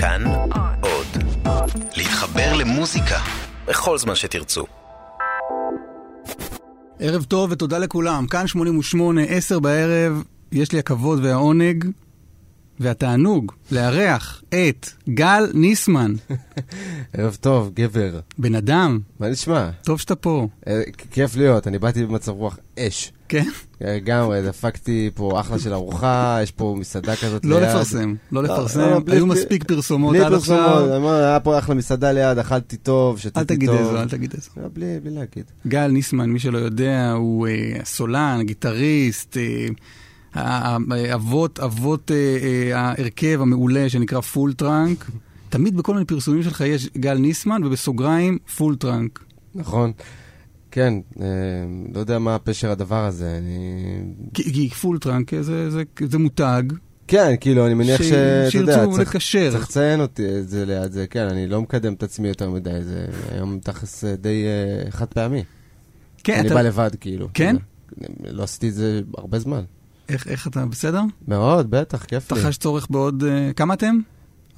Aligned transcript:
כאן 0.00 0.24
עוד. 0.80 1.06
להתחבר 1.96 2.56
למוזיקה 2.56 3.18
בכל 3.66 3.98
זמן 3.98 4.14
שתרצו. 4.14 4.64
ערב 6.98 7.24
טוב 7.24 7.52
ותודה 7.52 7.78
לכולם. 7.78 8.26
כאן 8.26 8.46
88, 8.46 9.22
10 9.22 9.58
בערב, 9.58 10.22
יש 10.52 10.72
לי 10.72 10.78
הכבוד 10.78 11.24
והעונג 11.24 11.84
והתענוג 12.80 13.52
לארח 13.70 14.42
את 14.48 14.90
גל 15.08 15.44
ניסמן, 15.54 16.14
ערב 17.16 17.36
טוב, 17.40 17.70
גבר. 17.74 18.20
בן 18.38 18.54
אדם, 18.54 19.00
מה 19.20 19.28
נשמע? 19.28 19.70
טוב 19.84 20.00
שאתה 20.00 20.14
פה. 20.14 20.48
אה, 20.66 20.82
כיף 21.10 21.36
להיות, 21.36 21.66
אני 21.66 21.78
באתי 21.78 22.06
במצב 22.06 22.32
רוח 22.32 22.58
אש. 22.78 23.12
כן? 23.28 23.48
אה, 23.84 23.96
לגמרי, 23.96 24.42
דפקתי 24.42 25.10
פה 25.14 25.40
אחלה 25.40 25.58
של 25.58 25.72
ארוחה, 25.72 26.38
יש 26.42 26.50
פה 26.50 26.76
מסעדה 26.78 27.16
כזאת 27.16 27.44
לא 27.44 27.60
ליד. 27.60 27.68
לפרסם, 27.68 28.14
לא 28.32 28.42
לא, 28.42 28.54
לפרסם. 28.54 28.80
לא, 28.80 28.98
בלי- 29.00 29.16
היו 29.16 29.26
בלי- 29.26 29.34
מספיק 29.40 29.64
פרסומות 29.64 30.14
בלי 30.16 30.24
עד 30.24 30.32
פרסומות, 30.32 30.60
עכשיו. 30.60 31.08
היה 31.14 31.40
פה 31.40 31.58
אחלה 31.58 31.74
מסעדה 31.74 32.12
ליד, 32.12 32.38
אכלתי 32.38 32.76
טוב, 32.76 33.18
שתיתי 33.18 33.38
אל 33.38 33.44
טוב. 33.44 33.56
תגיד 33.56 33.70
איזו, 33.70 33.96
אל 34.00 34.08
תגיד 34.08 34.32
איזו. 34.36 34.50
לא, 34.56 34.68
בלי 34.72 34.86
להגיד. 35.04 35.44
גל 35.66 35.86
ניסמן, 35.86 36.30
מי 36.30 36.38
שלא 36.38 36.58
יודע, 36.58 37.12
הוא 37.12 37.46
אה, 37.48 37.52
סולן, 37.84 38.40
גיטריסט, 38.42 39.36
אה, 39.36 39.66
ה- 40.34 40.76
ה- 40.76 40.78
אבות, 41.14 41.58
אבות 41.60 42.10
אה, 42.10 42.16
אה, 42.16 42.80
ההרכב 42.80 43.38
המעולה 43.42 43.88
שנקרא 43.88 44.20
Full 44.20 44.52
Trunk. 44.52 45.04
תמיד 45.48 45.76
בכל 45.76 45.92
מיני 45.94 46.04
פרסומים 46.04 46.42
שלך 46.42 46.60
יש 46.60 46.88
גל 46.98 47.14
ניסמן, 47.18 47.64
ובסוגריים 47.64 48.38
Full 48.56 48.76
Trunk. 48.76 49.24
נכון. 49.54 49.92
כן, 50.78 50.94
אה, 51.20 51.26
לא 51.94 52.00
יודע 52.00 52.18
מה 52.18 52.38
פשר 52.38 52.70
הדבר 52.70 53.04
הזה, 53.04 53.40
כי 54.34 54.68
Full 54.70 54.98
Trunk 54.98 55.40
זה, 55.40 55.70
זה, 55.70 55.82
זה 56.08 56.18
מותג, 56.18 56.62
כן, 57.08 57.34
כאילו, 57.40 57.66
אני 57.66 57.74
מניח 57.74 58.02
ש- 58.02 58.04
שאתה 58.04 58.16
יודע, 58.58 58.74
שירצו 58.74 58.92
צריך- 58.96 59.08
לקשר. 59.14 59.50
צריך 59.50 59.64
לציין 59.68 60.00
אותי 60.00 60.38
את 60.38 60.48
זה 60.48 60.66
ליד 60.66 60.92
זה, 60.92 61.06
כן, 61.06 61.24
אני 61.26 61.46
לא 61.46 61.62
מקדם 61.62 61.92
את 61.94 62.02
עצמי 62.02 62.28
יותר 62.28 62.50
מדי, 62.50 62.82
זה 62.82 63.06
היום 63.32 63.58
תכלס 63.62 64.04
אה, 64.04 64.16
די 64.16 64.44
אה, 64.46 64.90
חד 64.90 65.06
פעמי. 65.06 65.44
כן, 66.24 66.38
אני 66.38 66.46
אתה, 66.46 66.54
בא 66.54 66.62
לבד, 66.62 66.90
כאילו. 67.00 67.28
כן? 67.34 67.56
לא 68.30 68.42
עשיתי 68.42 68.68
את 68.68 68.74
זה 68.74 69.00
הרבה 69.18 69.38
זמן. 69.38 69.62
איך, 70.08 70.26
איך 70.28 70.46
אתה, 70.46 70.66
בסדר? 70.66 71.02
מאוד, 71.28 71.70
בטח, 71.70 72.04
כיף 72.04 72.26
אתה 72.26 72.34
לי. 72.34 72.40
חש 72.42 72.56
צורך 72.56 72.86
בעוד, 72.90 73.24
אה, 73.24 73.50
כמה 73.56 73.74
אתם? 73.74 73.98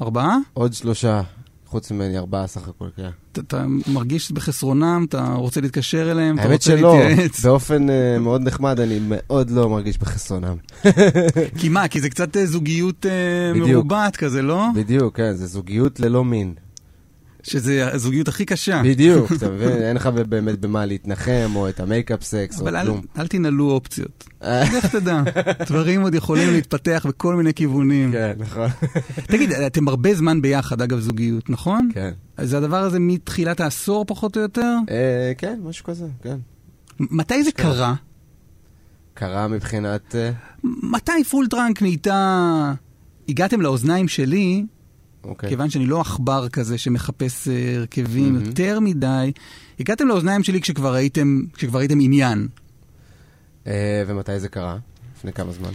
ארבעה? 0.02 0.36
עוד 0.54 0.72
שלושה, 0.72 1.22
חוץ 1.70 1.90
ממני, 1.90 2.18
ארבעה 2.18 2.46
סך 2.46 2.68
הכל, 2.68 2.88
כן. 2.96 3.10
אתה, 3.32 3.64
מרגיש 3.86 4.32
בחסרונם, 4.32 5.06
אתה 5.08 5.34
רוצה 5.34 5.60
להתקשר 5.60 6.10
אליהם, 6.10 6.34
אתה 6.34 6.42
האמת 6.42 6.52
רוצה 6.52 6.76
שלא, 6.76 6.98
להתייעץ? 6.98 7.44
באופן 7.44 7.90
אה, 7.90 8.18
מאוד 8.18 8.42
נחמד, 8.42 8.80
אני 8.80 8.98
מאוד 9.02 9.50
לא 9.50 9.68
מרגיש 9.68 9.98
בחסרונם. 9.98 10.56
כי 11.58 11.68
מה, 11.68 11.88
כי 11.88 12.00
זה 12.00 12.10
קצת 12.10 12.36
אה, 12.36 12.46
זוגיות 12.46 13.06
אה. 13.06 13.60
מרובעת 13.60 14.16
כזה, 14.16 14.42
לא? 14.42 14.64
בדיוק, 14.74 15.16
כן, 15.16 15.32
זה 15.32 15.46
זוגיות 15.46 16.00
ללא 16.00 16.24
מין. 16.24 16.54
שזה 17.42 17.92
הזוגיות 17.92 18.28
הכי 18.28 18.44
קשה. 18.44 18.82
בדיוק, 18.84 19.32
אתה 19.36 19.50
מבין? 19.50 19.68
אין 19.68 19.96
לך 19.96 20.06
באמת 20.06 20.60
במה 20.60 20.86
להתנחם, 20.86 21.50
או 21.54 21.68
את 21.68 21.80
המייקאפ 21.80 22.22
סקס, 22.22 22.60
או 22.60 22.64
אבל 22.64 22.76
אל, 22.76 22.84
כלום. 22.84 23.00
תנעלו 23.28 23.70
אופציות. 23.70 24.28
אה, 24.42 24.62
לך 24.78 24.86
תדע, 24.86 25.22
דברים 25.66 26.02
עוד 26.02 26.14
יכולים 26.14 26.50
להתפתח 26.52 27.06
בכל 27.08 27.34
מיני 27.34 27.54
כיוונים. 27.54 28.12
כן, 28.12 28.32
נכון. 28.38 28.68
תגיד, 29.26 29.52
אתם 29.52 29.88
הרבה 29.88 30.14
זמן 30.14 30.42
ביחד, 30.42 30.82
אגב, 30.82 31.00
זוגיות, 31.00 31.50
נכון? 31.50 31.88
כן. 31.94 32.10
אז 32.36 32.54
הדבר 32.54 32.82
הזה 32.82 32.98
מתחילת 33.00 33.60
העשור 33.60 34.04
פחות 34.04 34.36
או 34.36 34.42
יותר? 34.42 34.74
אה, 34.90 35.32
כן, 35.38 35.60
משהו 35.64 35.84
כזה, 35.84 36.06
כן. 36.22 36.36
מתי 37.00 37.44
זה 37.44 37.52
קרה? 37.52 37.94
קרה 39.14 39.48
מבחינת... 39.48 40.14
אה, 40.14 40.30
מתי 40.64 41.24
Full 41.30 41.46
Trunk 41.48 41.82
נהייתה... 41.82 42.72
הגעתם 43.28 43.60
לאוזניים 43.60 44.08
שלי, 44.08 44.64
אוקיי. 45.24 45.48
כיוון 45.48 45.70
שאני 45.70 45.86
לא 45.86 46.00
עכבר 46.00 46.48
כזה 46.48 46.78
שמחפש 46.78 47.48
אה, 47.48 47.74
הרכבים 47.76 48.32
מהמם. 48.34 48.46
יותר 48.46 48.80
מדי, 48.80 49.32
הגעתם 49.80 50.08
לאוזניים 50.08 50.42
שלי 50.42 50.60
כשכבר 50.60 50.94
הייתם, 50.94 51.42
כשכבר 51.54 51.78
הייתם 51.78 52.00
עניין. 52.00 52.48
אה, 53.66 54.02
ומתי 54.06 54.40
זה 54.40 54.48
קרה? 54.48 54.76
לפני 55.16 55.32
כמה 55.32 55.52
זמן? 55.52 55.70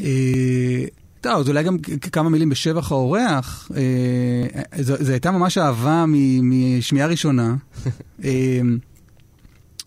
אה, 0.00 0.84
טוב, 1.20 1.40
אז 1.40 1.48
אולי 1.48 1.62
גם 1.62 1.78
כמה 2.12 2.30
מילים 2.30 2.48
בשבח 2.48 2.92
האורח. 2.92 3.70
אה, 3.76 4.82
זו 4.82 4.94
זו 5.00 5.12
הייתה 5.12 5.30
ממש 5.30 5.58
אהבה 5.58 6.04
מ- 6.08 6.78
משמיעה 6.78 7.06
ראשונה. 7.06 7.54
אה, 8.24 8.60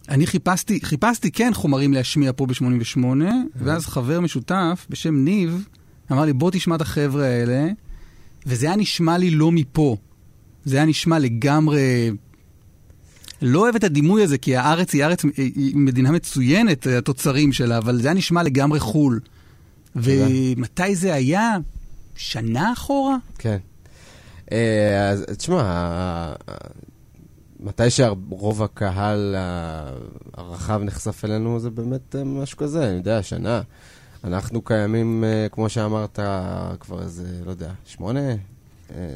אני 0.09 0.27
חיפשתי, 0.27 0.79
חיפשתי 0.83 1.31
כן 1.31 1.51
חומרים 1.53 1.93
להשמיע 1.93 2.31
פה 2.35 2.45
ב-88, 2.45 2.97
ואז 3.55 3.85
חבר 3.85 4.19
משותף 4.19 4.87
בשם 4.89 5.15
ניב 5.15 5.67
אמר 6.11 6.25
לי, 6.25 6.33
בוא 6.33 6.51
תשמע 6.51 6.75
את 6.75 6.81
החבר'ה 6.81 7.25
האלה, 7.25 7.67
וזה 8.45 8.65
היה 8.65 8.75
נשמע 8.75 9.17
לי 9.17 9.31
לא 9.31 9.51
מפה. 9.51 9.97
זה 10.65 10.75
היה 10.75 10.85
נשמע 10.85 11.19
לגמרי... 11.19 12.11
לא 13.41 13.59
אוהב 13.59 13.75
את 13.75 13.83
הדימוי 13.83 14.23
הזה, 14.23 14.37
כי 14.37 14.55
הארץ 14.55 14.93
היא 14.93 15.03
ארץ, 15.03 15.23
היא 15.37 15.75
מדינה 15.75 16.11
מצוינת, 16.11 16.87
התוצרים 16.87 17.53
שלה, 17.53 17.77
אבל 17.77 18.01
זה 18.01 18.07
היה 18.07 18.15
נשמע 18.15 18.43
לגמרי 18.43 18.79
חו"ל. 18.79 19.19
ומתי 19.95 20.95
זה 20.95 21.13
היה? 21.13 21.57
שנה 22.15 22.73
אחורה? 22.73 23.15
כן. 23.37 23.57
אה, 24.51 25.09
אז 25.09 25.25
תשמע, 25.37 26.33
מתי 27.59 27.89
שרוב 27.89 28.63
הקהל 28.63 29.35
הרחב 30.33 30.81
נחשף 30.83 31.25
אלינו, 31.25 31.59
זה 31.59 31.69
באמת 31.69 32.15
אה, 32.15 32.23
משהו 32.23 32.57
כזה, 32.57 32.87
אני 32.87 32.97
יודע, 32.97 33.23
שנה. 33.23 33.61
אנחנו 34.23 34.61
קיימים, 34.61 35.23
אה, 35.23 35.47
כמו 35.51 35.69
שאמרת, 35.69 36.19
כבר 36.79 37.01
איזה, 37.01 37.27
לא 37.45 37.51
יודע, 37.51 37.71
שמונה, 37.85 38.29
אה, 38.29 38.35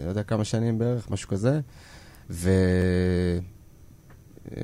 לא 0.04 0.10
יודע 0.10 0.24
כמה 0.24 0.44
שנים 0.44 0.80
בערך, 0.80 1.12
משהו 1.12 1.30
כזה. 1.30 1.60
ו... 2.30 2.50
אה, 4.58 4.62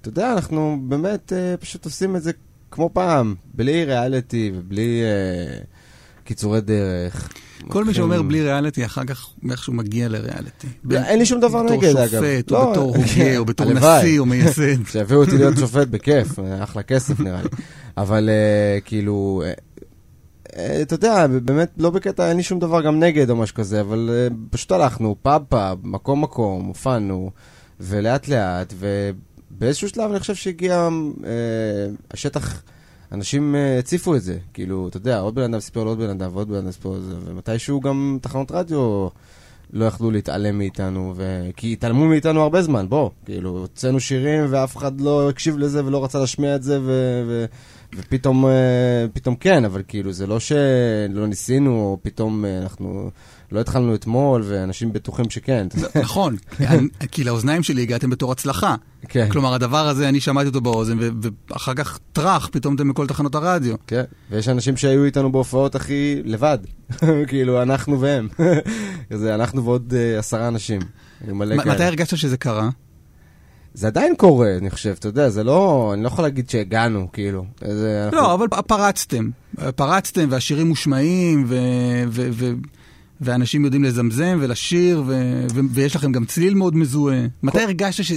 אתה 0.00 0.08
יודע, 0.08 0.32
אנחנו 0.32 0.78
באמת 0.88 1.32
פשוט 1.60 1.84
עושים 1.84 2.16
את 2.16 2.22
זה 2.22 2.32
כמו 2.70 2.90
פעם, 2.92 3.34
בלי 3.54 3.84
ריאליטי 3.84 4.52
ובלי 4.54 5.02
קיצורי 6.24 6.60
דרך. 6.60 7.28
כל 7.68 7.84
מי 7.84 7.94
שאומר 7.94 8.22
בלי 8.22 8.42
ריאליטי, 8.42 8.84
אחר 8.84 9.04
כך 9.04 9.26
איכשהו 9.50 9.72
מגיע 9.72 10.08
לריאליטי. 10.08 10.66
לא, 10.84 10.98
אין 10.98 11.18
לי 11.18 11.26
שום 11.26 11.40
דבר 11.40 11.62
נגד, 11.62 11.96
אגב. 11.96 12.24
בתור 12.24 12.36
שופט, 12.36 12.50
לא, 12.50 12.64
או 12.64 12.70
בתור 12.72 12.96
הוגה, 12.96 13.38
או 13.38 13.44
בתור. 13.44 13.72
נשיא, 13.72 14.18
או 14.18 14.26
מייסד. 14.26 14.86
שיביאו 14.92 15.20
אותי 15.20 15.38
להיות 15.38 15.56
שופט 15.56 15.88
בכיף, 15.88 16.28
אחלה 16.62 16.82
כסף 16.82 17.20
נראה 17.20 17.42
לי. 17.42 17.48
אבל 18.02 18.28
אה, 18.28 18.80
כאילו, 18.80 19.42
אה, 19.44 19.52
אה, 20.56 20.82
אתה 20.82 20.94
יודע, 20.94 21.26
באמת 21.26 21.70
לא 21.76 21.90
בקטע, 21.90 22.28
אין 22.28 22.36
לי 22.36 22.42
שום 22.42 22.58
דבר 22.58 22.82
גם 22.82 23.00
נגד 23.00 23.30
או 23.30 23.36
משהו 23.36 23.54
כזה, 23.54 23.80
אבל 23.80 24.28
פשוט 24.50 24.72
הלכנו, 24.72 25.16
פאב 25.22 25.42
פאב, 25.48 25.78
מקום 25.82 26.22
מקום, 26.22 26.64
הופענו, 26.64 27.30
ולאט 27.80 28.28
לאט, 28.28 28.74
ובאיזשהו 28.78 29.88
שלב 29.88 30.10
אני 30.10 30.20
חושב 30.20 30.34
שהגיע 30.34 30.88
השטח, 32.10 32.62
אנשים 33.12 33.54
הציפו 33.78 34.16
את 34.16 34.22
זה, 34.22 34.38
כאילו, 34.54 34.88
אתה 34.88 34.96
יודע, 34.96 35.18
עוד 35.18 35.34
בן 35.34 35.42
אדם 35.42 35.60
סיפר 35.60 35.84
לעוד 35.84 35.98
בן 35.98 36.10
אדם 36.10 36.30
ועוד 36.32 36.48
בן 36.48 36.54
אדם 36.54 36.70
סיפר 36.70 36.90
לזה, 36.90 37.14
ומתישהו 37.24 37.80
גם 37.80 38.18
תחנות 38.22 38.52
רדיו 38.52 39.08
לא 39.72 39.84
יכלו 39.84 40.10
להתעלם 40.10 40.58
מאיתנו, 40.58 41.12
ו... 41.16 41.48
כי 41.56 41.72
התעלמו 41.72 42.06
מאיתנו 42.06 42.42
הרבה 42.42 42.62
זמן, 42.62 42.88
בוא, 42.88 43.10
כאילו, 43.24 43.50
הוצאנו 43.50 44.00
שירים 44.00 44.46
ואף 44.50 44.76
אחד 44.76 45.00
לא 45.00 45.30
הקשיב 45.30 45.58
לזה 45.58 45.84
ולא 45.84 46.04
רצה 46.04 46.18
להשמיע 46.18 46.56
את 46.56 46.62
זה, 46.62 46.80
ו... 46.80 47.22
ו... 47.28 47.44
ופתאום 47.96 48.46
אה, 48.46 48.50
פתאום 49.12 49.36
כן, 49.36 49.64
אבל 49.64 49.82
כאילו, 49.88 50.12
זה 50.12 50.26
לא 50.26 50.40
שלא 50.40 51.26
ניסינו, 51.26 51.70
או 51.70 51.98
פתאום 52.02 52.44
אה, 52.44 52.58
אנחנו 52.58 53.10
לא 53.52 53.60
התחלנו 53.60 53.94
אתמול, 53.94 54.42
ואנשים 54.48 54.92
בטוחים 54.92 55.30
שכן. 55.30 55.66
יודע. 55.76 56.00
נכון, 56.00 56.36
כי 57.10 57.24
לאוזניים 57.24 57.62
שלי 57.62 57.82
הגעתם 57.82 58.10
בתור 58.10 58.32
הצלחה. 58.32 58.74
כן, 59.08 59.28
כלומר, 59.30 59.54
הדבר 59.54 59.88
הזה, 59.88 60.08
אני 60.08 60.20
שמעתי 60.20 60.48
אותו 60.48 60.60
באוזן, 60.60 60.98
ואחר 61.50 61.74
כך 61.74 61.98
טראח, 62.12 62.48
פתאום 62.52 62.74
אתם 62.74 62.88
בכל 62.88 63.06
תחנות 63.06 63.34
הרדיו. 63.34 63.74
כן, 63.86 64.04
ויש 64.30 64.48
אנשים 64.48 64.76
שהיו 64.76 65.04
איתנו 65.04 65.32
בהופעות 65.32 65.74
הכי 65.74 66.22
לבד, 66.24 66.58
כאילו, 67.28 67.62
אנחנו 67.62 68.00
והם. 68.00 68.28
זה 69.10 69.34
אנחנו 69.34 69.64
ועוד 69.64 69.94
אה, 69.96 70.18
עשרה 70.18 70.48
אנשים. 70.48 70.80
מתי 71.28 71.84
הרגשת 71.84 72.16
שזה 72.16 72.36
קרה? 72.36 72.70
זה 73.78 73.86
עדיין 73.86 74.14
קורה, 74.16 74.56
אני 74.56 74.70
חושב, 74.70 74.94
אתה 74.98 75.08
יודע, 75.08 75.28
זה 75.28 75.44
לא, 75.44 75.90
אני 75.94 76.02
לא 76.02 76.06
יכול 76.08 76.24
להגיד 76.24 76.50
שהגענו, 76.50 77.08
כאילו. 77.12 77.44
זה, 77.64 78.04
אנחנו- 78.04 78.18
לא, 78.20 78.34
אבל 78.34 78.46
פרצתם. 78.66 79.30
פרצתם, 79.76 80.26
והשירים 80.30 80.66
מושמעים, 80.68 81.44
ו- 81.48 81.56
ו- 82.08 82.28
ו- 82.32 82.52
ואנשים 83.20 83.64
יודעים 83.64 83.84
לזמזם 83.84 84.38
ולשיר, 84.40 85.02
ו- 85.06 85.46
ו- 85.54 85.60
ויש 85.70 85.96
לכם 85.96 86.12
גם 86.12 86.24
צליל 86.24 86.54
מאוד 86.54 86.76
מזוהה. 86.76 87.26
מתי 87.42 87.60
הרגשת 87.60 88.04
ש... 88.04 88.12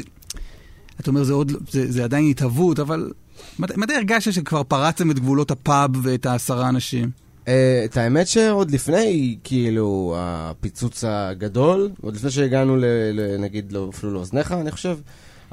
אתה 1.00 1.10
אומר, 1.12 1.24
זה, 1.24 1.34
עוד, 1.34 1.52
לא- 1.52 1.60
זה, 1.72 1.92
זה 1.92 2.04
עדיין 2.04 2.30
התהוות, 2.30 2.80
אבל 2.80 3.12
מתי, 3.60 3.74
מתי 3.78 3.94
הרגשת 3.94 4.34
שכבר 4.34 4.64
פרצתם 4.64 5.12
את 5.12 5.20
גבולות 5.20 5.52
הפאב 5.52 5.92
ואת 6.04 6.26
העשרה 6.26 6.70
אנשים? 6.70 7.10
אה, 7.48 7.82
את 7.86 7.98
האמת 7.98 8.28
שעוד 8.28 8.72
לפני, 8.72 9.38
כאילו, 9.44 10.16
הפיצוץ 10.18 11.04
הגדול, 11.08 11.90
עוד 12.02 12.16
לפני 12.16 12.32
שהגענו, 12.32 12.78
ל, 12.78 12.86
ל, 13.14 13.38
נגיד, 13.40 13.72
לא, 13.72 13.90
אפילו 13.94 14.14
לאוזניך, 14.14 14.52
אני 14.52 14.72
חושב, 14.72 14.98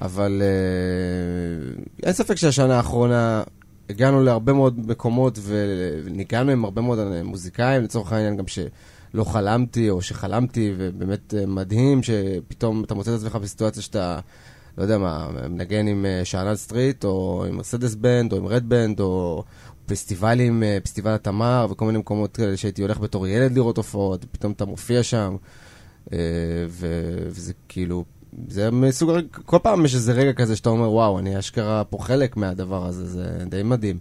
אבל 0.03 0.43
אה, 0.43 1.83
אין 2.03 2.13
ספק 2.13 2.35
שהשנה 2.35 2.77
האחרונה 2.77 3.43
הגענו 3.91 4.25
להרבה 4.25 4.53
מאוד 4.53 4.87
מקומות 4.87 5.39
וניגענו 5.43 6.53
עם 6.53 6.65
הרבה 6.65 6.83
מאוד 6.83 7.23
מוזיקאים, 7.23 7.83
לצורך 7.83 8.13
העניין 8.13 8.37
גם 8.37 8.45
לא 9.15 9.25
חלמתי, 9.25 9.91
או 9.91 10.03
שחלמתי, 10.03 10.75
ובאמת 10.77 11.35
אה, 11.35 11.47
מדהים 11.47 12.01
שפתאום 12.03 12.85
אתה 12.85 12.95
מוצא 12.95 13.15
את 13.15 13.21
עצמך 13.21 13.37
בסיטואציה 13.37 13.83
שאתה, 13.83 14.21
לא 14.79 14.83
יודע 14.83 14.99
מה, 14.99 15.29
מנגן 15.49 15.87
עם 15.87 16.07
אה, 16.07 16.25
שאנל 16.25 16.57
סטריט, 16.57 17.05
או 17.05 17.45
עם 17.49 17.57
Mercedes 17.57 17.95
Band, 17.95 18.33
או 18.33 18.37
עם 18.37 18.47
Red 18.47 18.69
Band, 18.69 19.01
או 19.01 19.45
פסטיבלים, 19.87 20.63
אה, 20.63 20.79
פסטיבל 20.83 21.15
התמר, 21.15 21.67
וכל 21.71 21.85
מיני 21.85 21.99
מקומות 21.99 22.37
כאלה 22.37 22.57
שהייתי 22.57 22.83
הולך 22.83 23.01
בתור 23.01 23.27
ילד 23.27 23.53
לראות 23.53 23.77
הופעות, 23.77 24.25
ופתאום 24.25 24.53
אתה 24.53 24.65
מופיע 24.65 25.03
שם, 25.03 25.37
וזה 26.69 27.53
כאילו... 27.69 28.05
זה 28.49 28.71
מסוג, 28.71 29.11
כל 29.47 29.59
פעם 29.63 29.85
יש 29.85 29.95
איזה 29.95 30.13
רגע 30.13 30.33
כזה 30.33 30.57
שאתה 30.57 30.69
אומר, 30.69 30.91
וואו, 30.91 31.19
אני 31.19 31.39
אשכרה 31.39 31.85
פה 31.85 31.99
חלק 32.01 32.37
מהדבר 32.37 32.87
הזה, 32.87 33.07
זה 33.07 33.45
די 33.49 33.63
מדהים. 33.63 33.99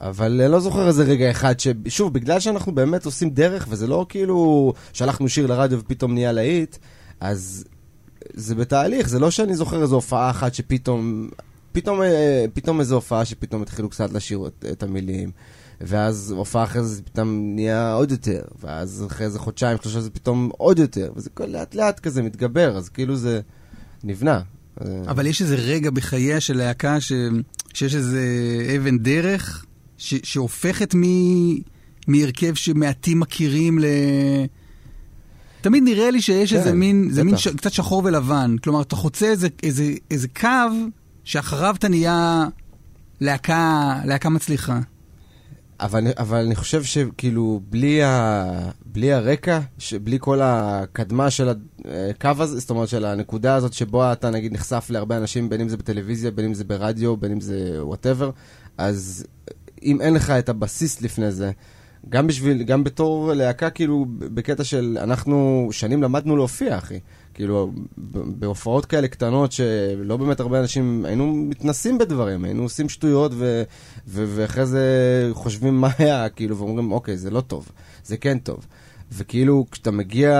אבל 0.00 0.46
לא 0.48 0.60
זוכר 0.60 0.88
איזה 0.88 1.02
רגע 1.02 1.30
אחד 1.30 1.60
ש... 1.60 1.68
שוב, 1.88 2.14
בגלל 2.14 2.40
שאנחנו 2.40 2.74
באמת 2.74 3.04
עושים 3.06 3.30
דרך, 3.30 3.66
וזה 3.70 3.86
לא 3.86 4.06
כאילו 4.08 4.72
שלחנו 4.92 5.28
שיר 5.28 5.46
לרדיו 5.46 5.80
ופתאום 5.80 6.14
נהיה 6.14 6.32
להיט, 6.32 6.76
אז 7.20 7.64
זה 8.34 8.54
בתהליך, 8.54 9.08
זה 9.08 9.18
לא 9.18 9.30
שאני 9.30 9.54
זוכר 9.54 9.82
איזו 9.82 9.94
הופעה 9.94 10.30
אחת 10.30 10.54
שפתאום... 10.54 11.28
פתאום, 11.72 12.02
אה, 12.02 12.44
פתאום 12.54 12.80
איזו 12.80 12.94
הופעה 12.94 13.24
שפתאום 13.24 13.62
התחילו 13.62 13.88
קצת 13.88 14.12
לשיר 14.12 14.46
את, 14.46 14.64
את 14.72 14.82
המילים, 14.82 15.30
ואז 15.86 16.30
הופעה 16.30 16.64
אחרי 16.64 16.84
זה 16.84 17.02
פתאום 17.02 17.54
נהיה 17.54 17.92
עוד 17.92 18.10
יותר, 18.10 18.42
ואז 18.62 19.04
אחרי 19.06 19.26
איזה 19.26 19.38
חודשיים, 19.38 19.78
שלושה 19.82 20.00
זה 20.00 20.10
פתאום 20.10 20.50
עוד 20.58 20.78
יותר, 20.78 21.12
וזה 21.16 21.30
כל 21.30 21.46
לאט 21.46 21.74
לאט 21.74 22.00
כזה 22.00 22.22
מתגבר, 22.22 22.76
אז 22.76 22.88
כאילו 22.88 23.16
זה 23.16 23.40
נבנה. 24.04 24.40
אבל 25.08 25.26
יש 25.26 25.42
איזה 25.42 25.54
רגע 25.54 25.90
בחייה 25.90 26.40
של 26.40 26.56
להקה 26.56 27.00
ש... 27.00 27.12
שיש 27.74 27.94
איזה 27.94 28.22
אבן 28.76 28.98
דרך, 28.98 29.64
ש, 29.98 30.14
שהופכת 30.22 30.94
מ, 30.94 31.02
מהרכב 32.08 32.54
שמעטים 32.54 33.20
מכירים 33.20 33.78
ל... 33.78 33.84
תמיד 35.60 35.82
נראה 35.82 36.10
לי 36.10 36.22
שיש 36.22 36.52
כן, 36.52 36.58
איזה 36.58 36.72
מין, 36.72 37.08
זה 37.10 37.24
מין 37.24 37.36
ש, 37.36 37.48
קצת 37.48 37.72
שחור 37.72 38.02
ולבן. 38.04 38.56
כלומר, 38.64 38.82
אתה 38.82 38.96
חוצה 38.96 39.26
איזה, 39.26 39.48
איזה, 39.62 39.92
איזה 40.10 40.28
קו 40.28 40.48
שאחריו 41.24 41.74
אתה 41.78 41.88
נהיה 41.88 42.46
להקה, 43.20 43.94
להקה 44.04 44.28
מצליחה. 44.28 44.80
אבל, 45.80 46.04
אבל 46.18 46.44
אני 46.44 46.54
חושב 46.54 46.82
שכאילו 46.82 47.60
בלי, 47.70 48.02
ה, 48.02 48.44
בלי 48.86 49.12
הרקע, 49.12 49.60
בלי 50.04 50.18
כל 50.20 50.40
הקדמה 50.42 51.30
של 51.30 51.48
הקו 52.10 52.30
הזה, 52.38 52.58
זאת 52.60 52.70
אומרת 52.70 52.88
של 52.88 53.04
הנקודה 53.04 53.54
הזאת 53.54 53.72
שבו 53.72 54.12
אתה 54.12 54.30
נגיד 54.30 54.52
נחשף 54.52 54.86
להרבה 54.90 55.16
אנשים, 55.16 55.48
בין 55.48 55.60
אם 55.60 55.68
זה 55.68 55.76
בטלוויזיה, 55.76 56.30
בין 56.30 56.44
אם 56.44 56.54
זה 56.54 56.64
ברדיו, 56.64 57.16
בין 57.16 57.32
אם 57.32 57.40
זה 57.40 57.78
whatever, 57.80 58.30
אז 58.78 59.26
אם 59.82 60.00
אין 60.00 60.14
לך 60.14 60.30
את 60.30 60.48
הבסיס 60.48 61.02
לפני 61.02 61.32
זה, 61.32 61.50
גם 62.08 62.26
בשביל, 62.26 62.62
גם 62.62 62.84
בתור 62.84 63.32
להקה, 63.32 63.70
כאילו, 63.70 64.06
בקטע 64.18 64.64
של, 64.64 64.98
אנחנו 65.00 65.68
שנים 65.72 66.02
למדנו 66.02 66.36
להופיע, 66.36 66.78
אחי. 66.78 67.00
כאילו, 67.42 67.70
בהופעות 68.38 68.86
כאלה 68.86 69.08
קטנות, 69.08 69.52
שלא 69.52 70.16
באמת 70.16 70.40
הרבה 70.40 70.60
אנשים, 70.60 71.04
היינו 71.04 71.32
מתנסים 71.32 71.98
בדברים, 71.98 72.44
היינו 72.44 72.62
עושים 72.62 72.88
שטויות, 72.88 73.32
ו, 73.34 73.62
ו, 74.08 74.24
ואחרי 74.28 74.66
זה 74.66 75.30
חושבים 75.32 75.80
מה 75.80 75.88
היה, 75.98 76.28
כאילו, 76.28 76.56
ואומרים, 76.56 76.92
אוקיי, 76.92 77.16
זה 77.16 77.30
לא 77.30 77.40
טוב, 77.40 77.68
זה 78.04 78.16
כן 78.16 78.38
טוב. 78.38 78.66
וכאילו, 79.12 79.66
כשאתה 79.70 79.90
מגיע, 79.90 80.32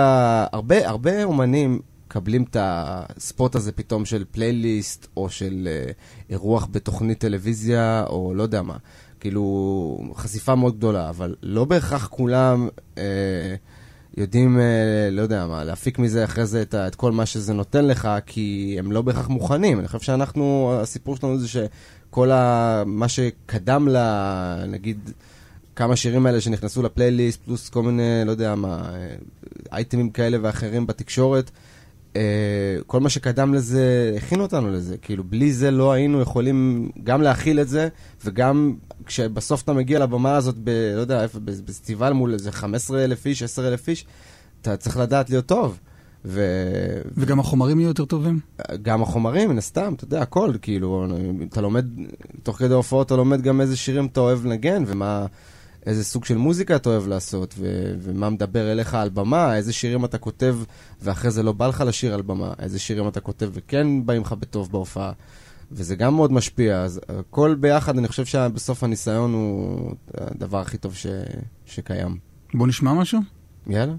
הרבה, 0.51 0.89
הרבה 0.89 1.23
אומנים 1.23 1.79
מקבלים 2.07 2.43
את 2.43 2.57
הספוט 2.59 3.55
הזה 3.55 3.71
פתאום 3.71 4.05
של 4.05 4.25
פלייליסט, 4.31 5.07
או 5.17 5.29
של 5.29 5.67
uh, 5.67 5.93
אירוח 6.29 6.67
בתוכנית 6.71 7.19
טלוויזיה, 7.19 8.05
או 8.09 8.33
לא 8.35 8.43
יודע 8.43 8.61
מה. 8.61 8.77
כאילו, 9.19 9.97
חשיפה 10.15 10.55
מאוד 10.55 10.77
גדולה, 10.77 11.09
אבל 11.09 11.35
לא 11.43 11.65
בהכרח 11.65 12.07
כולם 12.07 12.67
אה, 12.97 13.03
יודעים, 14.17 14.59
אה, 14.59 15.09
לא 15.11 15.21
יודע 15.21 15.47
מה, 15.47 15.63
להפיק 15.63 15.99
מזה 15.99 16.23
אחרי 16.23 16.45
זה 16.45 16.61
את, 16.61 16.75
את 16.75 16.95
כל 16.95 17.11
מה 17.11 17.25
שזה 17.25 17.53
נותן 17.53 17.85
לך, 17.85 18.09
כי 18.25 18.75
הם 18.79 18.91
לא 18.91 19.01
בהכרח 19.01 19.27
מוכנים. 19.27 19.79
אני 19.79 19.87
חושב 19.87 19.99
שאנחנו, 19.99 20.73
הסיפור 20.81 21.15
שלנו 21.15 21.39
זה 21.39 21.47
שכל 21.47 22.31
ה, 22.31 22.83
מה 22.85 23.07
שקדם 23.07 23.87
ל... 23.87 23.97
נגיד... 24.67 25.11
כמה 25.75 25.95
שירים 25.95 26.25
האלה 26.25 26.41
שנכנסו 26.41 26.83
לפלייליסט, 26.83 27.41
פלוס 27.45 27.69
כל 27.69 27.83
מיני, 27.83 28.21
לא 28.25 28.31
יודע 28.31 28.55
מה, 28.55 28.81
אה, 28.93 29.15
אייטמים 29.71 30.09
כאלה 30.09 30.37
ואחרים 30.41 30.87
בתקשורת, 30.87 31.51
כל 32.87 32.99
מה 32.99 33.09
שקדם 33.09 33.53
לזה, 33.53 34.13
הכין 34.17 34.39
אותנו 34.39 34.71
לזה. 34.71 34.97
כאילו, 34.97 35.23
בלי 35.23 35.53
זה 35.53 35.71
לא 35.71 35.91
היינו 35.91 36.21
יכולים 36.21 36.89
גם 37.03 37.21
להכיל 37.21 37.59
את 37.59 37.69
זה, 37.69 37.87
וגם 38.25 38.75
כשבסוף 39.05 39.61
אתה 39.61 39.73
מגיע 39.73 39.99
לבמה 39.99 40.35
הזאת, 40.35 40.55
ב, 40.63 40.69
לא 40.95 41.01
יודע, 41.01 41.23
איפה, 41.23 41.39
בפסטיבל 41.39 42.13
מול 42.13 42.33
איזה 42.33 42.51
15 42.51 43.03
אלף 43.03 43.25
איש, 43.25 43.43
10 43.43 43.67
אלף 43.67 43.87
איש, 43.87 44.05
אתה 44.61 44.77
צריך 44.77 44.97
לדעת 44.97 45.29
להיות 45.29 45.45
טוב. 45.45 45.79
ו... 46.25 46.41
וגם 47.17 47.39
החומרים 47.39 47.79
יהיו 47.79 47.87
יותר 47.87 48.05
טובים? 48.05 48.39
גם 48.81 49.01
החומרים, 49.01 49.49
מן 49.49 49.57
הסתם, 49.57 49.93
אתה 49.93 50.03
יודע, 50.03 50.21
הכל, 50.21 50.53
כאילו, 50.61 51.07
אתה 51.49 51.61
לומד, 51.61 51.85
תוך 52.43 52.57
כדי 52.57 52.73
הופעות 52.73 53.07
אתה 53.07 53.15
לומד 53.15 53.41
גם 53.41 53.61
איזה 53.61 53.77
שירים 53.77 54.05
אתה 54.05 54.19
אוהב 54.19 54.45
לנגן, 54.45 54.83
ומה... 54.87 55.25
איזה 55.85 56.03
סוג 56.03 56.25
של 56.25 56.37
מוזיקה 56.37 56.75
אתה 56.75 56.89
אוהב 56.89 57.07
לעשות, 57.07 57.55
ו- 57.57 57.95
ומה 57.99 58.29
מדבר 58.29 58.71
אליך 58.71 58.93
על 58.93 59.09
במה, 59.09 59.55
איזה 59.55 59.73
שירים 59.73 60.05
אתה 60.05 60.17
כותב 60.17 60.57
ואחרי 61.01 61.31
זה 61.31 61.43
לא 61.43 61.51
בא 61.51 61.67
לך 61.67 61.83
לשיר 61.87 62.13
על 62.13 62.21
במה, 62.21 62.53
איזה 62.59 62.79
שירים 62.79 63.07
אתה 63.07 63.19
כותב 63.19 63.49
וכן 63.53 64.05
באים 64.05 64.21
לך 64.21 64.33
בטוב 64.33 64.71
בהופעה. 64.71 65.11
וזה 65.71 65.95
גם 65.95 66.15
מאוד 66.15 66.31
משפיע, 66.31 66.81
אז 66.81 67.01
הכל 67.09 67.55
ביחד, 67.59 67.97
אני 67.97 68.07
חושב 68.07 68.25
שבסוף 68.25 68.83
הניסיון 68.83 69.33
הוא 69.33 69.91
הדבר 70.17 70.59
הכי 70.59 70.77
טוב 70.77 70.95
ש... 70.95 71.07
שקיים. 71.65 72.17
בוא 72.53 72.67
נשמע 72.67 72.93
משהו? 72.93 73.19
יאללה. 73.67 73.93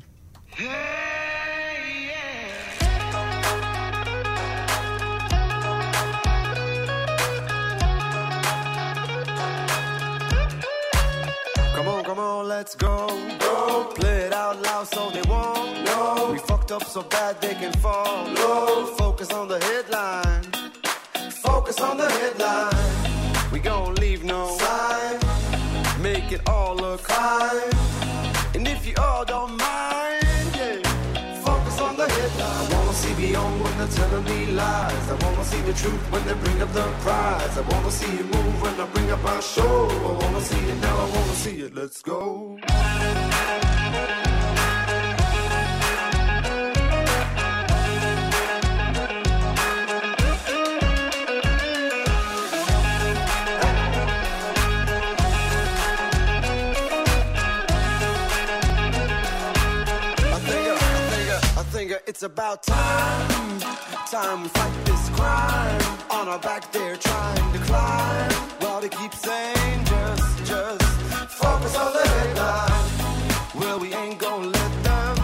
Let's 12.45 12.75
go. 12.75 13.09
Go. 13.41 13.93
Play 13.95 14.19
it 14.27 14.33
out 14.33 14.61
loud 14.63 14.87
so 14.87 15.11
they 15.11 15.23
won't 15.29 15.85
know. 15.85 16.31
We 16.33 16.39
fucked 16.39 16.73
up 16.73 16.85
so 16.85 17.03
bad 17.03 17.41
they 17.41 17.55
can 17.55 17.73
fall. 17.75 18.29
Low. 18.33 18.87
Focus 18.97 19.33
on 19.33 19.49
the 19.49 19.59
headline. 19.59 20.45
Focus 21.31 21.81
on 21.81 21.97
the 21.97 22.11
headline. 22.11 23.51
We 23.51 23.59
gon' 23.61 23.95
leave 23.97 24.25
no 24.25 24.57
sign. 24.59 25.19
Make 26.03 26.33
it 26.33 26.49
all 26.49 26.77
look 26.77 27.01
fine. 27.01 27.73
And 28.55 28.69
if 28.69 28.87
you 28.87 28.95
all 28.99 29.25
don't 29.25 29.57
mind, 29.57 30.04
telling 33.89 34.25
me 34.25 34.47
lies. 34.53 35.11
I 35.11 35.15
wanna 35.25 35.45
see 35.45 35.61
the 35.63 35.73
truth 35.73 36.13
when 36.13 36.25
they 36.27 36.35
bring 36.35 36.63
up 36.63 36.73
the 36.73 36.83
prize. 37.05 37.59
I 37.59 37.63
wanna 37.73 37.91
see 37.91 38.11
you 38.17 38.25
move 38.25 38.63
when 38.63 38.81
I 38.81 38.87
bring 38.87 39.11
up 39.11 39.23
my 39.23 39.41
show. 39.41 39.89
I 39.91 40.25
wanna 40.25 40.41
see 40.41 40.65
it 40.73 40.81
now, 40.81 40.97
I 40.97 41.11
wanna 41.17 41.37
see 41.45 41.57
it. 41.61 41.75
Let's 41.75 42.03
go. 42.03 42.59
It's 62.15 62.23
about 62.23 62.63
time, 62.63 63.61
time 64.09 64.43
we 64.45 64.49
fight 64.51 64.85
this 64.85 65.09
crime. 65.19 65.83
On 66.13 66.29
our 66.29 66.39
back, 66.39 66.71
they're 66.71 66.97
trying 66.97 67.53
to 67.53 67.59
climb. 67.59 68.31
While 68.61 68.81
they 68.81 68.89
keep 68.89 69.13
saying, 69.13 69.85
just, 69.85 70.47
just 70.47 70.83
focus 71.43 71.77
on 71.77 71.93
the 71.93 72.07
headline. 72.07 73.61
Well, 73.61 73.81
we 73.81 73.93
ain't 73.95 74.21
gonna 74.21 74.47
let 74.47 74.73
them, 74.85 75.17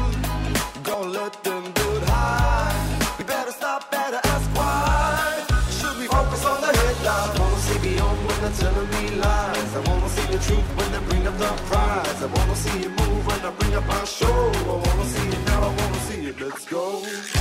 gonna 0.83 1.11
let 1.11 1.45
them 1.45 1.63
do 1.63 1.87
it 1.95 2.03
high. 2.09 3.15
We 3.19 3.25
better 3.25 3.53
stop, 3.53 3.89
better 3.93 4.21
ask 4.25 4.51
why. 4.59 5.47
Should 5.79 5.97
we 5.97 6.09
focus 6.09 6.45
on 6.45 6.61
the 6.61 6.73
headline? 6.77 7.37
I 7.37 7.39
wanna 7.39 7.59
see 7.67 7.79
beyond 7.89 8.19
when 8.27 8.41
they're 8.43 8.59
telling 8.59 8.91
me 8.91 9.15
lies. 9.15 9.77
I 9.77 9.81
wanna 9.87 10.09
see 10.09 10.27
the 10.27 10.39
truth 10.43 10.69
when 10.77 10.91
they 10.91 11.03
bring 11.09 11.25
up 11.25 11.39
the 11.39 11.51
prize. 11.71 12.21
I 12.21 12.27
wanna 12.27 12.57
see 12.57 12.83
you 12.83 12.91
move 12.91 13.25
when 13.29 13.41
I 13.47 13.51
bring 13.51 13.75
up 13.75 13.89
our 13.89 14.07
show. 14.07 14.27
I 14.27 14.75
wanna 14.75 15.05
see 15.05 15.30
it, 16.31 16.41
let's 16.41 16.65
go. 16.67 17.40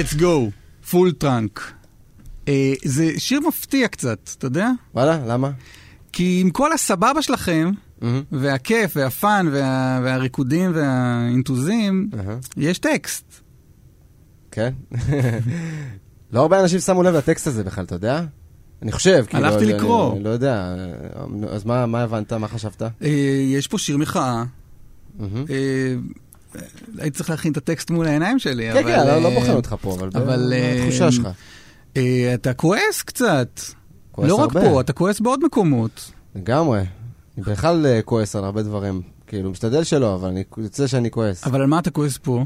Let's 0.00 0.20
go, 0.20 0.50
Full 0.90 1.12
Trunk. 1.12 1.72
אה, 2.48 2.72
זה 2.84 3.10
שיר 3.18 3.40
מפתיע 3.48 3.88
קצת, 3.88 4.30
אתה 4.38 4.46
יודע? 4.46 4.70
וואלה, 4.94 5.18
למה? 5.26 5.50
כי 6.12 6.38
עם 6.40 6.50
כל 6.50 6.72
הסבבה 6.72 7.22
שלכם, 7.22 7.70
מהמם. 8.00 8.22
והכיף, 8.32 8.92
וה 8.96 9.13
fun, 9.13 9.46
וה, 9.52 10.00
והריקודים, 10.04 10.70
והאינטוזים, 10.74 12.10
אהה. 12.18 12.36
יש 12.56 12.78
טקסט. 12.78 13.24
כן. 14.50 14.72
לא 16.32 16.40
הרבה 16.40 16.60
אנשים 16.62 16.78
שמו 16.80 17.02
לב 17.02 17.14
לטקסט 17.14 17.46
הזה 17.46 17.64
בכלל, 17.64 17.84
אתה 17.84 17.94
יודע? 17.94 18.24
אני 18.82 18.92
חושב, 18.92 19.24
כאילו... 19.28 19.44
הלכתי 19.46 19.64
אני- 19.64 19.72
לקרוא. 19.72 20.12
אני 20.16 20.24
לא 20.24 20.28
יודע. 20.28 20.74
אז 21.48 21.64
מה 21.64 21.86
מה 21.86 22.02
הבנת? 22.02 22.32
מה 22.32 22.48
חשבת? 22.48 22.82
אה, 22.82 23.08
יש 23.48 23.66
פה 23.66 23.78
שיר 23.78 23.96
מחאה. 23.98 24.44
מהמם. 25.18 25.44
אה, 25.50 25.94
הייתי 26.98 27.16
צריך 27.16 27.30
להכין 27.30 27.52
את 27.52 27.56
הטקסט 27.56 27.90
מול 27.90 28.06
העיניים 28.06 28.38
שלי, 28.38 28.72
כן. 28.72 28.82
כן, 28.82 29.06
לא- 29.06 29.22
לא 29.22 29.28
אה, 29.28 29.34
בוחן 29.34 29.50
אותך 29.52 29.74
פה, 29.80 29.96
אבל 30.14 30.52
אה, 30.52 30.74
התחושה 30.78 31.12
שלך? 31.12 31.28
אה, 31.96 32.34
אתה 32.34 32.54
כועס 32.54 33.02
קצת. 33.02 33.60
לא 34.18 34.34
רק. 34.34 34.52
פה, 34.52 34.80
אתה 34.80 34.92
כועס 34.92 35.20
בעוד 35.20 35.44
מקומות. 35.44 36.10
לגמרי. 36.34 36.78
אני 36.80 37.44
בכלל 37.44 37.86
אה, 37.86 38.02
כועס 38.02 38.36
על 38.36 38.44
הרבה 38.44 38.62
דברים. 38.62 39.02
כאילו, 39.26 39.50
משתדל 39.50 39.84
שלא, 39.84 40.14
אבל 40.14 40.28
אני 40.28 40.42
יוצא 40.56 40.86
שאני 40.86 41.10
כועס. 41.10 41.44
אבל 41.44 41.60
על 41.60 41.66
מה 41.66 41.78
אתה 41.78 41.90
כועס 41.90 42.18
פה? 42.22 42.44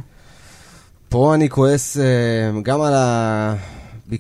פה 1.08 1.34
אני 1.34 1.48
כועס 1.50 1.96
אה, 1.96 2.02
גם 2.62 2.80
על 2.80 2.94
ה... 2.94 3.54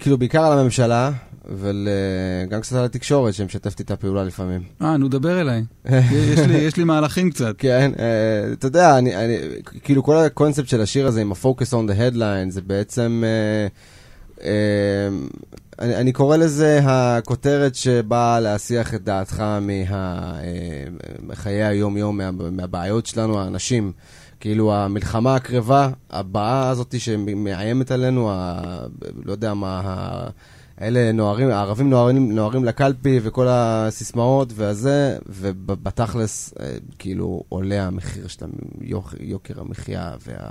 כאילו, 0.00 0.18
בעיקר 0.18 0.44
על 0.44 0.58
הממשלה, 0.58 1.10
וגם 1.48 2.60
קצת 2.60 2.76
על 2.76 2.84
התקשורת 2.84 3.34
שמשתפת 3.34 3.78
איתה 3.80 3.96
פעולה 3.96 4.24
לפעמים. 4.24 4.62
אה, 4.82 4.96
נו, 4.96 5.08
דבר 5.08 5.40
אליי. 5.40 5.62
יש 6.32 6.38
לי- 6.40 6.54
יש 6.58 6.76
לי 6.76 6.84
מהלכים 6.84 7.30
קצת. 7.30 7.54
כן, 7.58 7.92
אה, 7.98 8.52
אתה 8.52 8.66
יודע, 8.66 8.98
אני, 8.98 9.16
אני, 9.16 9.36
כאילו 9.84 10.02
כל 10.02 10.16
הקונספט 10.16 10.68
של 10.68 10.80
השיר 10.80 11.06
הזה 11.06 11.20
עם 11.20 11.32
ה-focus 11.32 11.70
on 11.72 11.90
the 11.90 12.14
headline 12.14 12.50
זה 12.50 12.60
בעצם, 12.60 13.24
אה, 13.26 13.66
אה, 14.44 15.08
אני, 15.78 15.96
אני 15.96 16.12
קורא 16.12 16.36
לזה 16.36 16.80
הכותרת 16.84 17.74
שבאה 17.74 18.40
להסיח 18.40 18.94
את 18.94 19.04
דעתך 19.04 19.44
מחיי 21.22 21.64
היום-יום, 21.64 22.16
מה, 22.18 22.30
מהבעיות 22.50 23.06
שלנו, 23.06 23.40
האנשים. 23.40 23.92
כאילו 24.40 24.74
המלחמה 24.74 25.34
הקרבה, 25.34 25.88
הבאה 26.10 26.68
הזאת 26.68 26.94
שמאיימת 27.00 27.90
עלינו, 27.90 28.30
ה, 28.32 28.60
לא 29.24 29.32
יודע 29.32 29.54
מה, 29.54 29.80
ה, 29.84 30.28
אלה 30.80 31.12
נוערים, 31.12 31.50
הערבים 31.50 31.90
נוערים, 31.90 32.32
נוערים 32.32 32.64
לקלפי 32.64 33.20
וכל 33.22 33.46
הסיסמאות 33.50 34.48
והזה, 34.54 35.18
ובתכלס, 35.26 36.54
אה, 36.60 36.74
כאילו, 36.98 37.42
עולה 37.48 37.86
המחיר 37.86 38.28
של 38.28 38.46
יוקר 39.20 39.60
המחיה, 39.60 40.16
וה... 40.26 40.50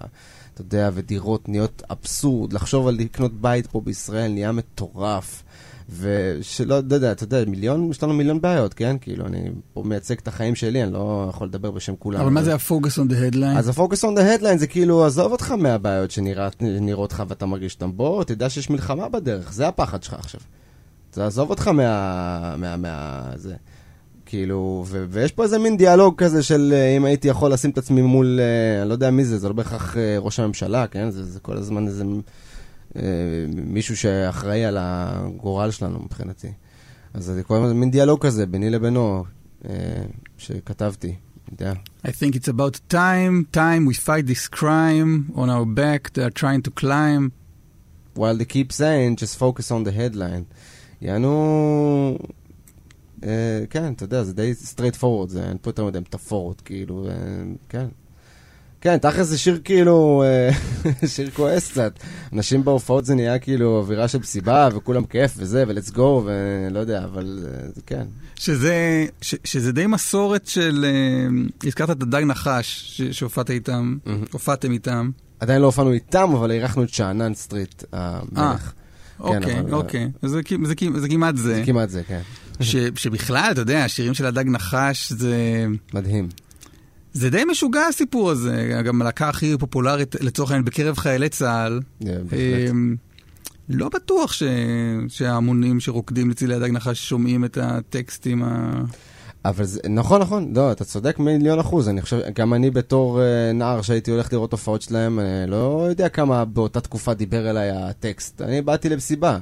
אתה 0.53 0.61
יודע, 0.61 0.89
ודירות 0.93 1.49
נהיות 1.49 1.83
אבסורד. 1.91 2.53
לחשוב 2.53 2.87
על 2.87 2.95
לקנות 2.95 3.41
בית 3.41 3.67
פה 3.67 3.81
בישראל 3.81 4.31
נהיה 4.31 4.51
מטורף. 4.51 5.42
ושלא, 5.89 6.79
לא 6.89 6.95
יודע, 6.95 7.11
אתה 7.11 7.23
יודע, 7.23 7.43
מיליון, 7.47 7.89
יש 7.89 8.03
לנו 8.03 8.13
מיליון 8.13 8.41
בעיות, 8.41 8.73
כן? 8.73 8.95
כאילו, 9.01 9.25
אני 9.25 9.49
פה 9.73 9.83
מייצג 9.85 10.15
את 10.17 10.27
החיים 10.27 10.55
שלי, 10.55 10.83
אני 10.83 10.93
לא 10.93 11.27
יכול 11.29 11.47
לדבר 11.47 11.71
בשם 11.71 11.95
כולם. 11.99 12.21
אבל 12.21 12.29
מה 12.29 12.43
זה 12.43 12.53
ה-focus 12.53 12.99
on 12.99 13.11
the 13.11 13.35
headline? 13.35 13.57
אז 13.57 13.69
ה-focus 13.69 14.03
on 14.03 14.17
the 14.17 14.41
headline 14.41 14.57
זה 14.57 14.67
כאילו, 14.67 15.05
עזוב 15.05 15.31
אותך 15.31 15.51
מהבעיות 15.51 16.11
שנראות 16.11 17.13
לך 17.13 17.23
ואתה 17.27 17.45
מרגיש 17.45 17.73
אותן. 17.73 17.91
בוא, 17.95 18.23
תדע 18.23 18.49
שיש 18.49 18.69
מלחמה 18.69 19.09
בדרך, 19.09 19.53
זה 19.53 19.67
הפחד 19.67 20.03
שלך 20.03 20.13
עכשיו. 20.13 20.41
תעזוב 21.09 21.49
אותך 21.49 21.67
מה... 21.67 22.55
מה... 22.57 22.77
מה... 22.77 23.23
זה. 23.35 23.55
כאילו, 24.25 24.83
ו- 24.87 25.05
ויש 25.09 25.31
פה 25.31 25.43
איזה 25.43 25.59
מין 25.59 25.77
דיאלוג 25.77 26.15
כזה 26.17 26.43
של 26.43 26.73
אה, 26.75 26.97
אם 26.97 27.05
הייתי 27.05 27.27
יכול 27.27 27.53
לשים 27.53 27.71
את 27.71 27.77
עצמי 27.77 28.01
מול, 28.01 28.39
אה, 28.39 28.81
אני 28.81 28.89
לא 28.89 28.93
יודע 28.93 29.11
מי 29.11 29.25
זה, 29.25 29.37
זה 29.37 29.47
לא 29.47 29.53
בהכרח 29.53 29.97
אה, 29.97 30.15
ראש 30.19 30.39
הממשלה, 30.39 30.87
כן? 30.87 31.09
זה, 31.09 31.23
זה 31.23 31.39
כל 31.39 31.57
הזמן 31.57 31.87
איזה 31.87 32.03
מישהו 33.55 33.97
שאחראי 33.97 34.65
על 34.65 34.77
הגורל 34.79 35.71
שלנו 35.71 35.99
מבחינתי. 35.99 36.51
אז 37.13 37.25
זה 37.25 37.43
כל 37.43 37.55
הזמן 37.55 37.79
מין 37.79 37.91
דיאלוג 37.91 38.25
כזה 38.25 38.45
ביני 38.45 38.69
לבינו, 38.69 39.23
אה, 39.69 40.03
שכתבתי, 40.37 41.15
יודע. 41.51 41.73
I 42.05 42.09
think 42.09 42.35
it's 42.35 42.47
about 42.47 42.79
time, 42.89 43.47
time 43.51 43.85
we 43.85 43.93
fight 43.93 44.25
this 44.27 44.47
crime 44.47 45.31
on 45.35 45.49
our 45.49 45.65
back, 45.65 46.13
they 46.13 46.23
are 46.23 46.35
trying 46.43 46.61
to 46.61 46.71
climb. 46.71 47.31
while 48.15 48.35
they 48.35 48.45
keep 48.45 48.71
saying, 48.71 49.15
just 49.15 49.37
focus 49.37 49.71
on 49.71 49.83
the 49.83 49.91
headline. 49.91 50.45
יענו... 51.01 52.17
אה, 53.23 53.63
כן, 53.69 53.93
אתה 53.93 54.03
יודע, 54.03 54.23
זה 54.23 54.33
די 54.33 54.53
straight 54.63 55.01
forward, 55.01 55.27
זה 55.27 55.43
אין 55.43 55.57
פה 55.61 55.69
יותר 55.69 55.85
מדי 55.85 55.99
מטאפורות, 55.99 56.61
כאילו, 56.61 57.07
אה, 57.07 57.13
כן. 57.69 57.87
כן, 58.83 58.97
תכל'ס 58.97 59.27
זה 59.27 59.37
שיר 59.37 59.59
כאילו, 59.63 60.23
אה, 60.25 60.49
שיר 61.15 61.29
כועס 61.35 61.71
קצת. 61.71 61.99
אנשים 62.33 62.63
בהופעות 62.63 63.05
זה 63.05 63.15
נהיה 63.15 63.39
כאילו 63.39 63.77
אווירה 63.77 64.07
של 64.07 64.17
מסיבה, 64.17 64.69
וכולם 64.75 65.05
כיף 65.05 65.33
וזה, 65.37 65.63
ולטס 65.67 65.89
גו, 65.89 66.25
ולא 66.25 66.79
יודע, 66.79 67.03
אבל 67.03 67.39
אה, 67.47 67.67
זה 67.75 67.81
כן. 67.85 68.03
שזה, 68.35 69.05
ש, 69.21 69.35
שזה 69.43 69.71
די 69.71 69.87
מסורת 69.87 70.47
של, 70.47 70.85
אה, 70.87 71.27
הזכרת 71.67 71.89
את 71.89 72.01
הדג 72.01 72.23
נחש 72.25 73.01
שהופעת 73.11 73.49
איתם. 73.49 73.97
הופעתם 74.31 74.71
איתם. 74.71 75.09
עדיין 75.39 75.61
לא 75.61 75.65
הופענו 75.65 75.91
איתם, 75.91 76.31
אבל 76.33 76.51
אירחנו 76.51 76.83
את 76.83 76.89
שאנן 76.89 77.33
סטריט, 77.33 77.83
המלך. 77.93 78.73
אוקיי, 79.19 79.59
אבל- 79.59 79.73
אוקיי, 79.73 80.09
אז 80.21 80.29
זה, 80.31 80.75
כמעט 81.09 81.35
זה. 81.35 81.55
זה 81.55 81.63
כמעט 81.65 81.89
זה, 81.89 82.01
כן. 82.07 82.21
שבכלל, 82.95 83.49
אתה 83.51 83.61
יודע, 83.61 83.83
השירים 83.83 84.13
של 84.13 84.25
הדג 84.25 84.45
נחש 84.47 85.11
זה, 85.13 85.65
מדהים. 85.93 86.29
זה 87.13 87.29
די 87.29 87.43
משוגע 87.51 87.87
הסיפור 87.87 88.31
הזה. 88.31 88.81
גם 88.85 89.01
הלהקה 89.01 89.29
הכי 89.29 89.57
פופולרית 89.59 90.15
לצורך 90.21 90.51
העניין 90.51 90.65
בקרב 90.65 90.97
חיילי 90.97 91.29
צה"ל. 91.29 91.79
אה, 92.07 92.13
בהחלט. 92.23 92.69
אמ, 92.69 92.95
לא 93.69 93.89
בטוח 93.89 94.33
ש... 94.33 94.43
שההמונים 95.07 95.79
שרוקדים 95.79 96.29
לצילי 96.29 96.55
הדג 96.55 96.71
נחש 96.71 97.09
שומעים 97.09 97.45
את 97.45 97.57
הטקסטים 97.61 98.43
ה... 98.43 98.81
אבל 99.45 99.65
זה, 99.65 99.79
נכון, 99.89 100.21
נכון, 100.21 100.53
לא, 100.55 100.71
אתה 100.71 100.85
צודק 100.85 101.19
מיליון 101.19 101.59
אחוז, 101.59 101.89
אני 101.89 102.01
חושב, 102.01 102.19
גם 102.35 102.53
אני 102.53 102.71
בתור 102.71 103.19
uh, 103.19 103.53
נער 103.53 103.81
שהייתי 103.81 104.11
הולך 104.11 104.33
לראות 104.33 104.51
הופעות 104.51 104.81
שלהם, 104.81 105.19
אני 105.19 105.51
לא 105.51 105.85
יודע 105.89 106.09
כמה 106.09 106.45
באותה 106.45 106.81
תקופה 106.81 107.13
דיבר 107.13 107.49
אליי 107.49 107.69
הטקסט. 107.71 108.41
אני 108.41 108.61
באתי 108.61 108.89
למסיבה, 108.89 109.37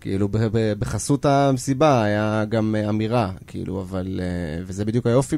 כאילו 0.00 0.28
בחסות 0.78 1.24
המסיבה 1.24 2.02
היה 2.02 2.44
גם 2.48 2.74
uh, 2.74 2.88
אמירה, 2.88 3.32
כאילו, 3.46 3.80
אבל, 3.80 4.20
uh, 4.20 4.64
וזה 4.66 4.84
בדיוק 4.84 5.06
היופי 5.06 5.36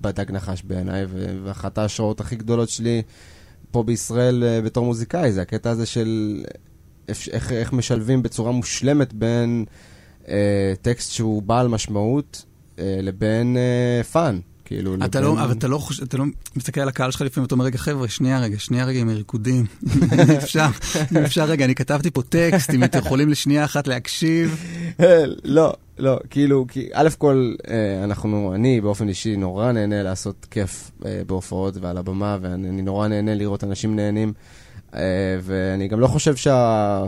בדג 0.00 0.32
נחש 0.32 0.62
בעיניי, 0.62 1.06
ואחת 1.44 1.78
ההשראות 1.78 2.20
הכי 2.20 2.36
גדולות 2.36 2.68
שלי 2.68 3.02
פה 3.70 3.82
בישראל 3.82 4.44
uh, 4.44 4.64
בתור 4.64 4.84
מוזיקאי, 4.84 5.32
זה 5.32 5.42
הקטע 5.42 5.70
הזה 5.70 5.86
של 5.86 6.42
איך, 7.08 7.52
איך, 7.52 7.72
משלבים 7.72 8.22
בצורה 8.22 8.52
מושלמת 8.52 9.12
בין 9.12 9.64
אה, 10.24 10.28
טקסט 10.82 11.12
שהוא 11.12 11.42
בעל 11.42 11.68
משמעות, 11.68 12.44
אה, 12.78 12.98
לבין 13.02 13.56
אה, 13.56 14.04
fun. 14.04 14.38
כאילו, 14.68 14.94
אתה 14.94 15.20
לבין... 15.20 15.34
לא, 15.34 15.44
אבל 15.44 15.52
אתה 15.52 15.68
לא 15.68 15.78
חושב, 15.78 16.02
אתה 16.02 16.16
לא 16.16 16.24
מסתכל 16.56 16.80
על 16.80 16.88
הקהל 16.88 17.10
שלך 17.10 17.20
לפעמים, 17.22 17.46
אתה 17.46 17.54
אומר, 17.54 17.64
רגע, 17.64 17.78
חבר'ה, 17.78 18.08
שנייה 18.08 18.40
רגע, 18.40 18.58
שנייה 18.58 18.84
רגע 18.84 19.00
עם 19.00 19.08
הריקודים. 19.08 19.64
אם 20.12 20.30
אפשר, 20.30 20.66
אם 21.12 21.16
אפשר 21.16 21.44
רגע, 21.44 21.64
אני 21.64 21.74
כתבתי 21.74 22.10
פה 22.10 22.22
טקסט, 22.22 22.74
אם 22.74 22.84
אתם 22.84 22.98
יכולים 22.98 23.28
לשנייה 23.28 23.64
אחת 23.64 23.86
להקשיב. 23.86 24.64
לא, 25.44 25.72
לא, 25.98 26.18
כאילו, 26.30 26.66
כי 26.68 26.88
א' 26.92 27.08
כל, 27.18 27.54
אה, 27.70 28.04
אנחנו, 28.04 28.54
אני 28.54 28.80
באופן 28.80 29.08
אישי 29.08 29.36
נורא 29.36 29.72
נהנה 29.72 30.02
לעשות 30.02 30.46
כיף 30.50 30.90
אה, 31.06 31.22
בהופעות 31.26 31.74
ועל 31.80 31.98
הבמה, 31.98 32.38
ואני 32.40 32.82
נורא 32.82 33.08
נהנה 33.08 33.34
לראות 33.34 33.64
אנשים 33.64 33.96
נהנים, 33.96 34.32
אה, 34.94 35.00
ואני 35.42 35.88
גם 35.88 36.00
לא 36.00 36.06
חושב 36.06 36.36
שה... 36.36 37.06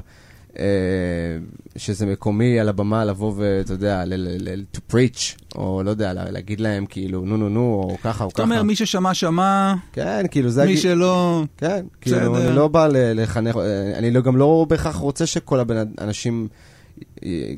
אה, 1.80 1.84
שזה 1.84 2.06
מקומי 2.06 2.60
על 2.60 2.68
הבמה 2.68 3.04
לבוא 3.04 3.32
ואתה 3.36 3.72
יודע, 3.72 4.04
ל- 4.04 4.14
ל- 4.14 4.48
ל- 4.48 4.64
to 4.76 4.92
preach, 4.94 5.38
או 5.54 5.82
לא 5.82 5.90
יודע, 5.90 6.12
לה- 6.12 6.30
להגיד 6.30 6.60
להם 6.60 6.86
כאילו, 6.86 7.24
נו 7.24 7.36
נו 7.36 7.48
נו, 7.48 7.60
או 7.84 7.96
ככה 8.02 8.24
או 8.24 8.30
ככה. 8.32 8.42
אומר, 8.42 8.62
מי 8.62 8.76
ששמע, 8.76 9.14
שמע, 9.14 9.74
כן, 9.92 10.24
כאילו 10.30 10.50
זה... 10.50 10.64
מי 10.64 10.76
שלא... 10.76 11.42
כן, 11.56 11.86
כאילו. 12.00 12.36
אני 12.36 12.56
לא 12.56 12.68
בא 12.68 12.86
לחנך, 12.92 13.56
אני 13.94 14.10
לא- 14.10 14.20
גם 14.20 14.36
לא 14.36 14.66
בהכרח 14.68 14.96
רוצה 14.96 15.26
שכל 15.26 15.60
האנשים, 15.98 16.48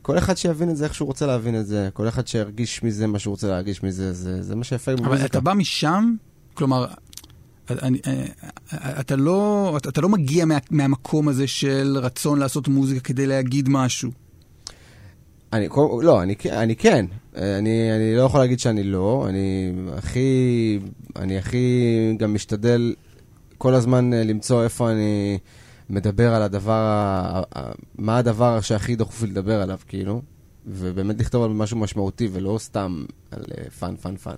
כל 0.02 0.18
אחד 0.18 0.36
שיבין 0.36 0.70
את 0.70 0.76
זה 0.76 0.84
איך 0.84 0.94
שהוא 0.94 1.06
רוצה 1.06 1.26
להבין 1.26 1.60
את 1.60 1.66
זה, 1.66 1.88
כל 1.92 2.08
אחד 2.08 2.26
שירגיש 2.26 2.82
מזה 2.82 3.06
מה 3.06 3.18
שהוא 3.18 3.32
רוצה 3.32 3.48
להרגיש 3.48 3.82
מזה, 3.82 4.12
זה, 4.12 4.42
זה 4.42 4.56
מה 4.56 4.64
שיפה 4.64 4.92
אבל 4.92 5.02
במוזיקה. 5.04 5.26
אתה 5.26 5.40
בא 5.40 5.52
משם, 5.54 6.14
כלומר, 6.54 6.86
אני, 7.70 7.98
אה, 8.06 8.24
אתה 9.00 9.16
לא, 9.16 9.76
אתה 9.88 10.00
לא 10.00 10.08
מגיע 10.08 10.44
מה, 10.44 10.58
מהמקום 10.70 11.28
הזה 11.28 11.46
של 11.46 11.98
רצון 12.00 12.38
לעשות 12.38 12.68
מוזיקה 12.68 13.00
כדי 13.00 13.26
להגיד 13.26 13.68
משהו. 13.68 14.10
אני, 15.52 15.68
לא, 16.02 16.22
אני, 16.22 16.34
אני 16.50 16.76
כן. 16.76 17.06
אה, 17.36 17.58
אני, 17.58 17.96
אני 17.96 18.16
לא 18.16 18.22
יכול 18.22 18.40
להגיד 18.40 18.60
שאני 18.60 18.82
לא. 18.82 19.26
אני 19.28 19.72
הכי, 19.96 20.78
אני 21.16 21.38
הכי 21.38 21.66
גם 22.18 22.34
משתדל 22.34 22.94
כל 23.58 23.74
הזמן 23.74 24.14
אה, 24.14 24.24
למצוא 24.24 24.64
איפה 24.64 24.90
אני 24.90 25.38
מדבר 25.90 26.34
על 26.34 26.42
הדבר, 26.42 27.42
מה 27.98 28.18
הדבר 28.18 28.60
שהכי 28.60 28.96
דחוף 28.96 29.22
לי 29.22 29.30
לדבר 29.30 29.62
עליו, 29.62 29.78
כאילו. 29.88 30.22
ובאמת 30.66 31.20
לכתוב 31.20 31.44
על 31.44 31.50
משהו 31.50 31.76
משמעותי, 31.76 32.28
ולא 32.32 32.56
סתם 32.58 33.04
על 33.30 33.42
אה, 33.58 33.70
fun, 33.70 33.96
fun, 33.96 34.16
fun. 34.16 34.34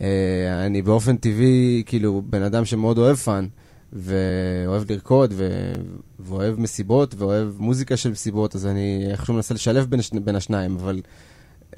אה, 0.00 0.66
אני 0.66 0.82
באופן 0.82 1.16
טבעי, 1.16 1.82
כאילו, 1.86 2.22
בן 2.26 2.42
אדם 2.42 2.64
שמאוד 2.64 2.98
אוהב 2.98 3.16
fun, 3.16 3.46
ואוהב 3.92 4.92
לרקוד, 4.92 5.32
ו... 5.36 5.72
ואוהב 6.18 6.60
מסיבות, 6.60 7.14
ואוהב 7.18 7.48
מוזיקה 7.58 7.96
של 7.96 8.10
מסיבות, 8.10 8.54
אז 8.54 8.66
אני 8.66 9.06
איכשהו 9.10 9.34
מנסה 9.34 9.54
לשלב 9.54 9.86
בין, 9.90 10.00
השני, 10.00 10.20
בין 10.20 10.36
השניים, 10.36 10.76
אבל 10.76 11.00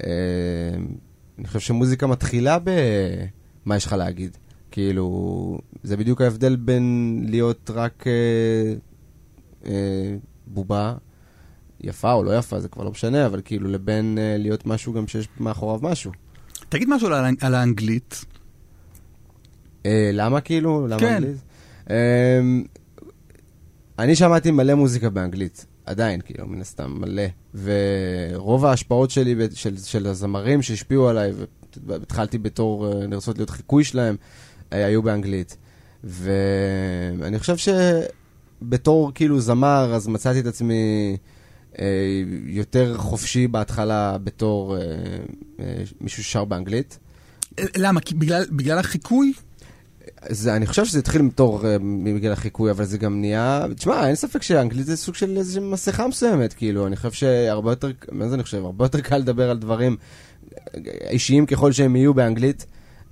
אה, 0.03 0.07
אני 1.39 1.47
חושב 1.47 1.59
שמוזיקה 1.59 2.07
מתחילה 2.07 2.57
במה 2.59 3.75
יש 3.75 3.85
לך 3.85 3.93
להגיד. 3.93 4.37
כאילו, 4.71 5.57
זה 5.83 5.97
בדיוק 5.97 6.21
ההבדל 6.21 6.55
בין 6.55 7.19
להיות 7.29 7.71
רק 7.73 8.03
אה, 8.07 8.73
אה, 9.65 10.15
בובה, 10.47 10.95
יפה 11.81 12.13
או 12.13 12.23
לא 12.23 12.37
יפה, 12.37 12.59
זה 12.59 12.67
כבר 12.67 12.83
לא 12.83 12.91
משנה, 12.91 13.25
אבל 13.25 13.41
כאילו 13.45 13.69
לבין 13.69 14.17
אה, 14.17 14.35
להיות 14.37 14.65
משהו 14.65 14.93
גם 14.93 15.07
שיש 15.07 15.27
מאחוריו 15.39 15.79
משהו. 15.81 16.11
תגיד 16.73 16.89
משהו 16.89 17.07
על, 17.07 17.35
על 17.41 17.55
האנגלית. 17.55 18.25
אה, 19.85 20.09
למה 20.13 20.41
כאילו? 20.41 20.87
למה 20.87 20.99
כן. 20.99 21.15
אנגלית? 21.15 21.37
אה, 21.89 22.41
אני 23.99 24.15
שמעתי 24.15 24.51
מלא 24.51 24.75
מוזיקה 24.75 25.09
באנגלית, 25.09 25.65
עדיין, 25.85 26.21
כאילו, 26.21 26.47
מן 26.47 26.61
הסתם, 26.61 26.91
מלא. 26.99 27.23
ורוב 27.63 28.65
ההשפעות 28.65 29.09
שלי, 29.11 29.35
של, 29.53 29.77
של 29.77 30.07
הזמרים 30.07 30.61
שהשפיעו 30.61 31.09
עליי, 31.09 31.31
והתחלתי 31.85 32.37
בתור 32.37 32.87
אה, 32.87 33.07
לרצות 33.07 33.37
להיות 33.37 33.49
חיקוי 33.49 33.83
שלהם, 33.83 34.15
אה, 34.73 34.85
היו 34.85 35.03
באנגלית. 35.03 35.57
ואני 36.03 37.39
חושב 37.39 37.55
שבתור 38.61 39.11
כאילו 39.15 39.39
זמר, 39.39 39.91
אז 39.95 40.07
מצאתי 40.07 40.39
את 40.39 40.45
עצמי 40.45 41.17
יותר 42.45 42.97
חופשי 42.97 43.47
בהתחלה 43.47 44.17
בתור 44.23 44.77
אה, 44.77 44.81
אה, 45.59 45.83
מישהו 46.01 46.23
ששר 46.23 46.45
באנגלית. 46.45 46.99
אה, 47.59 47.63
למה? 47.77 48.01
כי 48.01 48.15
בגלל, 48.15 48.45
בגלל 48.51 48.79
החיקוי? 48.79 49.33
זה, 50.29 50.55
אני 50.55 50.65
חושב 50.65 50.85
שזה 50.85 50.99
התחיל 50.99 51.21
בתור 51.21 51.63
בגלל 52.15 52.31
החיקוי, 52.31 52.71
אבל 52.71 52.85
זה 52.85 52.97
גם 52.97 53.21
נהיה... 53.21 53.65
תשמע, 53.75 54.07
אין 54.07 54.15
ספק 54.15 54.41
שאנגלית 54.41 54.85
זה 54.85 54.97
סוג 54.97 55.15
של 55.15 55.37
איזושהי 55.37 55.61
מסכה 55.61 56.07
מסוימת, 56.07 56.53
כאילו, 56.53 56.87
אני 56.87 56.95
חושב 56.95 57.11
שהרבה 57.11 57.71
יותר, 57.71 57.91
מה 58.11 58.29
זה 58.29 58.35
אני 58.35 58.43
חושב? 58.43 58.65
הרבה 58.65 58.85
יותר 58.85 59.01
קל 59.01 59.17
לדבר 59.17 59.49
על 59.49 59.57
דברים 59.57 59.97
אה, 60.57 60.81
אישיים 61.09 61.45
ככל 61.45 61.71
שהם 61.71 61.95
יהיו 61.95 62.13
באנגלית. 62.13 62.65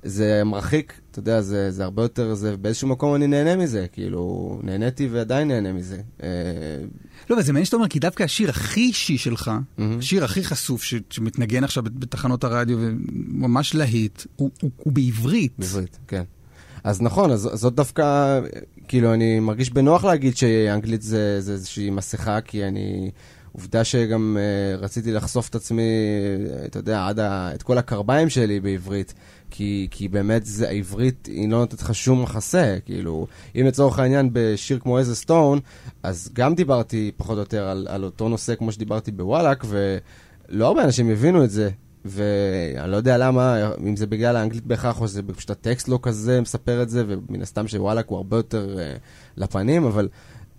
זה 0.04 0.44
מרחיק, 0.44 0.94
אתה 1.12 1.20
יודע, 1.20 1.42
זה, 1.42 1.72
זה 1.72 1.84
הרבה 1.84 2.02
יותר, 2.02 2.34
זה 2.34 2.58
באיזשהו 2.58 2.88
מקום 2.88 3.16
אני 3.16 3.28
נהנה 3.28 3.56
מזה, 3.56 3.86
כאילו, 3.92 4.60
נהניתי 4.64 5.08
ועדיין 5.12 5.48
נהנה 5.48 5.74
מזה. 5.74 6.02
לא, 7.32 7.36
אבל 7.36 7.44
זה 7.44 7.54
מעניין 7.54 7.66
שאתה 7.66 7.76
אומר, 7.76 7.88
כי 7.88 8.00
דווקא 8.00 8.24
השיר 8.24 8.50
הכי 8.50 8.80
אישי 8.80 9.18
שלך. 9.18 9.52
השיר 10.00 10.24
הכי 10.24 10.44
חשוף 10.44 10.84
ש- 10.84 10.94
שמתנגן 11.10 11.64
עכשיו 11.64 11.84
בתחנות 11.84 12.44
הרדיו 12.44 12.78
וממש 12.80 13.76
להיט, 13.76 14.24
הוא, 14.36 14.50
הוא, 14.62 14.72
הוא 14.78 14.94
בעברית. 14.94 15.54
בעברית, 15.60 15.98
כן. 16.08 16.24
אז 16.84 17.02
נכון, 17.02 17.32
אז 17.32 17.50
זאת 17.54 17.76
דווקא, 17.76 18.40
כאילו, 18.88 19.14
אני 19.14 19.40
מרגיש 19.40 19.70
בנוח 19.70 20.04
להגיד 20.04 20.38
שאנגלית 20.38 21.02
זה, 21.02 21.42
זה 21.42 21.54
איזושהי 21.54 21.90
מסכה, 21.90 22.42
כי 22.42 22.64
אני, 22.64 23.12
עובדה 23.52 23.84
שגם 23.84 24.38
uh, 24.38 24.84
רציתי 24.84 25.12
לחשוף 25.12 25.50
את 25.50 25.56
עצמי, 25.56 25.82
אתה 26.66 26.80
יודע, 26.80 27.08
עד 27.08 27.20
ה, 27.20 27.52
את 27.56 27.64
כל 27.64 27.78
הקרביים 27.78 28.30
שלי 28.30 28.60
בעברית, 28.60 29.14
כי, 29.52 29.88
כי 29.92 30.08
באמת 30.08 30.46
זה, 30.46 30.70
העברית, 30.70 31.26
היא 31.26 31.50
לא 31.50 31.58
נותנת 31.58 31.82
לך 31.82 31.96
שום 31.96 32.22
מחסה, 32.22 32.78
כאילו, 32.86 33.28
אם 33.56 33.66
לצורך 33.66 34.00
העניין 34.00 34.30
בשיר 34.34 34.80
כמו 34.80 35.00
איזה 35.00 35.16
סטון, 35.16 35.60
אז 36.04 36.30
גם 36.34 36.56
דיברתי 36.56 37.12
פחות 37.18 37.36
או 37.36 37.40
יותר 37.40 37.68
על, 37.68 37.88
על 37.90 38.04
אותו 38.04 38.30
נושא 38.30 38.56
כמו 38.56 38.72
שדיברתי 38.72 39.12
בוואלאק, 39.12 39.66
ולא 39.68 40.68
הרבה 40.68 40.84
אנשים 40.84 41.10
הבינו 41.10 41.44
את 41.44 41.52
זה. 41.52 41.70
ואני 42.06 42.92
לא 42.92 42.98
יודע 42.98 43.18
למה, 43.18 43.72
אם 43.88 43.96
זה 43.96 44.08
בגלל 44.08 44.36
האנגלית 44.36 44.66
בהכרח, 44.66 45.02
או 45.02 45.08
שזה 45.08 45.24
פשוט 45.24 45.50
הטקסט 45.50 45.88
לא 45.88 46.00
כזה 46.02 46.42
מספר 46.42 46.82
את 46.82 46.90
זה, 46.90 47.04
ומן 47.08 47.42
הסתם 47.42 47.68
שוואלאק 47.68 48.08
הוא 48.08 48.18
הרבה 48.18 48.38
יותר 48.38 48.78
uh, 48.78 49.00
לפנים, 49.38 49.84
אבל 49.84 50.10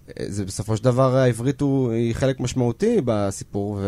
uh, 0.09 0.13
זה 0.27 0.45
בסופו 0.45 0.77
של 0.77 0.85
דבר 0.85 1.17
העברית 1.17 1.61
הוא, 1.61 1.91
היא 1.91 2.15
חלק 2.15 2.41
משמעותי 2.41 3.01
בסיפור, 3.05 3.81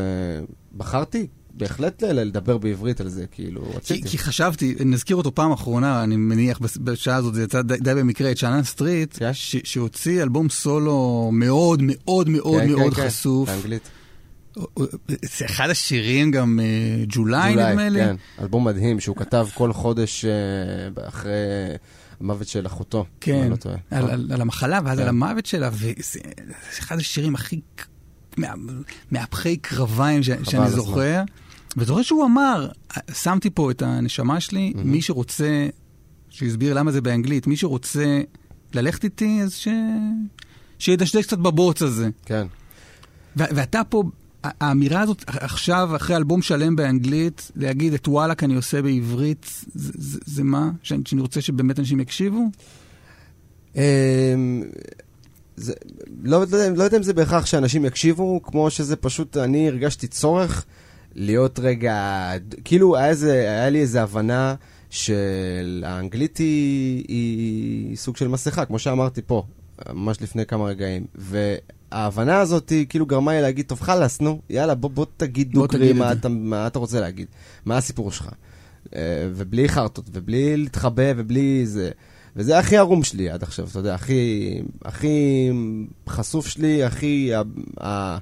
ובחרתי 0.74 1.26
בהחלט 1.56 2.02
לדבר 2.02 2.58
בעברית 2.58 3.00
על 3.00 3.08
זה, 3.08 3.26
כאילו, 3.26 3.64
כי, 3.70 3.76
רציתי. 3.76 4.08
כי 4.08 4.18
חשבתי, 4.18 4.74
נזכיר 4.84 5.16
אותו 5.16 5.34
פעם 5.34 5.52
אחרונה, 5.52 6.04
אני 6.04 6.16
מניח 6.16 6.58
בשעה 6.80 7.16
הזאת, 7.16 7.34
זה 7.34 7.42
יצא 7.42 7.62
די, 7.62 7.76
די 7.76 7.94
במקרה, 7.94 8.30
את 8.30 8.36
שאנן 8.36 8.62
סטריט, 8.62 9.16
כן. 9.18 9.32
ש, 9.32 9.56
שהוציא 9.64 10.22
אלבום 10.22 10.48
סולו 10.48 11.30
מאוד 11.32 11.82
מאוד 11.82 12.28
מאוד 12.28 12.60
כן, 12.60 12.68
מאוד 12.68 12.94
כן, 12.94 13.02
כן, 13.02 13.08
חשוף. 13.08 13.48
באנגלית. 13.48 13.90
זה 15.22 15.44
אחד 15.44 15.70
השירים 15.70 16.30
גם, 16.30 16.60
אה, 16.62 17.04
ג'ולי 17.08 17.54
נדמה 17.56 17.88
לי. 17.88 18.00
כן, 18.00 18.16
אלבום 18.40 18.64
מדהים 18.64 19.00
שהוא 19.00 19.16
כתב 19.16 19.46
כל 19.54 19.72
חודש 19.72 20.24
uh, 20.24 21.08
אחרי 21.08 21.32
המוות 22.20 22.48
של 22.48 22.66
אחותו. 22.66 23.00
אם 23.00 23.04
כן, 23.20 23.40
אני 23.40 23.50
לא 23.50 23.56
טועה. 23.56 23.76
על, 23.90 24.10
על, 24.10 24.30
על 24.32 24.40
המחלה 24.40 24.80
ואז 24.84 24.98
כן. 24.98 25.02
על 25.02 25.08
המוות 25.08 25.46
שלה, 25.46 25.70
וזה 25.72 26.20
זה 26.72 26.78
אחד 26.78 26.98
השירים 26.98 27.34
הכי 27.34 27.60
מהפכי 29.10 29.56
קרביים 29.56 30.22
ש, 30.22 30.26
שאני 30.26 30.64
הזמן. 30.64 31.24
זוכר. 31.74 31.82
וזוכר 31.82 32.02
שהוא 32.02 32.24
אמר, 32.24 32.68
שמתי 33.12 33.50
פה 33.50 33.70
את 33.70 33.82
הנשמה 33.82 34.40
שלי, 34.40 34.72
מהמם. 34.74 34.90
מי 34.90 35.02
שרוצה, 35.02 35.68
שהסביר 36.28 36.74
למה 36.74 36.92
זה 36.92 37.00
באנגלית, 37.00 37.46
מי 37.46 37.56
שרוצה 37.56 38.20
ללכת 38.74 39.04
איתי, 39.04 39.40
אז 39.42 39.54
ש... 39.54 39.68
שידשדש 40.78 41.26
קצת 41.26 41.38
בבוץ 41.38 41.82
הזה. 41.82 42.08
כן. 42.26 42.46
ו- 43.36 43.50
ואתה 43.54 43.82
פה, 43.88 44.02
האמירה 44.44 45.00
הזאת 45.00 45.24
עכשיו, 45.26 45.96
אחרי 45.96 46.16
אלבום 46.16 46.42
שלם 46.42 46.76
באנגלית, 46.76 47.50
להגיד 47.56 47.94
את 47.94 48.08
וואלאק 48.08 48.44
אני 48.44 48.54
עושה 48.54 48.82
בעברית, 48.82 49.46
זה, 49.74 49.92
זה, 49.94 50.18
זה 50.24 50.44
מה? 50.44 50.70
שאני, 50.82 51.02
שאני 51.06 51.20
רוצה 51.20 51.40
שבאמת 51.40 51.78
אנשים 51.78 52.00
יקשיבו? 52.00 52.44
אמ, 53.76 53.80
זה, 55.56 55.72
לא, 56.24 56.44
לא, 56.52 56.68
לא 56.76 56.82
יודע 56.82 56.96
אם 56.96 57.02
זה 57.02 57.12
בהכרח 57.12 57.46
שאנשים 57.46 57.84
יקשיבו, 57.84 58.42
כמו 58.42 58.70
שזה 58.70 58.96
פשוט, 58.96 59.36
אני 59.36 59.68
הרגשתי 59.68 60.06
צורך 60.06 60.64
להיות 61.14 61.58
רגע, 61.58 62.30
כאילו 62.64 62.96
היה, 62.96 63.08
איזה, 63.08 63.32
היה 63.32 63.70
לי 63.70 63.80
איזו 63.80 63.98
הבנה 63.98 64.54
של 64.90 65.84
האנגלית 65.86 66.36
היא, 66.36 67.04
היא 67.08 67.96
סוג 67.96 68.16
של 68.16 68.28
מסכה, 68.28 68.64
כמו 68.64 68.78
שאמרתי 68.78 69.22
פה, 69.22 69.42
ממש 69.92 70.22
לפני 70.22 70.46
כמה 70.46 70.64
רגעים. 70.64 71.06
וההבנה 71.14 72.40
הזאת 72.40 72.70
היא 72.70 72.86
כאילו 72.88 73.06
גרמה 73.06 73.32
לי 73.32 73.42
להגיד, 73.42 73.66
טוב 73.66 73.80
חלאס, 73.80 74.20
נו, 74.20 74.40
יאללה, 74.50 74.74
בוא, 74.74 74.90
בוא 74.90 75.06
תגיד 75.16 75.52
בוא 75.52 75.62
דוגרי 75.62 75.80
תגיד 75.80 75.96
מה, 75.96 76.12
זה." 76.14 76.20
אתה, 76.20 76.28
מה 76.28 76.66
אתה 76.66 76.78
רוצה 76.78 77.00
להגיד, 77.00 77.26
מה 77.64 77.76
הסיפור 77.76 78.10
שלך. 78.12 78.28
אה, 78.94 79.28
ובלי 79.34 79.68
חרטות, 79.68 80.10
ובלי 80.12 80.56
להתחבא, 80.56 81.12
ובלי 81.16 81.66
זה. 81.66 81.90
וזה 82.36 82.58
הכי 82.58 82.76
ערום 82.76 83.02
שלי 83.02 83.30
עד 83.30 83.42
עכשיו, 83.42 83.68
אתה 83.70 83.78
יודע, 83.78 83.94
הכי, 83.94 84.54
הכי 84.84 85.48
חשוף 86.08 86.46
שלי, 86.46 86.84
הכי... 86.84 87.34
ה, 87.34 87.42
ה, 87.80 88.18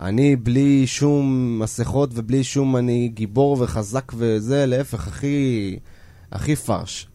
אני 0.00 0.36
בלי 0.36 0.86
שום 0.86 1.58
מסכות 1.58 2.10
ובלי 2.14 2.44
שום 2.44 2.76
אני 2.76 3.08
גיבור 3.08 3.56
וחזק 3.60 4.12
וזה, 4.16 4.66
להפך, 4.66 5.08
הכי, 5.08 5.78
הכי 6.32 6.56
פרש. 6.56 7.08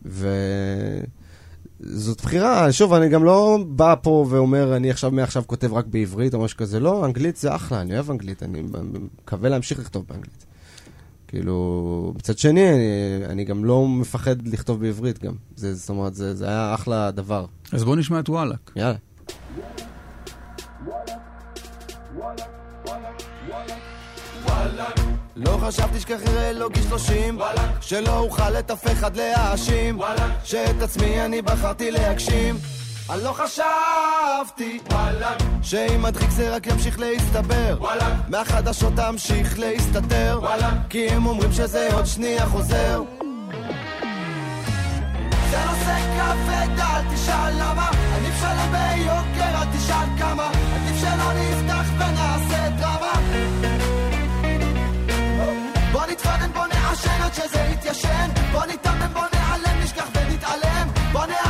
וזאת 1.81 2.21
בחירה, 2.21 2.71
שוב, 2.71 2.93
אני 2.93 3.09
גם 3.09 3.23
לא 3.23 3.59
בא 3.67 3.95
פה 4.01 4.25
ואומר, 4.29 4.75
אני 4.75 4.89
עכשיו 4.89 5.11
מעכשיו 5.11 5.43
כותב 5.47 5.73
רק 5.73 5.85
בעברית 5.85 6.33
או 6.33 6.39
משהו 6.39 6.57
כזה, 6.57 6.79
לא, 6.79 7.05
אנגלית 7.05 7.37
זה 7.37 7.55
אחלה, 7.55 7.81
אני 7.81 7.93
אוהב 7.93 8.11
אנגלית, 8.11 8.43
אני 8.43 8.63
מקווה 9.21 9.49
להמשיך 9.49 9.79
לכתוב 9.79 10.05
באנגלית. 10.09 10.45
כאילו, 11.27 12.13
מצד 12.15 12.37
שני, 12.37 12.69
אני, 12.69 13.25
אני 13.25 13.43
גם 13.43 13.65
לא 13.65 13.87
מפחד 13.87 14.47
לכתוב 14.47 14.79
בעברית 14.79 15.23
גם. 15.23 15.33
זה, 15.55 15.75
זאת 15.75 15.89
אומרת, 15.89 16.15
זה, 16.15 16.35
זה 16.35 16.47
היה 16.47 16.73
אחלה 16.73 17.11
דבר. 17.11 17.45
אז 17.71 17.83
בוא 17.83 17.95
נשמע 17.95 18.19
את 18.19 18.29
וואלאק. 18.29 18.71
יאללה. 18.75 18.95
לא 25.35 25.57
חשבתי 25.61 25.99
שככה 25.99 26.51
לא 26.53 26.69
גיל 26.69 26.83
שלושים 26.83 27.39
שלא 27.81 28.19
אוכל 28.19 28.59
את 28.59 28.71
אף 28.71 28.91
אחד 28.91 29.17
להאשים 29.17 29.99
שאת 30.43 30.81
עצמי 30.81 31.21
אני 31.21 31.41
בחרתי 31.41 31.91
להגשים. 31.91 32.57
אני 33.09 33.23
לא 33.23 33.33
חשבתי 33.33 34.79
שאם 35.61 36.01
מדחיק 36.01 36.29
זה 36.29 36.55
רק 36.55 36.67
ימשיך 36.67 36.99
להסתבר 36.99 37.77
מהחדשות 38.27 38.93
תמשיך 38.95 39.59
להסתתר 39.59 40.39
כי 40.89 41.09
הם 41.09 41.25
אומרים 41.25 41.51
שזה 41.51 41.89
עוד 41.93 42.05
שנייה 42.05 42.45
חוזר. 42.45 43.01
זה 45.51 45.65
נושא 45.65 45.97
כבד, 46.17 46.79
אל 46.79 47.15
תשאל 47.15 47.53
למה 47.53 47.94
נשלם 48.45 48.71
ביוקר, 48.71 49.61
אל 49.61 49.77
תשאל 49.77 50.07
כמה, 50.17 50.47
עדיף 50.47 51.01
שלא 51.01 51.33
נפתח 51.33 51.87
ונעשה 51.97 52.69
דרמה. 52.69 53.13
בוא 55.91 56.05
נתפנן, 56.05 56.51
בוא 56.53 56.67
נעשן 56.67 57.21
עד 57.23 57.33
שזה 57.33 57.67
יתיישן, 57.73 58.29
בוא 58.51 58.65
נתאמן, 58.65 59.13
בוא 59.13 59.25
נעלם, 59.33 59.83
נשכח 59.83 60.07
ונתעלם, 60.13 60.87
בוא 61.11 61.25
נעלם 61.25 61.44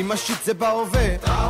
אם 0.00 0.12
השיט 0.12 0.44
זה 0.44 0.54
בהווה. 0.54 1.06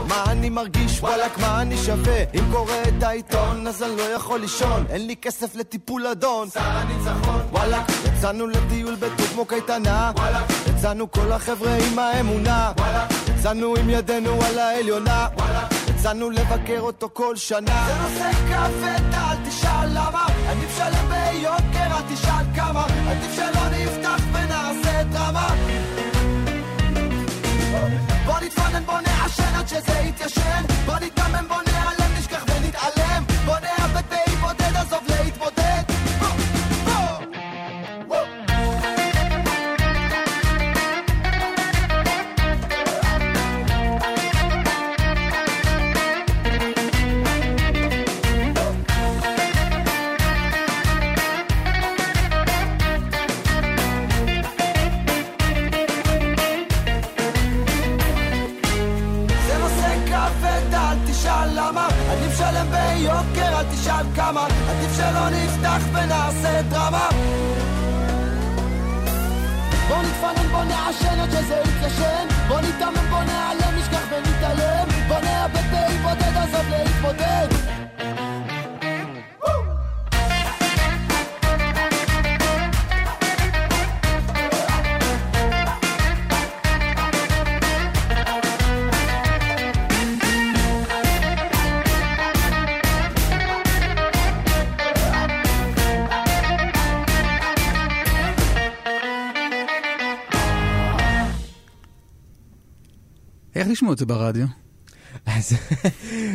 מה 0.09 0.25
אני 0.27 0.51
מרגיש? 0.51 1.01
וואלאק, 1.01 1.39
מה 1.39 1.63
אני 1.63 1.77
שווה? 1.77 2.25
אם 2.35 2.45
קורא 2.53 2.73
את 2.89 3.03
העיתון 3.03 3.67
אז 3.67 3.83
אני 3.83 3.97
לא 3.97 4.03
יכול 4.03 4.41
לישון. 4.41 4.85
אין 4.91 5.07
לי 5.07 5.17
כסף 5.17 5.55
לטיפול 5.55 6.07
אדון. 6.07 6.49
שר 6.51 6.61
הניצחון. 6.61 7.41
וואלאק, 7.51 7.87
יצאנו 8.05 8.47
לטיול 8.47 8.95
בטוב 8.95 9.27
כמו 9.33 9.45
קייטנה. 9.45 10.13
וואלאק, 10.17 10.45
יצאנו 10.67 11.11
כל 11.11 11.33
החבר'ה 11.33 11.75
עם 11.75 11.99
האמונה. 11.99 12.73
וואלאק, 12.79 13.11
יצאנו 13.39 13.77
עם 13.77 13.91
ידינו 13.91 14.39
על 14.43 14.59
העליונה. 14.59 15.29
וואלאק, 15.39 15.73
יצאנו 15.89 16.31
לבקר 16.31 16.81
אותו 16.81 17.09
כל 17.13 17.37
שנה. 17.37 17.87
זה 17.87 17.95
נושא 18.03 18.33
כבד, 18.33 19.15
אל 19.15 19.37
תשאל 19.49 19.89
למה. 19.89 20.27
עדיף 20.49 20.77
שלם 20.77 21.09
ביוקר, 21.09 21.97
אל 21.97 22.15
תשאל 22.15 22.45
כמה. 22.57 22.87
עדיף 23.09 23.35
שלא 23.37 23.69
נפתח 23.71 24.24
בוא 28.45 28.51
נתפנן, 28.51 28.85
בוא 28.87 29.01
נעשן 29.01 29.55
עד 29.55 29.69
שזה 29.69 29.93
יתיישן 30.09 30.74
לשמוע 103.75 103.93
את 103.93 103.99
זה 103.99 104.07
ברדיו? 104.07 104.47
אז 105.27 105.53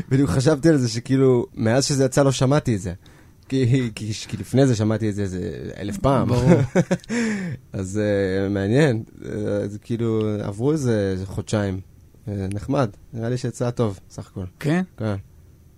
בדיוק 0.10 0.30
חשבתי 0.30 0.70
על 0.70 0.78
זה 0.78 0.90
שכאילו, 0.90 1.46
מאז 1.54 1.86
שזה 1.86 2.06
יצא 2.06 2.24
לא 2.24 2.32
שמעתי 2.32 2.76
את 2.76 2.82
זה. 2.82 2.94
כי, 3.50 3.92
כי, 3.96 4.14
כי 4.14 4.38
לפני 4.38 4.68
זה 4.68 4.76
שמעתי 4.76 5.10
את 5.10 5.16
זה 5.16 5.22
איזה 5.22 5.70
אלף 5.78 5.98
פעם. 5.98 6.28
ברור. 6.28 6.52
אז 7.74 8.00
uh, 8.00 8.50
מעניין, 8.50 9.04
uh, 9.22 9.26
אז 9.64 9.78
כאילו 9.82 10.22
עברו 10.42 10.72
איזה 10.72 11.16
חודשיים. 11.26 11.80
Uh, 12.26 12.30
נחמד, 12.54 12.90
נראה 13.14 13.30
לי 13.30 13.38
שיצא 13.38 13.72
טוב, 13.72 14.00
סך 14.10 14.28
הכל. 14.32 14.46
כן? 14.60 14.84
כן. 14.98 15.16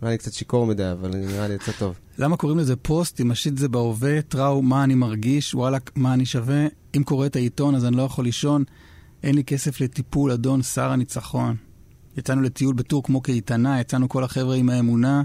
נראה 0.02 0.12
לי 0.12 0.18
קצת 0.18 0.34
שיכור 0.34 0.66
מדי, 0.66 0.92
אבל 0.92 1.10
נראה 1.10 1.48
לי 1.48 1.54
יצא 1.54 1.72
טוב. 1.72 2.00
למה 2.18 2.38
קוראים 2.38 2.60
לזה 2.60 2.76
פוסט? 2.76 3.22
אם 3.22 3.32
השיט 3.32 3.58
זה 3.58 3.68
בהווה, 3.68 4.22
טראו, 4.22 4.62
מה 4.62 4.84
אני 4.84 4.96
מרגיש, 4.96 5.56
וואלה, 5.56 5.78
מה 5.96 6.14
אני 6.14 6.26
שווה. 6.26 6.66
אם 6.98 7.04
קורא 7.04 7.26
את 7.26 7.36
העיתון 7.36 7.76
אז 7.76 7.86
אני 7.86 7.98
לא 7.98 8.02
יכול 8.02 8.26
לישון. 8.26 8.64
אין 9.24 9.36
לי 9.36 9.44
כסף 9.44 9.82
לטיפול, 9.82 10.32
אדון 10.32 10.62
שר 10.62 10.92
הניצחון. 10.92 11.56
יצאנו 12.18 12.42
לטיול 12.42 12.76
בטור 12.76 13.04
כמו 13.04 13.22
קייטנה, 13.22 13.82
יצאנו 13.82 14.10
כל 14.10 14.24
החבר'ה 14.24 14.56
עם 14.56 14.70
האמונה, 14.70 15.24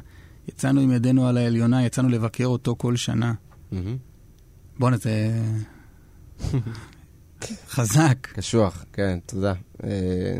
יצאנו 0.48 0.80
עם 0.80 0.92
ידינו 0.92 1.28
על 1.28 1.36
העליונה, 1.36 1.86
יצאנו 1.86 2.08
לבקר 2.08 2.46
אותו 2.46 2.74
כל 2.78 2.96
שנה. 2.96 3.34
מהמם. 3.72 3.96
בואנה, 4.78 4.96
זה... 4.96 5.42
חזק. 7.68 8.26
קשוח, 8.32 8.84
כן, 8.92 9.18
תודה. 9.26 9.52
אה, 9.84 10.38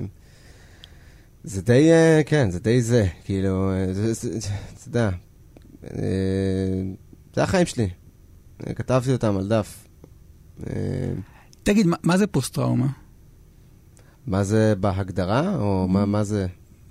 זה 1.44 1.62
די, 1.62 1.92
אה, 1.92 2.20
כן, 2.26 2.50
זה 2.50 2.60
די 2.60 2.82
זה, 2.82 3.06
כאילו, 3.24 3.70
אה, 3.70 3.84
אתה 3.92 4.88
יודע, 4.88 5.10
זה 7.34 7.42
החיים 7.42 7.66
שלי. 7.66 7.88
כתבתי 8.76 9.12
אותם 9.12 9.36
על 9.36 9.48
דף. 9.48 9.88
תגיד, 11.62 11.86
מה, 11.86 11.96
מה 12.02 12.16
זה 12.16 12.26
פוסט-טראומה? 12.26 12.86
מה 14.26 14.44
זה 14.44 14.74
בהגדרה, 14.80 15.56
או 15.56 15.88
מה- 15.88 16.06
מה 16.06 16.24
זה 16.24 16.46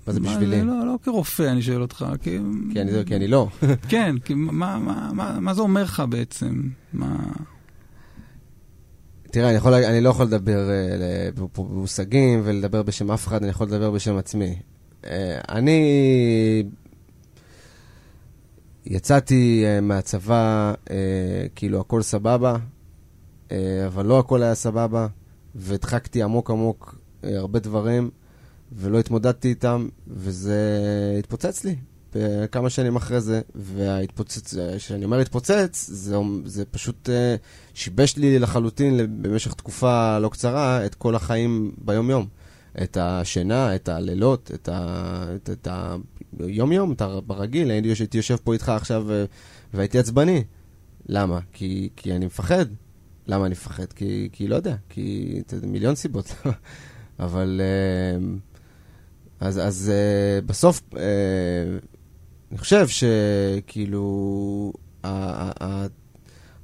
מה 0.06 0.12
זה 0.12 0.20
בשבילי? 0.20 0.62
לא, 0.62 0.86
לא 0.86 0.98
כרופא, 1.02 1.42
אני 1.42 1.62
שואל 1.62 1.82
אותך. 1.82 2.06
כי... 2.22 2.38
כי 2.72 2.80
אני- 2.80 3.04
כי 3.06 3.16
אני 3.16 3.28
לא. 3.28 3.48
כן, 3.88 4.14
כי 4.24 4.34
מה, 4.34 4.78
מה, 4.78 5.10
מה, 5.14 5.40
מה 5.40 5.54
זה 5.54 5.60
אומר 5.60 5.82
לך 5.82 6.02
בעצם? 6.10 6.62
מה... 6.92 7.16
תראה, 9.30 9.48
אני, 9.48 9.56
יכול, 9.56 9.74
אני 9.74 10.00
לא 10.00 10.08
יכול 10.10 10.26
לדבר 10.26 10.70
אה, 10.70 11.28
במושגים 11.58 12.40
ולדבר 12.44 12.82
בשם 12.82 13.10
אף 13.10 13.26
אחד, 13.26 13.42
אני 13.42 13.50
יכול 13.50 13.66
לדבר 13.66 13.90
בשם 13.90 14.16
עצמי. 14.16 14.56
אה, 15.06 15.38
אני 15.48 15.82
יצאתי 18.86 19.62
אה, 19.66 19.80
מהצבא, 19.80 20.74
כאילו 21.54 21.80
הכל 21.80 22.02
סבבה, 22.02 22.56
אבל 23.86 24.06
לא 24.06 24.18
הכל 24.18 24.42
היה 24.42 24.54
סבבה, 24.54 25.06
והדחקתי 25.54 26.22
עמוק 26.22 26.50
עמוק 26.50 26.98
הרבה 27.34 27.58
דברים, 27.58 28.10
ולא 28.72 28.98
התמודדתי 28.98 29.48
איתם, 29.48 29.88
וזה 30.08 30.60
התפוצץ 31.18 31.64
לי. 31.64 31.76
אה, 32.16 32.46
כמה 32.46 32.70
שנים 32.70 32.96
אחרי 32.96 33.20
זה, 33.20 33.40
וההתפוצץ, 33.54 34.54
אה, 34.54 34.76
כשאני 34.78 35.04
אומר 35.04 35.18
התפוצץ, 35.18 35.86
זה, 35.92 36.16
זה 36.44 36.64
פשוט 36.64 37.10
אה, 37.10 37.36
שיבש 37.74 38.16
לי 38.16 38.38
לחלוטין 38.38 39.22
במשך 39.22 39.54
תקופה 39.54 40.18
לא 40.18 40.28
קצרה 40.28 40.86
את 40.86 40.94
כל 40.94 41.14
החיים 41.14 41.72
ביום-יום. 41.78 42.26
את 42.82 42.96
השינה, 43.00 43.74
את 43.74 43.88
הלילות, 43.88 44.50
את, 44.54 44.68
ה... 44.68 45.24
את, 45.36 45.50
את 45.50 45.68
היום-יום, 46.40 46.92
את 46.92 47.00
ה... 47.00 47.20
ברגיל, 47.20 47.70
הייתי 47.70 48.16
יושב, 48.16 48.36
פה 48.44 48.52
איתך 48.52 48.68
עכשיו 48.68 49.12
אה, 49.12 49.24
והייתי 49.74 49.98
עצבני. 49.98 50.44
למה? 51.06 51.40
כי, 51.52 51.88
כי 51.96 52.12
אני 52.12 52.26
מפחד. 52.26 52.66
למה 53.26 53.46
אני 53.46 53.52
מפחד? 53.52 53.92
כי, 53.92 54.28
כי 54.32 54.48
לא 54.48 54.56
יודע, 54.56 54.76
כי 54.88 55.42
מיליון 55.62 55.94
סיבות. 55.94 56.34
אבל 57.20 57.60
אה, 57.64 58.18
אז, 59.40 59.58
אז 59.58 59.92
אה, 59.94 60.40
בסוף, 60.46 60.80
אה, 60.96 61.02
אני 62.50 62.58
חושב 62.58 62.86
שכאילו, 62.88 64.72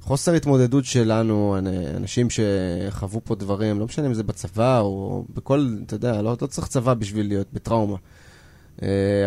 החוסר 0.01 0.33
התמודדות 0.33 0.85
שלנו, 0.85 1.57
אנ- 1.57 1.95
אנשים 1.95 2.27
שחוו 2.29 3.21
פה 3.23 3.35
דברים, 3.35 3.79
לא 3.79 3.85
משנה 3.85 4.07
אם 4.07 4.13
זה 4.13 4.23
בצבא 4.23 4.79
או 4.79 5.25
בכל, 5.33 5.77
אתה 5.85 5.95
יודע, 5.95 6.21
לא, 6.21 6.35
לא 6.41 6.47
צריך 6.47 6.67
צבא 6.67 6.93
בשביל 6.93 7.27
להיות 7.27 7.47
בטראומה. 7.53 7.97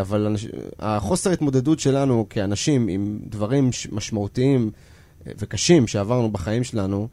אבל 0.01 0.27
אנש, 0.27 0.47
החוסר 0.79 1.31
התמודדות 1.31 1.81
שלנו 1.81 2.27
כאנשים 2.31 2.89
עם 2.89 3.19
דברים 3.29 3.71
משמעותיים 3.93 4.71
וקשים 5.27 5.87
שעברנו 5.87 6.31
בחיים 6.31 6.65
שלנו, 6.65 7.09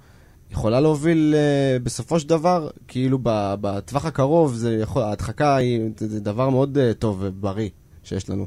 יכולה 0.53 0.79
להוביל 0.79 1.35
uh, 1.35 1.83
בסופו 1.83 2.19
של 2.19 2.29
דבר, 2.29 2.69
כאילו 2.87 3.19
בטווח 3.21 4.05
הקרוב, 4.05 4.53
זה 4.53 4.77
יכול, 4.81 5.03
ההדחקה 5.03 5.55
היא, 5.55 5.81
זה, 5.97 6.07
זה 6.07 6.19
דבר 6.19 6.49
מאוד 6.49 6.77
uh, 6.77 6.93
טוב 6.93 7.17
ובריא 7.21 7.69
שיש 8.03 8.29
לנו, 8.29 8.45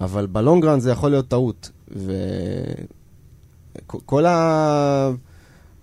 אבל 0.00 0.26
בלונגרן 0.26 0.80
זה 0.80 0.90
יכול 0.90 1.10
להיות 1.10 1.28
טעות, 1.28 1.70
וכל 3.86 4.26
ה... 4.26 5.10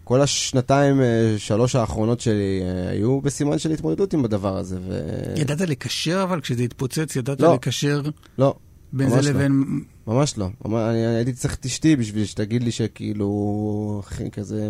כל 0.03 0.21
השנתיים, 0.21 1.01
אה, 1.01 1.35
שלוש 1.37 1.75
האחרונות 1.75 2.19
שלי 2.19 2.61
היו 2.89 3.21
בסימן 3.21 3.59
של 3.59 3.71
התמודדות 3.71 4.13
עם 4.13 4.25
הדבר 4.25 4.57
הזה, 4.57 4.77
ו... 4.87 5.01
ידעת 5.35 5.61
לקשר, 5.61 6.23
אבל 6.23 6.41
כשזה 6.41 6.63
התפוצץ, 6.63 7.15
ידעת 7.15 7.41
לא. 7.41 7.53
לקשר 7.53 8.01
לא, 8.37 8.55
בין 8.93 9.09
זה 9.09 9.15
לא. 9.15 9.21
לבין... 9.21 9.63
ממש 10.07 10.37
לא. 10.37 10.47
ממש, 10.65 10.81
אני 10.89 11.05
הייתי 11.05 11.33
צריך 11.33 11.55
את 11.55 11.65
אשתי 11.65 11.95
בשביל 11.95 12.25
שתגיד 12.25 12.63
לי 12.63 12.71
שכאילו, 12.71 14.01
אחי, 14.03 14.31
כזה, 14.31 14.69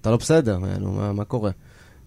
אתה 0.00 0.10
לא 0.10 0.16
בסדר, 0.16 0.58
יענו, 0.72 0.92
מה, 0.92 1.12
מה 1.12 1.24
קורה? 1.24 1.50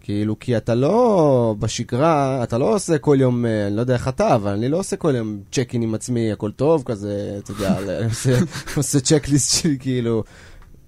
כאילו, 0.02 0.40
כי 0.40 0.58
אתה 0.58 0.76
לא 0.76 1.56
בשגרה, 1.60 2.44
אתה 2.44 2.58
לא 2.58 2.76
עושה 2.76 2.98
כל 2.98 3.18
יום, 3.20 3.46
אה, 3.46 3.68
אני 3.68 3.76
לא 3.76 3.82
יודע 3.82 3.94
איך 3.94 4.08
אתה, 4.08 4.36
אבל 4.36 4.52
אני 4.52 4.70
לא 4.70 4.78
עושה 4.78 4.96
כל 4.96 5.14
יום 5.16 5.40
צ'ק 5.52 5.70
אין 5.74 5.82
עם 5.82 5.96
עצמי, 5.96 6.32
הכל 6.32 6.52
טוב, 6.52 6.84
כזה, 6.86 7.40
אתה 7.44 7.52
יודע, 7.52 7.80
אני 7.80 8.06
עושה, 8.06 8.40
עושה 8.78 9.00
צ'קליסט 9.00 9.62
שלי, 9.62 9.78
כאילו, 9.80 10.24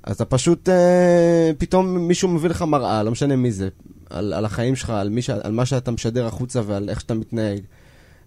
אז 0.03 0.15
אתה 0.15 0.25
פשוט, 0.25 0.69
אה, 0.69 1.51
פתאום 1.57 1.97
מישהו 1.97 2.29
מביא 2.29 2.49
לך 2.49 2.61
מראה, 2.61 3.03
לא 3.03 3.11
משנה 3.11 3.35
מי 3.35 3.51
זה, 3.51 3.69
על, 4.09 4.33
על 4.33 4.45
החיים 4.45 4.75
שלך, 4.75 4.89
על, 4.89 5.21
ש, 5.21 5.29
על 5.29 5.51
מה 5.51 5.65
שאתה 5.65 5.91
משדר 5.91 6.27
החוצה 6.27 6.61
ועל 6.65 6.89
איך 6.89 7.01
שאתה 7.01 7.13
מתנהג. 7.13 7.59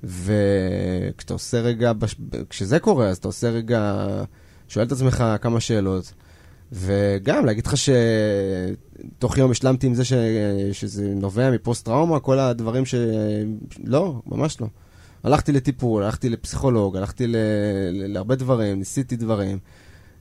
וכשאתה 0.04 1.32
עושה 1.32 1.60
רגע, 1.60 1.92
כשזה 2.50 2.78
קורה, 2.78 3.08
אז 3.08 3.16
אתה 3.16 3.28
עושה 3.28 3.50
רגע, 3.50 4.06
שואל 4.68 4.86
את 4.86 4.92
עצמך 4.92 5.24
כמה 5.40 5.60
שאלות. 5.60 6.12
וגם 6.72 7.46
להגיד 7.46 7.66
לך 7.66 7.74
שתוך 7.76 9.38
יום 9.38 9.50
השלמתי 9.50 9.87
עם 9.87 9.94
זה 9.94 10.05
ש... 10.05 10.12
שזה 10.72 11.14
נובע 11.14 11.50
מפוסט-טראומה, 11.50 12.20
כל 12.20 12.38
הדברים 12.38 12.87
ש... 12.87 12.94
לא, 13.85 14.20
ממש 14.26 14.61
לא. 14.61 14.66
הלכתי 15.24 15.52
לטיפול, 15.52 16.02
הלכתי 16.02 16.29
לפסיכולוג, 16.29 16.96
הלכתי 16.96 17.26
ל... 17.26 17.37
להרבה 17.90 18.35
דברים, 18.35 18.79
ניסיתי 18.79 19.16
דברים. 19.16 19.59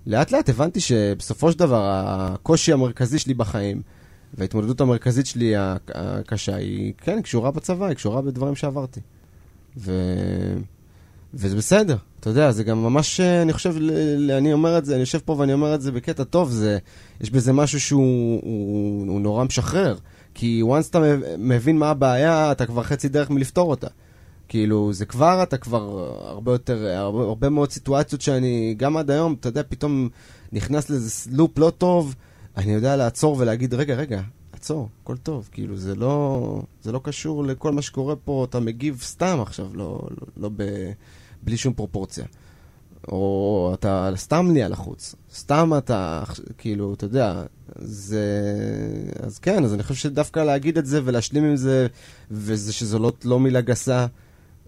לאט 0.08 0.32
לאט 0.32 0.50
הבנתי 0.50 0.80
שבסופו 0.80 1.52
של 1.52 1.60
דבר 1.60 1.84
הקושי 1.86 2.74
המרכזי 2.74 3.20
שלי 3.20 3.34
בחיים 3.34 3.82
וההתמודדות 4.34 4.82
המרכזית 4.82 5.26
שלי 5.26 5.54
הקשה 5.94 6.56
היא, 6.56 6.94
כן, 6.98 7.22
קשורה 7.22 7.52
בצבא, 7.52 7.86
היא 7.86 7.96
קשורה 7.96 8.22
בדברים 8.22 8.56
שעברתי. 8.56 9.00
ו... 9.78 9.92
וזה 11.34 11.56
בסדר, 11.58 11.98
אתה 12.26 12.32
יודע, 12.32 12.52
זה 12.52 12.64
גם 12.64 12.84
ממש, 12.84 13.20
אני 13.20 13.54
חושב, 13.54 13.76
אני 14.38 14.54
אומר 14.54 14.78
את 14.78 14.86
זה, 14.86 14.94
אני 14.94 15.00
יושב 15.00 15.20
פה 15.26 15.36
ואני 15.40 15.54
אומר 15.54 15.76
את 15.76 15.82
זה 15.82 15.92
בקטע 15.92 16.24
טוב, 16.24 16.50
זה, 16.50 16.78
יש 17.22 17.32
בזה 17.32 17.54
משהו 17.54 17.80
שהוא 17.80 18.42
הוא, 18.44 19.08
הוא 19.08 19.22
נורא 19.22 19.44
משחרר. 19.44 19.98
כי 20.34 20.62
once 20.64 20.90
אתה 20.90 21.00
מבין 21.38 21.78
מה 21.78 21.90
הבעיה, 21.90 22.52
אתה 22.52 22.66
כבר 22.66 22.84
חצי 22.84 23.10
דרך 23.10 23.30
מלפתור 23.30 23.70
אותה. 23.70 23.88
כאילו, 24.48 24.94
זה 24.94 25.06
כבר, 25.06 25.44
אתה 25.44 25.58
כבר 25.58 26.14
הרבה 26.28 26.52
יותר, 26.52 26.88
הרבה, 26.88 27.24
הרבה 27.24 27.50
מאוד 27.50 27.72
סיטואציות 27.72 28.22
שאני, 28.22 28.76
גם 28.78 28.98
עד 28.98 29.12
היום, 29.12 29.36
אתה 29.40 29.50
יודע, 29.50 29.62
פתאום 29.70 30.10
נכנס 30.54 30.90
לאיזה 30.90 31.30
לופ 31.32 31.58
לא 31.58 31.72
טוב, 31.78 32.16
אני 32.58 32.74
יודע 32.74 32.96
לעצור 32.96 33.36
ולהגיד, 33.40 33.74
רגע, 33.74 33.96
רגע, 33.96 34.22
עצור, 34.52 34.90
הכל 35.04 35.18
טוב. 35.18 35.50
כאילו, 35.52 35.78
זה 35.78 35.96
לא, 35.96 36.62
זה 36.82 36.92
לא 36.92 37.00
קשור 37.04 37.44
לכל 37.44 37.72
מה 37.72 37.82
שקורה 37.82 38.16
פה, 38.16 38.46
אתה 38.50 38.60
מגיב 38.60 39.02
סתם 39.04 39.38
עכשיו, 39.42 39.68
לא, 39.74 40.08
לא, 40.12 40.28
לא 40.38 40.50
ב, 40.56 40.64
בלי 41.46 41.58
שום 41.58 41.74
פרופורציה. 41.74 42.26
או 43.08 43.72
אתה 43.74 44.12
סתם 44.16 44.48
נהיה 44.52 44.68
לחוץ. 44.68 45.16
סתם 45.34 45.72
אתה, 45.78 46.24
כאילו, 46.58 46.94
אתה 46.94 47.06
יודע, 47.06 47.44
זה... 47.76 48.26
אז 49.20 49.40
כן, 49.40 49.64
אז 49.64 49.74
אני 49.74 49.84
חושב 49.84 49.96
שדווקא 49.96 50.40
להגיד 50.40 50.78
את 50.78 50.86
זה 50.86 51.02
ולהשלים 51.06 51.44
עם 51.44 51.56
זה, 51.56 51.88
וזה 52.32 52.74
שזה 52.74 53.00
לא, 53.00 53.12
לא 53.24 53.40
מילה 53.40 53.62
גסה, 53.62 54.06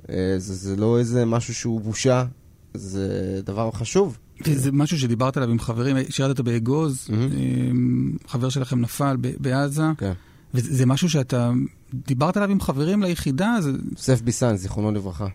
אה, 0.10 0.36
זה, 0.38 0.54
זה 0.54 0.76
לא 0.76 1.00
איזה 1.00 1.26
משהו 1.26 1.56
שהוא 1.56 1.82
בושה, 1.82 2.26
זה 2.74 3.40
דבר 3.44 3.72
חשוב. 3.72 4.18
זה 4.46 4.72
משהו 4.72 5.00
שדיברת 5.00 5.38
עליו 5.38 5.50
עם 5.50 5.60
חברים, 5.60 5.98
שירתת 6.10 6.40
באגוז, 6.40 7.08
mm-hmm. 7.08 8.28
חבר 8.28 8.50
שלכם 8.50 8.82
נפל 8.82 9.18
בעזה, 9.18 9.84
כן. 9.98 10.14
וזה 10.54 10.86
משהו 10.86 11.10
שאתה 11.10 11.52
דיברת 11.94 12.38
עליו 12.38 12.52
עם 12.52 12.62
חברים 12.62 13.04
ליחידה? 13.04 13.56
זה... 13.60 13.72
יוסף 13.92 14.22
ביסן, 14.22 14.56
זיכרונו 14.56 14.92
לברכה. 14.92 15.28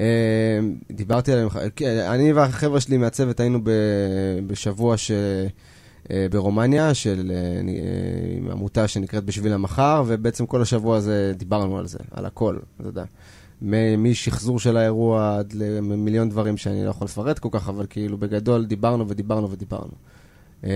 אה, 0.00 0.04
דיברתי 0.92 1.32
עליהם, 1.32 1.48
כן, 1.76 1.98
אני 1.98 2.32
והחבר'ה 2.32 2.80
שלי 2.80 2.96
מהצוות 2.96 3.40
היינו 3.40 3.58
בשבוע 4.46 4.96
ש... 4.96 5.10
ברומניה, 6.30 6.94
של 6.94 7.32
עמותה 8.50 8.88
שנקראת 8.88 9.24
בשביל 9.24 9.52
המחר, 9.52 10.02
ובעצם 10.06 10.46
כל 10.46 10.62
השבוע 10.62 10.96
הזה 10.96 11.32
דיברנו 11.36 11.78
על 11.78 11.86
זה, 11.86 11.98
על 12.10 12.26
הכל, 12.26 12.58
אתה 12.80 12.88
יודע. 12.88 13.04
משחזור 13.98 14.58
של 14.58 14.76
האירוע 14.76 15.38
עד 15.38 15.52
למיליון 15.52 16.28
דברים 16.28 16.56
שאני 16.56 16.84
לא 16.84 16.90
יכול 16.90 17.04
לפרט 17.04 17.38
כל 17.38 17.48
כך, 17.52 17.68
אבל 17.68 17.86
כאילו 17.90 18.18
בגדול 18.18 18.64
דיברנו 18.64 19.08
ודיברנו 19.08 19.50
ודיברנו. 19.50 19.92
אה, 20.64 20.70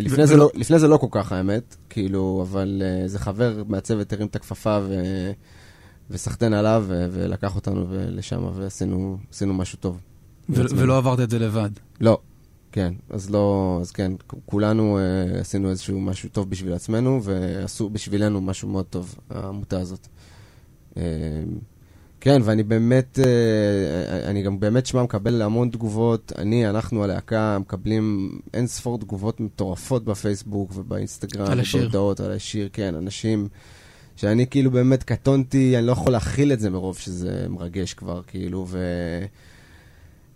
לפני, 0.00 0.26
זה 0.26 0.36
לא, 0.36 0.50
לפני 0.54 0.78
זה 0.78 0.88
לא 0.88 0.96
כל 0.96 1.06
כך 1.10 1.32
האמת, 1.32 1.76
כאילו, 1.90 2.44
אבל 2.50 2.82
uh, 2.82 3.08
זה 3.08 3.18
חבר 3.18 3.62
מהצוות 3.68 4.12
הרים 4.12 4.26
את 4.26 4.36
הכפפה 4.36 4.78
ו... 4.82 5.02
וסחטיין 6.12 6.52
עליו. 6.52 6.84
ולקח 6.88 7.56
אותנו 7.56 7.86
לשם 7.90 8.44
ועשינו 8.54 9.18
משהו 9.44 9.78
טוב. 9.78 10.00
ולא 10.48 10.98
עברת 10.98 11.20
את 11.20 11.30
זה 11.30 11.38
לבד. 11.38 11.70
לא, 12.00 12.18
כן, 12.72 12.94
אז 13.10 13.30
לא, 13.30 13.78
אז 13.80 13.90
כן, 13.90 14.12
כולנו 14.46 14.98
uh, 14.98 15.40
עשינו 15.40 15.70
איזשהו 15.70 16.00
משהו 16.00 16.28
טוב 16.28 16.50
בשביל 16.50 16.72
עצמנו 16.72 17.20
ועשו 17.22 17.90
בשבילנו 17.90 18.40
משהו 18.40 18.68
מאוד 18.68 18.84
טוב, 18.84 19.14
העמותה 19.30 19.80
הזאת. 19.80 20.08
Uh, 20.94 20.98
כן, 22.20 22.42
ואני 22.44 22.62
באמת, 22.62 23.18
אה, 23.18 24.30
אני 24.30 24.42
גם 24.42 24.60
באמת 24.60 24.86
שמע 24.86 25.02
מקבל 25.02 25.42
המון 25.42 25.70
תגובות. 25.70 26.32
אני, 26.38 26.68
אנחנו, 26.70 27.04
הלהקה, 27.04 27.58
מקבלים 27.58 28.30
אין 28.54 28.66
ספור 28.66 28.98
תגובות 28.98 29.40
מטורפות 29.40 30.04
בפייסבוק 30.04 30.72
ובאינסטגרם. 30.74 31.50
על 31.50 31.60
השיר. 31.60 31.80
ובהודעות 31.80 32.20
על 32.20 32.32
השיר, 32.32 32.68
כן, 32.72 32.94
אנשים 32.94 33.48
שאני 34.22 34.46
כאילו 34.46 34.70
באמת 34.70 35.02
קטונתי, 35.02 35.78
אני 35.78 35.86
לא 35.86 35.92
יכול 35.92 36.12
להכיל 36.12 36.52
את 36.52 36.60
זה 36.60 36.70
מרוב 36.70 36.98
שזה 36.98 37.46
מרגש 37.48 37.94
כבר, 37.94 38.22
כאילו, 38.26 38.66
ו... 38.68 38.78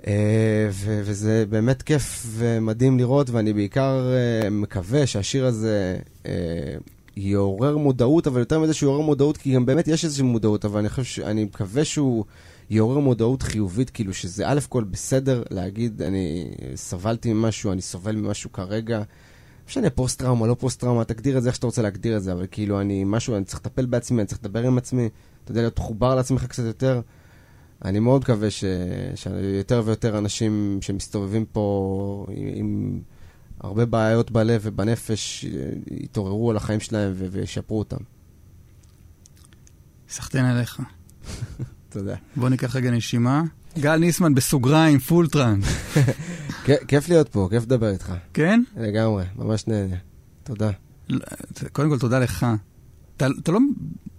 אה, 0.06 0.68
ו- 0.70 1.00
וזה 1.04 1.44
באמת 1.48 1.82
כיף 1.82 2.26
ומדהים 2.28 2.98
לראות, 2.98 3.30
ואני 3.30 3.52
בעיקר 3.52 4.12
uh, 4.44 4.50
מקווה 4.50 5.06
שהשיר 5.06 5.46
הזה 5.46 5.96
uh, 6.22 6.26
יעורר 7.16 7.76
מודעות, 7.76 8.26
אבל 8.26 8.38
יותר 8.38 8.58
מזה 8.60 8.74
שהוא 8.74 8.90
יעורר 8.90 9.06
מודעות, 9.06 9.36
כי 9.36 9.52
גם 9.54 9.66
באמת 9.66 9.88
יש 9.88 10.04
איזושהי 10.04 10.24
מודעות, 10.24 10.64
אבל 10.64 10.78
אני 10.78 10.88
חושב, 10.88 11.04
ש... 11.04 11.18
אני 11.18 11.44
מקווה 11.44 11.84
שהוא 11.84 12.24
יעורר 12.70 12.98
מודעות 12.98 13.42
חיובית, 13.42 13.90
כאילו 13.90 14.14
שזה 14.14 14.48
א' 14.48 14.58
כל 14.68 14.84
בסדר 14.84 15.42
להגיד, 15.50 16.02
אני 16.02 16.50
סבלתי 16.74 17.32
ממשהו, 17.32 17.72
אני 17.72 17.82
סובל 17.82 18.16
ממשהו 18.16 18.52
כרגע. 18.52 19.02
משנה 19.68 19.90
פוסט-טראומה, 19.90 20.46
לא 20.46 20.56
פוסט-טראומה, 20.58 21.04
תגדיר 21.04 21.38
את 21.38 21.42
זה 21.42 21.48
איך 21.48 21.56
שאתה 21.56 21.66
רוצה 21.66 21.82
להגדיר 21.82 22.16
את 22.16 22.22
זה, 22.22 22.32
אבל 22.32 22.46
כאילו 22.50 22.80
אני 22.80 23.04
משהו, 23.06 23.36
אני 23.36 23.44
צריך 23.44 23.60
לטפל 23.60 23.86
בעצמי, 23.86 24.20
אני 24.20 24.26
צריך 24.26 24.40
לדבר 24.40 24.66
עם 24.66 24.78
עצמי, 24.78 25.08
אתה 25.44 25.50
יודע, 25.50 25.60
להיות 25.60 25.78
מחובר 25.78 26.14
לעצמך 26.14 26.44
קצת 26.44 26.62
יותר. 26.64 27.00
אני 27.84 27.98
מאוד 27.98 28.20
מקווה 28.20 28.50
ש... 28.50 28.64
שיותר 29.14 29.82
ויותר 29.84 30.18
אנשים 30.18 30.78
שמסתובבים 30.80 31.44
פה 31.44 32.26
עם... 32.30 32.48
עם... 32.54 33.00
הרבה 33.60 33.86
בעיות 33.86 34.30
בלב 34.30 34.60
ובנפש 34.64 35.44
יתעוררו 35.90 36.50
על 36.50 36.56
החיים 36.56 36.80
שלהם 36.80 37.12
וישפרו 37.16 37.78
אותם. 37.78 37.96
סחטיין 40.08 40.44
עליך. 40.44 40.82
תודה. 41.92 42.14
בוא 42.36 42.48
ניקח 42.48 42.76
רגע 42.76 42.90
נשימה. 42.90 43.42
גל 43.78 43.96
ניסמן 43.96 44.34
בסוגריים, 44.34 44.98
פול 44.98 45.28
טראנס. 45.28 45.64
כיף 46.88 47.08
להיות 47.08 47.28
פה, 47.28 47.48
כיף 47.50 47.62
לדבר 47.62 47.90
איתך. 47.90 48.12
כן? 48.34 48.62
לגמרי, 48.76 49.24
ממש 49.36 49.66
נהנה. 49.66 49.96
תודה. 50.44 50.70
קודם 51.72 51.90
כל, 51.90 51.98
תודה 51.98 52.18
לך. 52.18 52.46
אתה, 53.16 53.26
אתה 53.42 53.52
לא, 53.52 53.58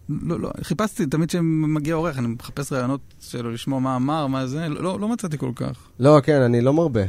לא, 0.10 0.40
לא, 0.40 0.52
חיפשתי, 0.62 1.06
תמיד 1.06 1.30
כשמגיע 1.30 1.96
אורח, 1.96 2.18
אני 2.18 2.28
מחפש 2.28 2.72
רעיונות 2.72 3.02
שלו 3.20 3.52
לשמוע 3.52 3.80
מה 3.80 3.96
אמר, 3.96 4.28
מה 4.28 4.48
זה, 4.48 4.70
לא, 4.70 5.00
לא 5.00 5.08
מצאתי 5.08 5.38
כל 5.38 5.52
כך. 5.56 5.90
לא, 6.00 6.20
כן, 6.24 6.42
אני 6.42 6.62
לא 6.62 6.74
מרבה. 6.74 7.04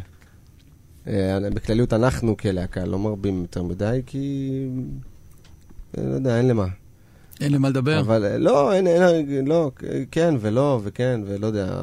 אה, 1.06 1.38
בכלליות 1.54 1.92
אנחנו 1.92 2.36
כלהקה 2.36 2.84
לא 2.84 2.98
מרבים 2.98 3.42
יותר 3.42 3.62
מדי, 3.62 4.02
כי... 4.06 4.50
אה, 5.98 6.02
לא 6.02 6.14
יודע, 6.14 6.38
אין 6.38 6.48
למה. 6.48 6.66
אין 7.40 7.52
למה 7.52 7.68
לדבר. 7.68 8.00
אבל 8.00 8.24
אה, 8.24 8.38
לא, 8.38 8.72
אין, 8.72 8.86
אין, 8.86 9.46
לא, 9.46 9.70
כן 10.10 10.34
ולא, 10.40 10.80
וכן, 10.84 11.20
ולא 11.26 11.46
יודע, 11.46 11.82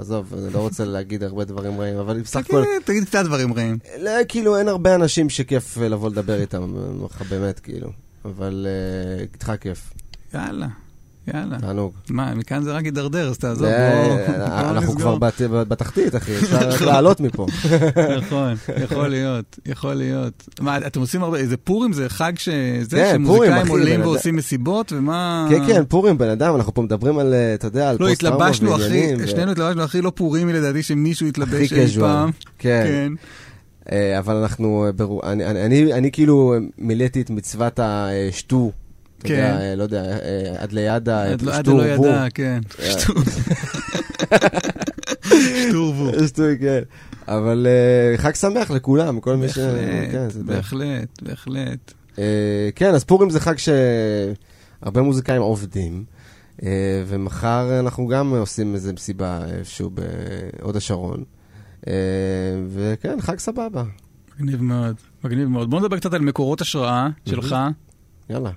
עזוב, 0.00 0.34
אני 0.38 0.52
לא 0.52 0.58
רוצה 0.58 0.84
להגיד 0.84 1.22
הרבה 1.22 1.44
דברים 1.44 1.80
רעים, 1.80 1.96
אבל 1.96 2.20
בסך 2.20 2.36
הכל... 2.40 2.62
תגיד 2.84 3.04
קצת 3.04 3.24
דברים 3.24 3.54
רעים. 3.54 3.78
לא, 4.00 4.10
כאילו, 4.28 4.58
אין 4.58 4.68
הרבה 4.68 4.94
אנשים 4.94 5.30
שכיף 5.30 5.76
לבוא 5.76 6.10
לדבר 6.10 6.40
איתם, 6.40 6.74
באמת, 7.30 7.60
כאילו. 7.60 7.88
אבל 8.24 8.66
איתך 9.34 9.52
כיף. 9.60 9.92
יאללה. 10.34 10.66
יאללה. 11.34 11.58
תענוג. 11.58 11.92
מה, 12.10 12.34
מכאן 12.34 12.62
זה 12.62 12.72
רק 12.72 12.84
הידרדר, 12.84 13.28
אז 13.28 13.38
תעזוב, 13.38 13.68
בוא 13.68 14.54
אנחנו 14.56 14.94
כבר 14.96 15.18
בתחתית, 15.64 16.16
אחי, 16.16 16.36
אפשר 16.36 16.68
נכון. 16.68 16.86
לעלות 16.86 17.20
מפה. 17.20 17.46
נכון, 18.18 18.54
יכול 18.82 19.08
להיות, 19.08 19.58
יכול 19.66 19.94
להיות. 19.94 20.48
מה, 20.60 20.76
אתם 20.78 21.00
עושים 21.00 21.22
הרבה, 21.22 21.46
זה 21.46 21.56
פורים, 21.56 21.92
זה 21.92 22.08
חג 22.08 22.32
שזה, 22.38 22.96
כן, 22.96 23.12
שמוזיקאים 23.14 23.68
עולים 23.68 24.00
ועושים 24.00 24.36
מסיבות, 24.36 24.92
ומה... 24.92 25.46
כן, 25.50 25.66
כן, 25.66 25.84
פורים, 25.84 26.18
בן 26.18 26.28
אדם, 26.28 26.54
אנחנו 26.54 26.74
פה 26.74 26.82
מדברים 26.82 27.18
על, 27.18 27.34
אתה 27.54 27.66
יודע, 27.66 27.90
על 27.90 27.96
לא, 28.00 28.08
פוסט-טראומה 28.08 28.50
ועניינים. 28.60 29.26
שנינו 29.26 29.52
התלבשנו 29.52 29.82
הכי 29.82 30.00
לא 30.00 30.12
פורימי 30.14 30.52
לדעתי 30.52 30.82
שמישהו 30.82 31.26
התלבש 31.26 31.72
אי 31.72 32.00
פעם. 32.00 32.30
כן. 32.58 32.84
כן. 32.86 33.12
אה, 33.92 34.18
אבל 34.18 34.36
אנחנו, 34.36 34.86
אני 35.92 36.10
כאילו 36.12 36.54
מילאתי 36.78 37.20
את 37.20 37.30
מצוות 37.30 37.80
השטו. 37.82 38.72
אתה 39.18 39.32
יודע, 39.32 39.58
כן. 39.58 39.78
לא 39.78 39.82
יודע, 39.82 40.02
אה, 40.04 40.54
עד 40.58 40.72
ליד 40.72 41.08
השטור 41.08 41.52
עד 41.52 41.66
לא 41.68 41.82
ידע, 41.86 42.26
כן. 42.34 42.60
אה. 42.78 43.00
שטור 45.68 45.92
בור. 45.92 46.12
שטור, 46.28 46.46
כן. 46.60 46.82
אבל 47.28 47.66
אה, 47.66 48.18
חג 48.18 48.34
שמח 48.34 48.70
לכולם, 48.70 49.20
כל 49.20 49.36
מי 49.36 49.48
ש... 49.48 49.58
כן, 50.12 50.28
בהחלט, 50.44 51.22
בהחלט. 51.22 51.92
כן, 52.76 52.94
אז 52.94 53.04
פורים 53.04 53.30
זה 53.30 53.40
חג 53.40 53.54
שהרבה 53.58 55.02
מוזיקאים 55.02 55.42
עובדים, 55.42 56.04
ומחר 57.06 57.80
אנחנו 57.80 58.06
גם 58.06 58.34
עושים 58.34 58.74
איזה 58.74 58.92
מסיבה 58.92 59.44
איפשהו 59.58 59.90
בהוד 59.90 60.76
השרון. 60.76 61.24
וכן, 62.68 63.20
חג 63.20 63.38
סבבה. 63.38 63.84
מגניב 64.38 64.62
מאוד, 64.62 64.96
מגניב 65.24 65.48
מאוד. 65.48 65.70
בוא 65.70 65.80
נדבר 65.80 65.98
קצת 65.98 66.14
על 66.14 66.20
מקורות 66.20 66.60
השראה 66.60 67.08
שלך. 67.26 67.56
יאללה. 68.30 68.50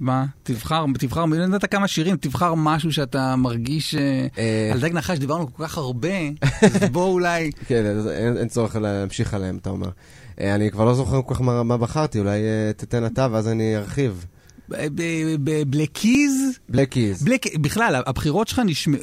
מה? 0.00 0.24
תבחר, 0.42 0.84
תבחר, 0.98 1.24
אני 1.24 1.36
יודעת 1.36 1.70
כמה 1.70 1.88
שירים, 1.88 2.16
תבחר 2.16 2.54
משהו 2.54 2.92
שאתה 2.92 3.36
מרגיש... 3.36 3.94
אה, 3.94 4.26
אה. 4.38 4.70
על 4.72 4.80
דג 4.80 4.92
נחש 4.92 5.18
דיברנו 5.18 5.54
כל 5.54 5.66
כך 5.66 5.78
הרבה, 5.78 6.08
אז 6.74 6.90
בוא 6.92 7.12
אולי... 7.12 7.50
כן, 7.66 7.84
אין, 8.10 8.48
צורך 8.48 8.76
להמשיך 8.76 9.34
עליהם, 9.34 9.56
אתה 9.56 9.70
אומר. 9.70 9.88
אה, 10.40 10.54
אני 10.54 10.70
כבר 10.70 10.84
לא 10.84 10.94
זוכר 10.94 11.22
כל 11.22 11.34
כך 11.34 11.40
מה, 11.40 11.76
בחרתי, 11.76 12.18
אולי 12.18 12.40
תתן 12.76 13.06
אתה 13.06 13.28
ואז 13.30 13.48
אני 13.48 13.76
ארחיב. 13.76 14.26
בלקיז? 15.66 16.32
בלקיז. 16.68 17.24
בכלל, 17.60 18.02
הבחירות 18.06 18.48
שלך 18.48 18.58
נשמעו... 18.64 19.00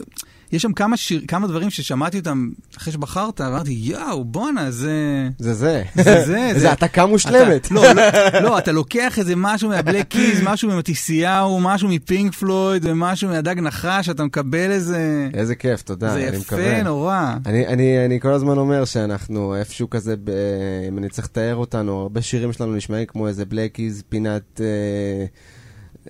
יש 0.51 0.61
שם 0.61 0.73
כמה, 0.73 0.97
שיר, 0.97 1.21
כמה 1.27 1.47
דברים 1.47 1.69
ששמעתי 1.69 2.19
אותם 2.19 2.49
אחרי 2.77 2.93
שבחרת, 2.93 3.41
ואמרתי, 3.41 3.71
יואו, 3.71 4.25
בואנה, 4.25 4.71
זה... 4.71 5.27
זה 5.39 5.53
זה. 5.53 5.83
זה 5.95 6.25
זה. 6.25 6.51
זה 6.55 6.71
התקה 6.73 7.05
מושלמת. 7.05 7.71
לא, 7.71 7.83
לא, 7.93 8.03
לא, 8.41 8.57
אתה 8.57 8.71
לוקח 8.71 9.19
איזה 9.19 9.33
משהו 9.37 9.69
מהבלק 9.69 10.07
קיז, 10.07 10.39
משהו 10.43 10.69
ממטיסיהו, 10.69 11.59
משהו 11.59 11.89
מפינק 11.89 12.33
פלויד, 12.33 12.85
ומשהו 12.85 13.29
מהדג 13.29 13.59
נחש, 13.59 14.09
אתה 14.09 14.23
מקבל 14.23 14.71
איזה... 14.71 15.29
איזה 15.33 15.55
כיף, 15.55 15.81
תודה, 15.81 16.13
אני 16.13 16.37
מקווה. 16.37 16.61
זה 16.61 16.67
יפה 16.67 16.83
נורא. 16.83 17.33
אני, 17.45 17.67
אני, 17.67 18.05
אני 18.05 18.19
כל 18.19 18.33
הזמן 18.33 18.57
אומר 18.57 18.85
שאנחנו 18.85 19.55
איפשהו 19.55 19.89
כזה, 19.89 20.15
ב, 20.23 20.31
אם 20.87 20.97
אני 20.97 21.09
צריך 21.09 21.27
לתאר 21.27 21.55
אותנו, 21.55 22.01
הרבה 22.01 22.21
שירים 22.21 22.53
שלנו 22.53 22.75
נשמעים 22.75 23.05
כמו 23.05 23.27
איזה 23.27 23.45
בלק 23.45 23.71
קיז, 23.71 24.03
פינת... 24.09 24.61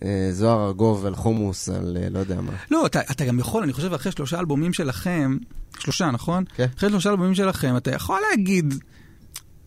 אה, 0.04 0.30
זוהר 0.32 0.68
ארגוב 0.68 1.06
על 1.06 1.16
חומוס, 1.16 1.70
על 1.70 1.98
אה, 2.02 2.10
לא 2.10 2.20
יודע 2.20 2.42
מה. 2.42 2.52
לא, 2.72 2.86
אתה, 2.86 3.02
אתה 3.12 3.26
גם 3.26 3.40
יכול, 3.40 3.64
אני 3.64 3.74
חושב, 3.74 3.94
אחרי 3.94 4.12
שלושה 4.12 4.40
אלבומים 4.40 4.74
שלכם, 4.74 5.38
שלושה, 5.80 6.12
נכון? 6.12 6.44
כן. 6.56 6.66
אחרי 6.78 6.90
שלושה 6.90 7.10
אלבומים 7.10 7.36
שלכם, 7.36 7.78
אתה 7.78 7.92
יכול 7.92 8.20
להגיד, 8.32 8.74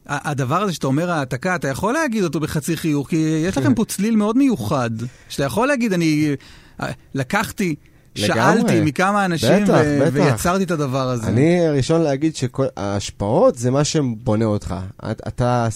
הדבר 0.07 0.63
הזה 0.63 0.73
שאתה 0.73 0.87
אומר 0.87 1.11
העתקה, 1.11 1.55
אתה 1.55 1.69
יכול 1.69 1.95
להגיד 1.95 2.25
אותו 2.25 2.41
בחצי 2.41 2.77
חיוך, 2.77 3.09
כי 3.09 3.43
יש 3.47 3.59
לכם 3.59 3.75
פה 3.75 3.85
צליל 3.85 4.17
מאוד 4.17 4.37
מיוחד, 4.37 4.91
שאתה 5.29 5.45
יכול 5.45 5.69
להגיד, 5.69 5.93
אני 5.93 6.35
אה, 6.81 6.91
לקחתי... 7.15 7.75
שאלתי 8.17 8.81
מכמה 8.81 9.25
אנשים 9.25 9.65
בטח, 9.65 9.73
ו- 9.85 10.01
בטח. 10.07 10.15
ויצרתי 10.15 10.65
את 10.65 10.71
הדבר 10.71 11.11
הזה. 11.11 11.27
אני 11.27 11.67
הראשון 11.67 12.01
להגיד 12.01 12.33
שההשפעות 12.37 13.59
זה 13.59 13.71
מה 13.71 13.85
שבונה 13.85 14.45
אותך. 14.45 14.75
אתה, 15.11 15.29
אתה 15.29 15.69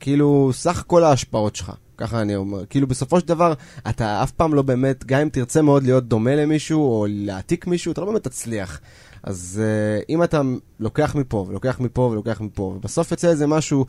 כאילו, 0.00 0.50
סך 0.54 0.84
כל 0.86 1.04
ההשפעות 1.04 1.56
שלך. 1.56 1.72
ככה 1.98 2.20
אני 2.20 2.36
אומר. 2.36 2.66
כאילו, 2.66 2.86
בסופו 2.86 3.20
של 3.20 3.26
דבר, 3.26 3.52
אתה 3.88 4.22
אף 4.22 4.30
פעם 4.30 4.54
לא 4.54 4.62
באמת, 4.62 5.04
גם 5.06 5.20
אם 5.20 5.28
תרצה 5.28 5.62
מאוד 5.62 5.82
להיות 5.82 6.08
דומה 6.08 6.36
למישהו, 6.36 6.80
או 6.80 7.06
להעתיק 7.10 7.66
מישהו, 7.66 7.92
אתה 7.92 8.00
לא 8.00 8.06
באמת 8.06 8.24
תצליח. 8.24 8.80
אז 9.22 9.62
uh, 10.00 10.04
אם 10.08 10.22
אתה 10.22 10.42
לוקח 10.80 11.14
מפה, 11.14 11.46
ולוקח 11.48 11.80
מפה, 11.80 12.02
ולוקח 12.02 12.40
מפה, 12.40 12.62
ובסוף 12.62 13.10
יוצא 13.10 13.28
איזה 13.28 13.46
משהו 13.46 13.86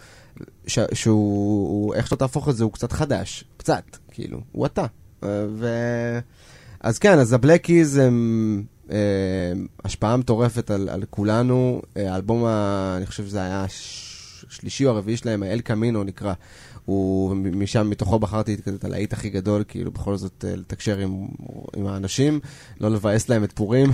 ש- 0.68 0.80
שהוא, 0.94 1.96
איך 1.96 2.06
שאתה 2.06 2.16
תהפוך 2.16 2.50
את 2.50 2.56
זה, 2.56 2.64
הוא 2.64 2.72
קצת 2.74 2.92
חדש. 2.92 3.44
קצת, 3.58 3.84
כאילו, 4.12 4.42
הוא 4.52 4.66
אתה. 4.66 4.86
Uh, 5.22 5.26
ו... 5.50 5.68
אז 6.80 7.00
כן, 7.00 7.20
אז 7.20 7.34
הבלקיז 7.34 7.98
הם 7.98 8.64
uh, 8.88 8.92
השפעה 9.86 10.18
מטורפת 10.18 10.72
על, 10.72 10.90
על 10.90 11.04
כולנו. 11.10 11.82
האלבום, 11.96 12.46
ה... 12.46 12.94
אני 12.98 13.06
חושב 13.06 13.26
שזה 13.26 13.42
היה 13.42 13.66
השלישי 14.50 14.86
או 14.86 14.92
הרביעי 14.92 15.18
שלהם, 15.18 15.44
האל 15.44 15.60
קמינו 15.60 16.04
נקרא. 16.04 16.34
הוא, 16.86 17.36
משם, 17.36 17.90
מתוכו 17.90 18.20
בחרתי 18.20 18.54
את 18.76 18.86
הלהיט 18.86 19.14
הכי 19.14 19.30
גדול, 19.30 19.64
כאילו 19.68 19.92
בכל 19.92 20.16
זאת 20.16 20.46
אה, 20.48 20.56
לתקשר 20.56 20.98
עם, 20.98 21.28
עם 21.76 21.88
האנשים, 21.88 22.40
לא 22.80 22.90
לבאס 22.90 23.30
להם 23.30 23.44
את 23.44 23.52
פורים. 23.52 23.92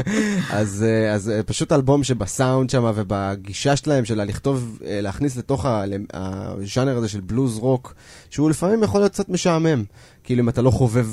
אז, 0.50 0.84
אה, 0.88 1.12
אז 1.12 1.30
אה, 1.30 1.42
פשוט 1.42 1.72
אלבום 1.72 2.04
שבסאונד 2.04 2.70
שם 2.70 2.92
ובגישה 2.94 3.76
שלהם, 3.76 4.04
של 4.04 4.22
לכתוב, 4.24 4.78
להכניס 4.84 5.36
לתוך 5.36 5.66
הז'אנר 6.12 6.96
הזה 6.96 7.08
של 7.08 7.20
בלוז 7.20 7.58
רוק, 7.58 7.94
שהוא 8.30 8.50
לפעמים 8.50 8.82
יכול 8.82 9.00
להיות 9.00 9.12
קצת 9.12 9.28
משעמם. 9.28 9.84
כאילו 10.24 10.42
אם 10.42 10.48
אתה 10.48 10.62
לא 10.62 10.70
חובב 10.70 11.06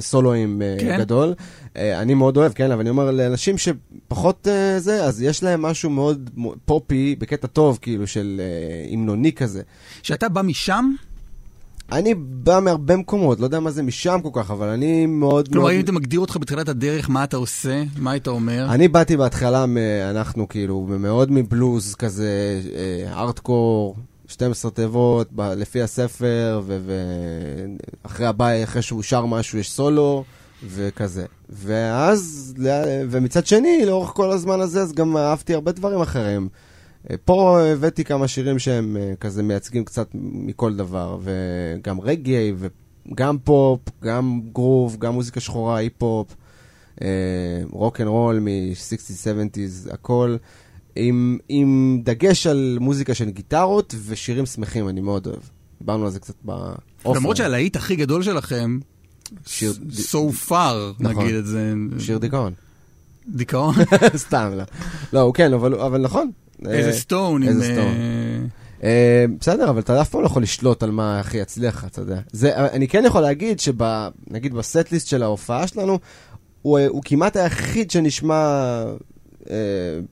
סולואים 0.00 0.62
כן. 0.80 0.98
גדול. 0.98 1.34
אני 1.76 2.14
מאוד 2.14 2.36
אוהב, 2.36 2.52
כן, 2.52 2.70
אבל 2.70 2.80
אני 2.80 2.90
אומר 2.90 3.10
לאנשים 3.10 3.56
שפחות 3.58 4.48
זה, 4.78 5.04
אז 5.04 5.22
יש 5.22 5.42
להם 5.42 5.62
משהו 5.62 5.90
מאוד 5.90 6.30
פופי, 6.64 7.16
בקטע 7.18 7.46
טוב, 7.46 7.78
כאילו, 7.82 8.06
של 8.06 8.40
המנוני 8.92 9.32
כזה. 9.32 9.62
שאתה 10.02 10.28
בא 10.28 10.42
משם? 10.42 10.90
אני 11.92 12.14
בא 12.14 12.60
מהרבה 12.62 12.96
מקומות, 12.96 13.40
לא 13.40 13.44
יודע 13.44 13.60
מה 13.60 13.70
זה 13.70 13.82
משם 13.82 14.18
כל 14.22 14.28
כך, 14.32 14.50
אבל 14.50 14.68
אני 14.68 15.06
מאוד... 15.06 15.48
כלומר, 15.48 15.66
מאוד... 15.66 15.74
אם 15.74 15.80
אתה 15.80 15.92
מגדיר 15.92 16.20
אותך 16.20 16.36
בתחילת 16.40 16.68
הדרך, 16.68 17.10
מה 17.10 17.24
אתה 17.24 17.36
עושה? 17.36 17.82
מה 17.98 18.10
היית 18.10 18.28
אומר? 18.28 18.66
אני 18.70 18.88
באתי 18.88 19.16
בהתחלה, 19.16 19.64
אנחנו 20.10 20.48
כאילו, 20.48 20.86
מאוד 20.98 21.32
מבלוז 21.32 21.94
כזה, 21.94 22.60
ארטקור, 23.06 23.96
12 24.26 24.70
תיבות, 24.70 25.28
לפי 25.38 25.82
הספר, 25.82 26.62
ואחרי 28.04 28.26
הבית, 28.26 28.64
אחרי 28.64 28.82
שהוא 28.82 29.02
שר 29.02 29.26
משהו, 29.26 29.58
יש 29.58 29.70
סולו, 29.70 30.24
וכזה. 30.66 31.26
ואז, 31.48 32.54
ומצד 33.10 33.46
שני, 33.46 33.86
לאורך 33.86 34.10
כל 34.10 34.30
הזמן 34.30 34.60
הזה, 34.60 34.82
אז 34.82 34.92
גם 34.92 35.16
אהבתי 35.16 35.54
הרבה 35.54 35.72
דברים 35.72 36.00
אחרים. 36.00 36.48
פה 37.24 37.60
הבאתי 37.60 38.04
כמה 38.04 38.28
שירים 38.28 38.58
שהם 38.58 38.96
אה, 38.96 39.12
כזה 39.20 39.42
מייצגים 39.42 39.84
קצת 39.84 40.08
מכל 40.14 40.76
דבר, 40.76 41.18
וגם 41.22 42.00
רגאיי, 42.00 42.52
וגם 42.56 43.38
פופ, 43.38 43.80
גם 44.02 44.40
גרוב, 44.52 44.96
גם 44.98 45.14
מוזיקה 45.14 45.40
שחורה, 45.40 45.76
היפ-הופ, 45.76 46.36
רוק 47.72 48.00
אנד 48.00 48.08
רול 48.08 48.38
מ-60's, 48.40 49.24
70's, 49.24 49.94
הכל, 49.94 50.36
עם, 50.96 51.38
עם 51.48 52.00
דגש 52.04 52.46
על 52.46 52.78
מוזיקה 52.80 53.14
של 53.14 53.30
גיטרות 53.30 53.94
ושירים 54.06 54.46
שמחים, 54.46 54.88
אני 54.88 55.00
מאוד 55.00 55.26
אוהב. 55.26 55.40
דיברנו 55.78 56.04
על 56.04 56.10
זה 56.10 56.20
קצת 56.20 56.34
באופן. 56.44 57.18
למרות 57.20 57.36
שהלהיט 57.36 57.76
הכי 57.76 57.96
גדול 57.96 58.22
שלכם, 58.22 58.78
שיר... 59.46 59.72
so 59.92 60.48
far, 60.48 60.74
נכון. 61.00 61.24
נגיד 61.24 61.34
את 61.34 61.46
זה. 61.46 61.72
שיר 61.98 62.18
דיכאון. 62.18 62.52
דיכאון? 63.28 63.74
סתם, 64.16 64.52
לא. 64.56 64.64
לא, 65.12 65.20
הוא 65.20 65.34
כן, 65.34 65.52
אבל, 65.52 65.74
אבל 65.74 66.00
נכון, 66.00 66.30
איזה 66.68 66.92
סטון. 66.92 67.42
איזה 67.42 67.64
סטון. 67.64 67.94
אה, 68.82 69.24
בסדר, 69.40 69.70
אבל 69.70 69.80
אתה 69.80 70.00
אף 70.00 70.08
פעם 70.08 70.20
לא 70.20 70.26
יכול 70.26 70.42
לשלוט 70.42 70.82
על 70.82 70.90
מה 70.90 71.20
הכי 71.20 71.36
יצליח 71.36 71.84
אתה 71.84 72.00
יודע. 72.00 72.20
אני 72.50 72.88
כן 72.88 73.02
יכול 73.06 73.20
להגיד 73.20 73.60
שנגיד 73.60 74.54
בסט-ליסט 74.54 75.06
של 75.06 75.22
ההופעה 75.22 75.66
שלנו, 75.66 75.98
הוא 76.62 77.02
כמעט 77.04 77.36
היחיד 77.36 77.90
שנשמע 77.90 78.34
אה, 78.34 78.92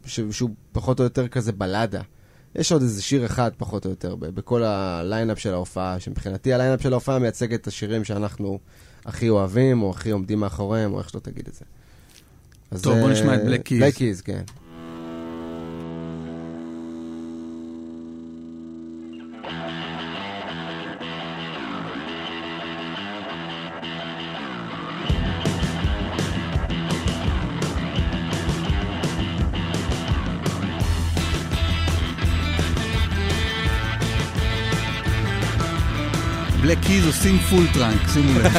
שהוא 0.07 0.51
פחות 0.72 0.99
או 0.99 1.05
יותר 1.05 1.28
כזה 1.28 1.53
בלאדה. 1.53 2.01
יש 2.55 2.72
עוד 2.72 2.83
איזה 2.83 3.03
שיר 3.03 3.26
אחד 3.26 3.51
פחות 3.57 3.85
או 3.85 3.91
יותר 3.91 4.14
בכל 4.16 4.62
ה 4.62 4.73
lineup 4.73 5.39
של 5.39 5.53
ההופעה, 5.53 6.01
שמבחינתי 6.01 6.53
הליינאפ 6.53 6.83
של 6.83 6.93
ההופעה 6.93 7.18
מייצג 7.18 7.55
את 7.55 7.66
השירים 7.66 8.05
שאנחנו 8.05 8.59
הכי 9.07 9.28
אוהבים, 9.28 9.83
או 9.83 9.91
הכי 9.91 10.11
עומדים 10.11 10.41
מאחוריהם, 10.41 10.93
או 10.93 10.99
איך 10.99 11.09
שלא 11.09 11.20
תגיד 11.20 11.49
את 11.49 11.55
זה. 11.55 11.64
טוב, 12.83 12.99
בוא 12.99 13.11
נשמע 13.11 13.35
את 13.35 13.45
Black 13.45 13.62
Keys. 13.62 13.81
Black 13.81 13.95
Keys, 13.95 14.20
כן. 14.20 14.43
בלק 36.63 36.79
קיז 36.87 37.07
עושים 37.07 37.39
פול 37.39 37.67
טראנק, 37.75 38.01
שימו 38.13 38.39
לב. 38.39 38.53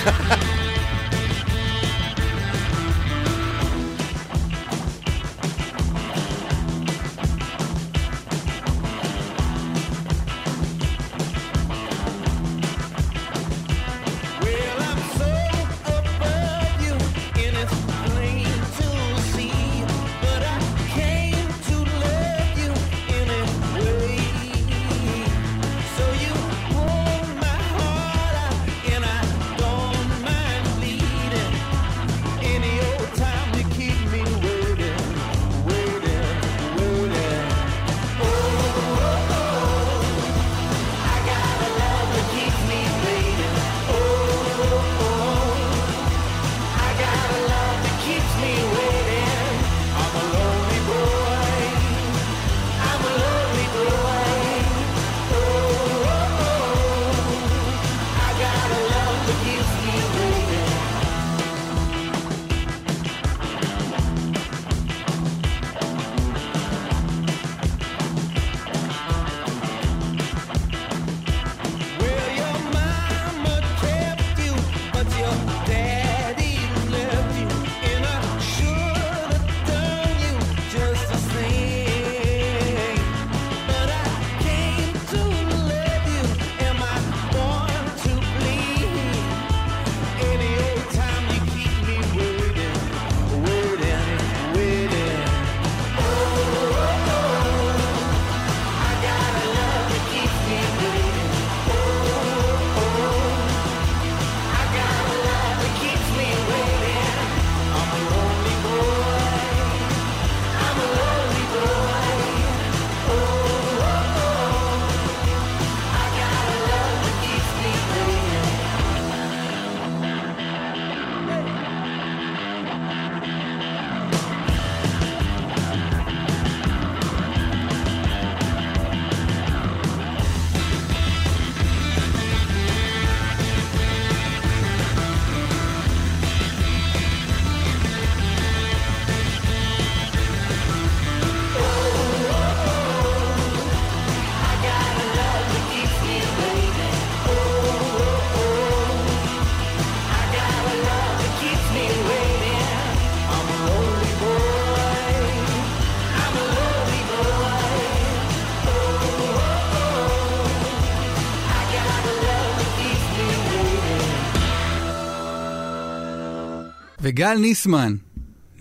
וגל 167.14 167.38
ניסמן, 167.38 167.96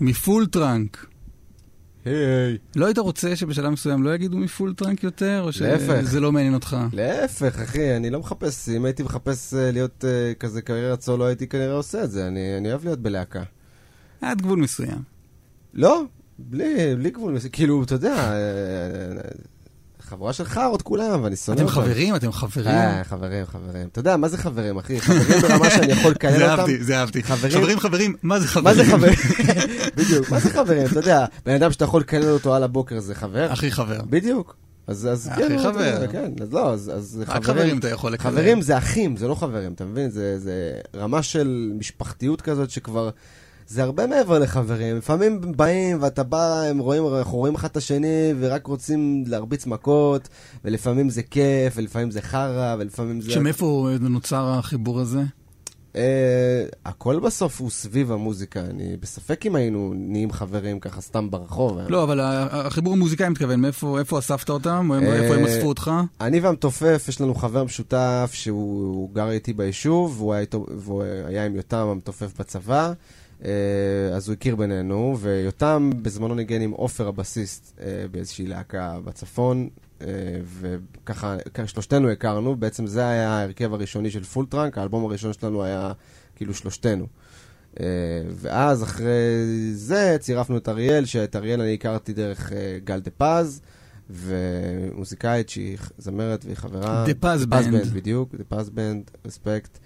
מ 0.01 0.10
Full 0.10 0.45
Trunk. 0.47 1.05
היי. 2.05 2.57
לא 2.75 2.85
היית 2.85 2.97
רוצה 2.97 3.35
שבשלב 3.35 3.69
מסוים 3.69 4.03
לא 4.03 4.15
יגידו 4.15 4.37
מ 4.37 4.44
Full 4.44 4.73
Trunk 4.73 5.03
יותר, 5.03 5.41
או. 5.43 5.51
שזה 5.51 6.19
לא 6.19 6.31
מעניין 6.31 6.53
אותך? 6.53 6.77
להפך, 6.93 7.59
אחי, 7.59 7.95
אני 7.95 8.09
לא 8.09 8.19
מחפש, 8.19 8.69
אם 8.69 8.85
הייתי 8.85 9.03
מחפש 9.03 9.53
אה, 9.53 9.71
להיות 9.71 10.05
אה, 10.07 10.33
כזה 10.39 10.61
קריירת 10.61 11.01
סולו, 11.01 11.25
הייתי 11.25 11.47
כנראה 11.47 11.73
עושה 11.73 12.03
את 12.03 12.11
זה. 12.11 12.27
אני 12.27 12.57
אני 12.57 12.69
אוהב 12.69 12.83
להיות 12.83 12.99
בלהקה. 12.99 13.43
עד 14.21 14.41
גבול 14.41 14.59
מסוים. 14.59 15.01
לא, 15.73 16.03
בלי, 16.39 16.95
בלי 16.95 17.09
גבול, 17.09 17.37
כאילו, 17.51 17.83
אתה 17.83 17.95
יודע, 17.95 18.15
אה, 18.15 19.21
חבורה 20.13 20.33
של 20.33 20.43
חארות 20.45 20.81
כולם, 20.81 21.23
ואני 21.23 21.35
שונא 21.35 21.55
אתם 21.55 21.63
אותם. 21.65 21.75
חברים? 21.75 22.15
אתם 22.15 22.31
חברים? 22.31 22.67
אה, 22.67 23.03
חברים, 23.03 23.45
חברים. 23.45 23.87
אתה 23.91 23.99
יודע, 23.99 24.17
מה 24.17 24.27
זה 24.27 24.37
חברים, 24.37 24.77
אחי? 24.77 24.99
חברים 25.01 25.41
ברמה 25.41 25.69
שאני 25.69 25.91
יכול 25.91 26.11
לקלל 26.11 26.31
זה 26.37 26.51
אותם. 26.51 26.59
אהבתי, 26.59 26.83
זה 26.83 26.99
אהבתי. 26.99 27.23
חברים- 27.23 27.53
חברים, 27.53 27.79
חברים, 27.79 28.15
מה 28.23 28.39
זה 28.39 28.47
חברים? 28.47 28.65
מה 28.77 28.83
זה 28.83 28.91
חברים? 28.91 29.13
בדיוק, 29.97 30.29
מה 30.31 30.39
זה 30.39 30.49
חברים? 30.49 30.85
אתה 30.87 30.99
יודע, 30.99 31.25
בן 31.45 31.53
אדם 31.55 31.71
שאתה 31.71 31.85
יכול 31.85 32.01
לקלל 32.01 32.29
אותו 32.29 32.55
על 32.55 32.63
הבוקר 32.63 32.99
זה 32.99 33.15
חבר? 33.15 33.47
הכי 33.51 33.71
חבר. 33.71 33.99
בדיוק. 34.09 34.55
אז, 34.87 35.07
אז 35.11 35.29
אחי, 35.31 35.41
כן, 35.41 35.57
חבר. 35.63 35.69
אתה 35.95 36.03
יודע, 36.03 36.07
כן, 36.07 36.31
אז 36.41 36.53
לא, 36.53 36.73
אז, 36.73 36.91
אז 36.95 37.23
רק 37.27 37.43
חברים 37.45 37.77
אתה 37.79 37.89
יכול 37.89 38.13
לקלל. 38.13 38.31
חברים 38.31 38.61
זה 38.61 38.77
אחים, 38.77 39.17
זה 39.17 39.27
לא 39.27 39.35
חברים, 39.35 39.73
אתה 39.73 39.85
מבין? 39.85 40.09
זה, 40.09 40.39
זה 40.39 40.53
רמה 40.95 41.23
של 41.23 41.71
משפחתיות 41.79 42.41
כזאת 42.41 42.69
שכבר... 42.69 43.09
זה 43.67 43.83
הרבה 43.83 44.07
מעבר 44.07 44.39
לחברים. 44.39 44.97
לפעמים 44.97 45.41
באים 45.55 45.97
ואתה 46.01 46.23
בא, 46.23 46.61
הם 46.61 46.79
רואים, 46.79 47.03
אנחנו 47.17 47.37
רואים 47.37 47.55
אחד 47.55 47.67
את 47.67 47.77
השני 47.77 48.33
ורק 48.39 48.67
רוצים 48.67 49.23
להרביץ 49.27 49.65
מכות, 49.65 50.29
ולפעמים 50.65 51.09
זה 51.09 51.23
כיף, 51.23 51.73
ולפעמים 51.75 52.11
זה 52.11 52.21
חרא, 52.21 52.75
ולפעמים 52.79 53.21
זה... 53.21 53.31
שמאיפה 53.31 53.87
נוצר 53.99 54.49
החיבור 54.49 54.99
הזה? 54.99 55.21
אה, 55.95 56.65
הכל 56.85 57.19
בסוף 57.19 57.61
הוא 57.61 57.69
סביב 57.69 58.11
המוזיקה. 58.11 58.59
אני 58.59 58.97
בספק 58.99 59.45
אם 59.45 59.55
היינו 59.55 59.93
נהיים 59.95 60.31
חברים 60.31 60.79
ככה 60.79 61.01
סתם 61.01 61.31
ברחוב. 61.31 61.79
לא, 61.87 62.03
אבל 62.03 62.19
החיבור 62.51 62.93
המוזיקאי 62.93 63.29
מתכוון, 63.29 63.59
מאיפה 63.59 63.99
איפה 63.99 64.19
אספת 64.19 64.49
אותם? 64.49 64.89
או 64.89 64.95
אה, 64.95 65.13
איפה 65.13 65.35
הם 65.35 65.45
אספו 65.45 65.67
אותך? 65.67 65.91
אני 66.21 66.39
והמתופף, 66.39 67.05
יש 67.07 67.21
לנו 67.21 67.35
חבר 67.35 67.63
משותף 67.63 68.31
שהוא 68.33 68.85
הוא 68.95 69.09
גר 69.13 69.29
איתי 69.29 69.53
ביישוב, 69.53 70.15
והוא 70.17 70.33
היה, 70.33 70.45
והוא 70.77 71.03
היה 71.25 71.45
עם 71.45 71.55
יותם 71.55 71.87
המתופף 71.87 72.39
בצבא, 72.39 72.87
אה, 72.87 72.93
אז 74.15 74.27
הוא 74.27 74.33
הכיר 74.33 74.55
בינינו, 74.55 75.17
ויותם 75.19 75.89
בזמנו 76.01 76.35
ניגן 76.35 76.61
עם 76.61 76.71
עופר 76.71 77.07
הבסיסט 77.07 77.79
אה, 77.81 78.05
באיזושהי 78.11 78.47
להקה 78.47 78.97
בצפון, 79.03 79.69
אה, 80.01 80.07
וככה 80.59 81.37
ככה 81.53 81.67
שלושתנו 81.67 82.09
הכרנו, 82.09 82.55
בעצם 82.55 82.87
זה 82.87 83.07
היה 83.07 83.29
ההרכב 83.29 83.73
הראשוני 83.73 84.11
של 84.11 84.23
Full 84.23 84.45
Trunk, 84.45 84.77
האלבום 84.77 85.05
הראשון 85.05 85.33
שלנו 85.33 85.63
היה 85.63 85.91
כאילו 86.35 86.53
שלושתנו. 86.53 87.07
אה, 87.79 87.85
ואז 88.29 88.83
אחרי 88.83 89.11
זה 89.73 90.17
צירפנו 90.19 90.57
את 90.57 90.69
אריאל, 90.69 91.05
שאת 91.05 91.35
אריאל 91.35 91.61
אני 91.61 91.73
הכרתי 91.73 92.13
דרך 92.13 92.53
אה, 92.53 92.77
גל 92.83 92.99
דה 92.99 93.11
פז, 93.17 93.61
ומוזיקאית 94.09 95.49
שהיא 95.49 95.77
זמרת 95.97 96.45
והיא 96.45 96.55
חברה. 96.55 97.05
דה 97.07 97.13
פז 97.13 97.45
The 97.45 97.57
Paz 97.57 97.67
Band. 97.67 97.87
בדיוק, 97.93 98.35
The 98.35 98.43
Paz 98.43 98.69
Band, 98.69 99.11
respect. 99.25 99.77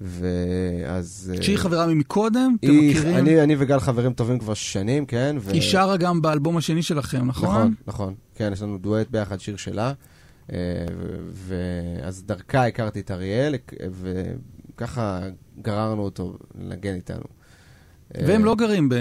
ואז... 0.00 1.32
אה, 1.36 1.42
שהיא 1.42 1.56
חברה 1.56 1.86
ממקודם, 1.86 2.56
אתם 2.60 2.70
היא- 2.70 2.90
מכירים? 2.90 3.16
אני, 3.16 3.42
אני 3.42 3.54
וגל 3.58 3.78
חברים 3.80 4.12
טובים 4.12 4.38
כבר 4.38 4.54
שנים, 4.54 5.06
כן? 5.06 5.36
ו... 5.40 5.50
היא 5.50 5.60
שרה 5.62 5.96
גם 5.96 6.22
באלבום 6.22 6.56
השני 6.56 6.82
שלכם, 6.82 7.26
נכון? 7.26 7.48
נכון, 7.48 7.74
נכון. 7.86 8.14
כן, 8.34 8.50
יש 8.52 8.62
לנו 8.62 8.78
דואט 8.78 9.06
ביחד, 9.10 9.40
שיר 9.40 9.56
שלה. 9.56 9.92
אה, 10.52 10.58
ואז 11.32 12.22
דרכה 12.26 12.66
הכרתי 12.66 13.00
את 13.00 13.10
אריאל, 13.10 13.54
וככה 14.74 15.20
גררנו 15.62 16.02
אותו 16.02 16.36
לנגן 16.58 16.94
איתנו. 16.94 17.24
והם 18.26 18.40
אה, 18.40 18.46
לא 18.46 18.54
גרים 18.54 18.88
ב- 18.88 18.94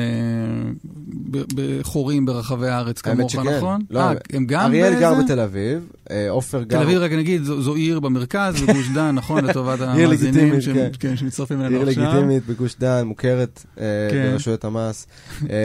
ב- 1.32 1.43
בחורים 1.56 2.26
ברחבי 2.26 2.68
הארץ 2.68 3.01
כמוך, 3.01 3.32
שכן. 3.32 3.58
נכון? 3.58 3.82
לא, 3.89 3.99
אה, 3.99 4.14
הם 4.34 4.45
גם 4.45 4.66
אריאל 4.70 4.99
גר? 4.99 5.14
בתל 5.24 5.39
אביב, 5.39 5.88
אה, 6.12 6.30
עופר 6.30 6.64
גר... 6.64 6.78
תל 6.78 6.84
אביב, 6.84 6.97
רק 6.97 7.12
נגיד, 7.12 7.43
זו 7.43 7.62
זו 7.62 7.76
עיר 7.76 7.99
במרכז, 7.99 8.62
בגוש 8.62 8.89
דן, 8.95 9.16
נכון? 9.16 9.43
לטובת 9.45 9.82
המאזינים 9.82 10.62
ש- 10.62 10.70
כן. 10.70 10.89
כן, 10.99 11.18
שמצטרפים 11.18 11.62
אלינו 11.62 11.78
עיר 11.80 11.88
עכשיו. 11.89 12.04
לגיטימית 12.04 12.45
בגוש 12.47 12.76
דן, 12.80 13.08
מוכרת 13.08 13.66
אה, 13.80 13.84
כן. 14.12 14.32
ברשויות 14.32 14.66
המס. 14.66 15.08
אה, 15.49 15.56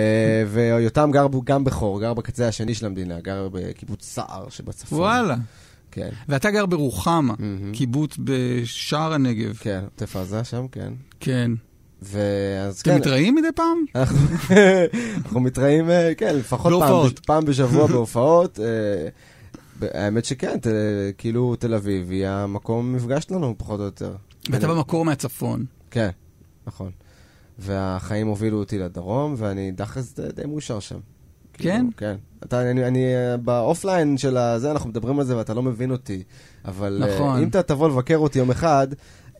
ויותם 0.52 1.10
גר 1.12 1.26
גם 1.44 1.64
בחור, 1.64 2.00
גר 2.00 2.14
בקצה 2.14 2.48
השני 2.48 2.74
של 2.74 2.86
המדינה, 2.86 3.20
גר 3.20 3.48
בקיבוץ 3.52 4.04
סער 4.04 4.46
שבצפון. 4.48 4.98
וואלה. 4.98 5.36
כן, 5.90 6.08
ואתה 6.28 6.50
גר 6.50 6.66
ברוחמה. 6.66 7.34
קיבוץ 7.72 8.16
בשער 8.24 9.12
הנגב. 9.12 9.56
כן, 9.60 9.80
עוטף 9.84 10.16
עזה 10.16 10.44
שם, 10.44 10.66
כן. 10.72 10.92
כן. 11.20 11.50
ואז 12.02 12.80
אתם 12.80 12.90
כן, 12.90 12.96
מתראים 12.98 13.34
מדי 13.34 13.48
פעם? 13.54 13.84
אנחנו 15.16 15.40
מתראים, 15.40 15.90
אה, 15.90 16.12
כן, 16.16 16.36
לפחות 16.36 16.72
פעם, 16.82 17.08
פעם 17.26 17.44
בשבוע 17.44 17.86
בהופעות. 17.86 18.60
אה, 18.60 19.08
האמת 19.94 20.24
שכן, 20.24 20.58
ת- 20.58 20.66
כאילו 21.18 21.56
תל 21.56 21.74
אביב 21.74 22.10
היא 22.10 22.26
המקום 22.26 22.92
מפגש 22.92 23.24
שלנו, 23.24 23.54
פחות 23.58 23.80
או 23.80 23.84
יותר. 23.84 24.12
ואתה 24.50 24.66
כן. 24.66 24.72
במקור 24.74 25.04
מהצפון. 25.04 25.64
כן, 25.90 26.08
נכון. 26.66 26.90
והחיים 27.58 28.26
הובילו 28.26 28.58
אותי 28.58 28.78
לדרום, 28.78 29.34
ואני 29.38 29.70
דחס 29.72 30.14
די, 30.34 30.42
מאושר 30.46 30.80
שם. 30.80 30.98
כן? 31.52 31.76
כאילו, 31.78 31.90
כן. 31.96 32.16
אתה, 32.44 32.70
אני, 32.70 32.86
אני 32.86 33.04
אה, 33.14 33.36
באופליין 33.36 34.18
של 34.18 34.36
הזה, 34.36 34.70
אנחנו 34.70 34.88
מדברים 34.90 35.18
על 35.18 35.24
זה 35.26 35.36
ואתה 35.36 35.54
לא 35.54 35.62
מבין 35.62 35.90
אותי. 35.90 36.22
אבל 36.64 37.02
נכון. 37.14 37.42
אם 37.42 37.48
אתה 37.48 37.62
תבוא 37.62 37.88
לבקר 37.88 38.16
אותי 38.16 38.38
יום 38.38 38.50
אחד, 38.50 38.88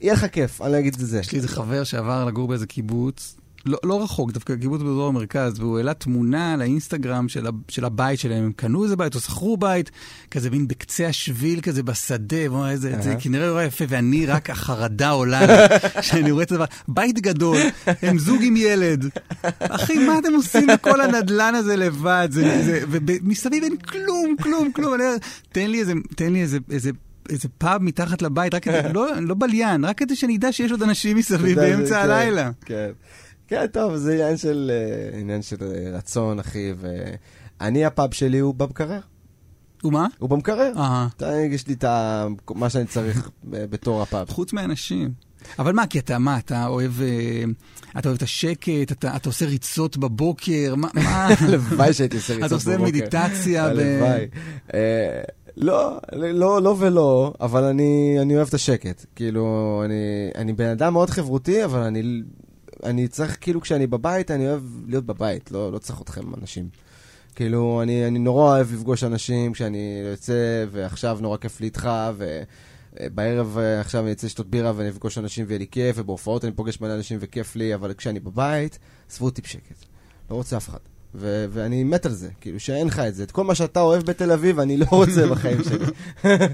יהיה 0.00 0.12
לך 0.12 0.26
כיף, 0.32 0.62
אני 0.62 0.78
אגיד 0.78 0.94
את 0.94 1.00
זה. 1.00 1.18
יש 1.18 1.32
לי 1.32 1.36
איזה 1.36 1.48
חבר 1.48 1.84
שעבר 1.84 2.24
לגור 2.24 2.48
באיזה 2.48 2.66
קיבוץ, 2.66 3.36
לא, 3.66 3.78
לא 3.84 4.02
רחוק, 4.02 4.32
דווקא 4.32 4.56
קיבוץ 4.56 4.82
באזור 4.82 5.08
המרכז, 5.08 5.60
והוא 5.60 5.78
העלה 5.78 5.94
תמונה 5.94 6.56
לאינסטגרם 6.56 7.28
של, 7.28 7.46
של 7.68 7.84
הבית 7.84 8.20
שלהם. 8.20 8.44
הם 8.44 8.52
קנו 8.52 8.84
איזה 8.84 8.96
בית 8.96 9.14
או 9.14 9.20
שכרו 9.20 9.56
בית, 9.56 9.90
כזה 10.30 10.50
מין 10.50 10.68
בקצה 10.68 11.06
השביל 11.06 11.60
כזה 11.60 11.82
בשדה, 11.82 12.50
והוא 12.50 12.66
איזה, 12.66 12.94
זה 13.00 13.10
אהה. 13.10 13.20
כנראה 13.20 13.48
נורא 13.48 13.62
יפה, 13.62 13.84
ואני 13.88 14.26
רק 14.26 14.50
החרדה 14.50 15.10
עולה 15.10 15.46
לי, 15.46 15.78
שאני 16.02 16.30
רואה 16.30 16.42
את 16.42 16.52
הדבר. 16.52 16.64
בית 16.88 17.20
גדול, 17.20 17.58
הם 18.02 18.18
זוג 18.18 18.42
עם 18.42 18.56
ילד. 18.56 19.04
אחי, 19.58 19.98
מה 19.98 20.18
אתם 20.18 20.34
עושים 20.34 20.66
בכל 20.66 21.00
הנדלן 21.00 21.54
הזה 21.54 21.76
לבד? 21.76 22.28
זה, 22.30 22.62
זה, 22.64 22.80
ומסביב 22.88 23.64
אין 23.64 23.76
כלום, 23.76 24.36
כלום, 24.42 24.72
כלום. 24.72 24.94
אני 24.94 25.04
תן 25.52 25.70
לי 25.70 25.80
איזה, 25.80 25.92
תן 26.16 26.32
לי 26.32 26.42
איזה, 26.42 26.58
איזה 26.70 26.90
איזה 27.28 27.48
פאב 27.58 27.82
מתחת 27.82 28.22
לבית, 28.22 28.54
רק 28.54 28.62
כדי, 28.62 28.92
לא, 28.92 29.20
לא 29.20 29.34
בליין, 29.38 29.84
רק 29.84 29.98
כדי 29.98 30.16
שאני 30.16 30.36
אדע 30.36 30.52
שיש 30.52 30.70
עוד 30.70 30.82
אנשים 30.82 31.16
מסביב 31.16 31.58
אתה 31.58 31.68
באמצע 31.68 31.84
זה- 31.88 32.00
הלילה. 32.02 32.50
כן. 32.64 32.90
כן, 33.48 33.66
טוב, 33.66 33.96
זה 33.96 34.12
עניין 34.12 34.36
של, 34.36 34.70
אה, 35.14 35.18
עניין 35.18 35.42
של 35.42 35.56
אה, 35.62 35.96
רצון, 35.96 36.38
אחי, 36.38 36.72
ואני, 37.60 37.84
הפאב 37.84 38.14
שלי 38.14 38.38
הוא 38.38 38.54
במקרר. 38.54 39.00
ומה? 39.84 40.06
הוא 40.18 40.30
במקרר. 40.30 40.72
אהה. 40.76 41.08
אתה, 41.16 41.32
יש 41.50 41.66
לי 41.68 41.74
את 41.74 41.84
מה 42.54 42.70
שאני 42.70 42.86
צריך 42.86 43.30
ב- 43.44 43.64
בתור 43.64 44.02
הפאב. 44.02 44.30
חוץ 44.30 44.52
מאנשים. 44.52 45.10
אבל 45.58 45.72
מה, 45.72 45.86
כי 45.86 45.98
אתה, 45.98 46.18
מה, 46.18 46.38
אתה 46.38 46.66
אוהב, 46.66 46.92
אה, 47.02 47.42
אתה 47.98 48.08
אוהב 48.08 48.16
את 48.16 48.22
השקט, 48.22 48.68
אתה, 48.92 49.16
אתה 49.16 49.28
עושה 49.28 49.46
ריצות 49.46 49.96
בבוקר, 49.96 50.74
מה, 50.76 50.88
מה, 50.94 51.28
הלוואי 51.40 51.92
שהייתי 51.92 52.16
עושה 52.16 52.34
ריצות 52.34 52.46
אתה 52.46 52.70
בבוקר. 52.70 52.82
עושה 52.84 52.92
מדיטציה, 52.92 53.64
ב... 53.68 53.70
הלוואי. 53.70 54.26
לא, 55.60 55.98
לא, 56.12 56.62
לא 56.62 56.76
ולא, 56.78 57.32
אבל 57.40 57.64
אני, 57.64 58.16
אני 58.22 58.36
אוהב 58.36 58.48
את 58.48 58.54
השקט. 58.54 59.06
כאילו, 59.16 59.82
אני, 59.84 60.30
אני 60.34 60.52
בן 60.52 60.68
אדם 60.68 60.92
מאוד 60.92 61.10
חברותי, 61.10 61.64
אבל 61.64 61.80
אני, 61.80 62.22
אני 62.84 63.08
צריך, 63.08 63.36
כאילו, 63.40 63.60
כשאני 63.60 63.86
בבית, 63.86 64.30
אני 64.30 64.48
אוהב 64.48 64.62
להיות 64.86 65.06
בבית, 65.06 65.52
לא, 65.52 65.72
לא 65.72 65.78
צריך 65.78 66.02
אתכם, 66.02 66.34
אנשים. 66.34 66.68
כאילו, 67.34 67.82
אני, 67.82 68.06
אני 68.06 68.18
נורא 68.18 68.42
אוהב 68.42 68.72
לפגוש 68.72 69.04
אנשים 69.04 69.52
כשאני 69.52 70.02
יוצא, 70.10 70.64
ועכשיו 70.70 71.18
נורא 71.20 71.36
כיף 71.36 71.60
לי 71.60 71.66
איתך, 71.66 71.90
ובערב 73.00 73.58
אה, 73.58 73.80
עכשיו 73.80 74.04
אני 74.04 74.12
אצא 74.12 74.26
לשתות 74.26 74.50
בירה 74.50 74.72
ואני 74.76 74.88
אפגוש 74.88 75.18
אנשים 75.18 75.44
ויהיה 75.48 75.58
לי 75.58 75.66
כיף, 75.70 75.96
ובהופעות 75.98 76.44
אני 76.44 76.52
פוגש 76.52 76.80
מלא 76.80 76.94
אנשים 76.94 77.18
וכיף 77.20 77.56
לי, 77.56 77.74
אבל 77.74 77.94
כשאני 77.94 78.20
בבית, 78.20 78.78
עזבו 79.10 79.24
אותי 79.24 79.42
בשקט. 79.42 79.84
לא 80.30 80.34
רוצה 80.34 80.56
אף 80.56 80.68
אחד. 80.68 80.97
ו- 81.14 81.46
ואני 81.50 81.84
מת 81.84 82.06
על 82.06 82.12
זה, 82.12 82.28
כאילו 82.40 82.60
שאין 82.60 82.86
לך 82.86 82.98
את 82.98 83.14
זה. 83.14 83.22
את 83.22 83.30
כל 83.30 83.44
מה 83.44 83.54
שאתה 83.54 83.80
אוהב 83.80 84.02
בתל 84.02 84.32
אביב, 84.32 84.58
אני 84.60 84.76
לא 84.76 84.86
רוצה 84.90 85.26
בחיים 85.26 85.58
שלי. 85.64 85.84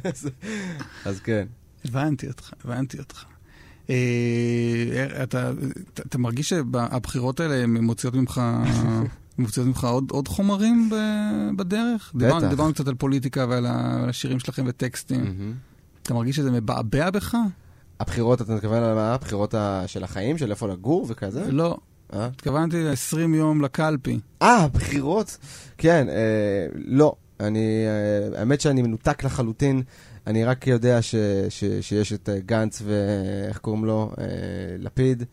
אז- 0.04 0.28
אז 1.04 1.20
כן. 1.20 1.46
הבנתי 1.84 2.28
אותך, 2.28 2.52
הבנתי 2.64 2.98
אותך. 2.98 3.24
אה, 3.90 3.96
אתה, 5.22 5.50
אתה, 5.94 6.02
אתה 6.02 6.18
מרגיש 6.18 6.48
שהבחירות 6.48 7.40
האלה 7.40 7.66
מוציאות 7.66 8.14
ממך, 8.14 8.40
מוציאות 9.38 9.66
ממך 9.68 9.84
עוד, 9.84 10.04
עוד 10.10 10.28
חומרים 10.28 10.90
ב- 10.90 11.56
בדרך? 11.56 12.12
דיברנו, 12.16 12.40
בטח. 12.40 12.48
דיברנו 12.50 12.74
קצת 12.74 12.88
על 12.88 12.94
פוליטיקה 12.94 13.46
ועל 13.48 13.66
השירים 13.68 14.38
שלכם 14.38 14.64
וטקסטים. 14.66 15.24
מהמם. 15.24 15.52
אתה 16.02 16.14
מרגיש 16.14 16.36
שזה 16.36 16.50
מבעבע 16.50 17.10
בך? 17.10 17.36
הבחירות, 18.00 18.42
אתה 18.42 18.54
מתכוון 18.54 18.82
על? 18.82 18.98
הבחירות 18.98 19.54
של 19.86 20.04
החיים, 20.04 20.38
של 20.38 20.50
איפה 20.50 20.68
לגור 20.68 21.06
וכזה? 21.08 21.52
לא, 21.52 21.76
אה? 22.12 22.26
התכוונתי 22.26 22.82
ל-20 22.82 23.36
יום 23.36 23.60
לקלפי. 23.60 24.20
אה, 24.42 24.66
בחירות? 24.72 25.36
כן, 25.78 26.06
אה, 26.08 26.66
לא. 26.74 27.14
אני, 27.40 27.84
אה, 27.86 28.40
האמת 28.40 28.60
שאני 28.60 28.82
מנותק 28.82 29.24
לחלוטין. 29.24 29.82
אני 30.26 30.44
רק 30.44 30.66
יודע 30.66 31.02
ש, 31.02 31.14
ש, 31.48 31.64
שיש 31.80 32.12
את 32.12 32.28
אה, 32.28 32.38
גנץ 32.46 32.82
ואיך 32.84 33.58
קוראים 33.58 33.84
לו? 33.84 34.10
אה, 34.18 34.24
לפיד. 34.78 35.24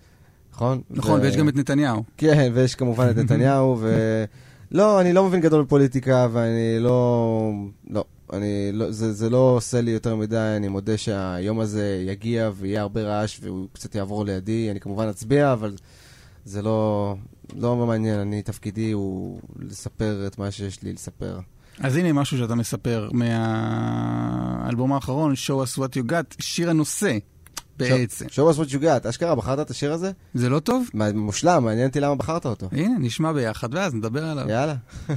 נכון? 0.53 0.81
נכון, 0.89 1.19
ו- 1.19 1.23
ויש 1.23 1.37
גם 1.37 1.49
את 1.49 1.55
נתניהו. 1.55 2.03
כן, 2.17 2.51
ויש 2.53 2.75
כמובן 2.75 3.09
את 3.09 3.17
נתניהו, 3.17 3.77
ו... 3.79 3.95
לא, 4.71 5.01
אני 5.01 5.13
לא 5.13 5.25
מבין 5.25 5.41
גדול 5.41 5.63
בפוליטיקה, 5.63 6.27
ואני 6.31 6.79
לא... 6.79 7.51
לא. 7.89 8.03
אני 8.33 8.71
לא, 8.73 8.91
זה, 8.91 9.13
זה 9.13 9.29
לא 9.29 9.37
עושה 9.55 9.81
לי 9.81 9.91
יותר 9.91 10.15
מדי, 10.15 10.53
אני 10.57 10.67
מודה 10.67 10.97
שהיום 10.97 11.59
הזה 11.59 12.03
יגיע 12.07 12.51
ויהיה 12.55 12.81
הרבה 12.81 13.01
רעש 13.01 13.39
והוא 13.41 13.67
קצת 13.73 13.95
יעבור 13.95 14.25
לידי. 14.25 14.71
אני 14.71 14.79
כמובן 14.79 15.07
אצביע, 15.07 15.53
אבל 15.53 15.75
זה 16.45 16.61
לא, 16.61 17.15
לא 17.55 17.75
מעניין. 17.75 18.19
אני, 18.19 18.41
תפקידי 18.41 18.91
הוא 18.91 19.39
לספר 19.59 20.23
את 20.27 20.37
מה 20.37 20.51
שיש 20.51 20.83
לי 20.83 20.93
לספר. 20.93 21.39
אז 21.79 21.95
הנה 21.95 22.13
משהו 22.13 22.37
שאתה 22.37 22.55
מספר 22.55 23.09
מהאלבום 23.13 24.93
האחרון, 24.93 25.33
Show 25.33 25.65
us 25.65 25.79
what 25.79 25.95
you 25.95 26.11
got, 26.11 26.35
שיר 26.39 26.69
הנושא 26.69 27.17
בעצם. 27.77 28.25
Show 28.25 28.55
us 28.55 28.57
what 28.57 28.71
you 28.71 28.81
got. 28.81 29.09
אשכרה, 29.09 29.35
בחרת 29.35 29.59
את 29.59 29.69
השיר 29.69 29.93
הזה? 29.93 30.11
זה 30.33 30.49
לא 30.49 30.59
טוב? 30.59 30.89
מושלם, 31.13 31.63
מעניין 31.63 31.87
אותי 31.87 31.99
למה 31.99 32.15
בחרת 32.15 32.45
אותו. 32.45 32.69
הנה, 32.71 32.99
נשמע 32.99 33.31
ביחד 33.31 33.73
ואז 33.73 33.93
נדבר 33.93 34.25
עליו. 34.25 34.49
יאללה. 34.49 34.75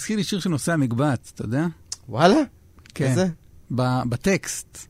הזכיר 0.00 0.16
לי 0.16 0.24
שיר 0.24 0.40
של 0.40 0.50
נושא 0.50 0.72
המקבץ, 0.72 1.32
אתה 1.34 1.44
יודע? 1.44 1.66
וואלה? 2.08 2.42
כן. 2.94 3.04
איזה? 3.04 3.26
ב- 3.70 4.02
בטקסט. 4.08 4.86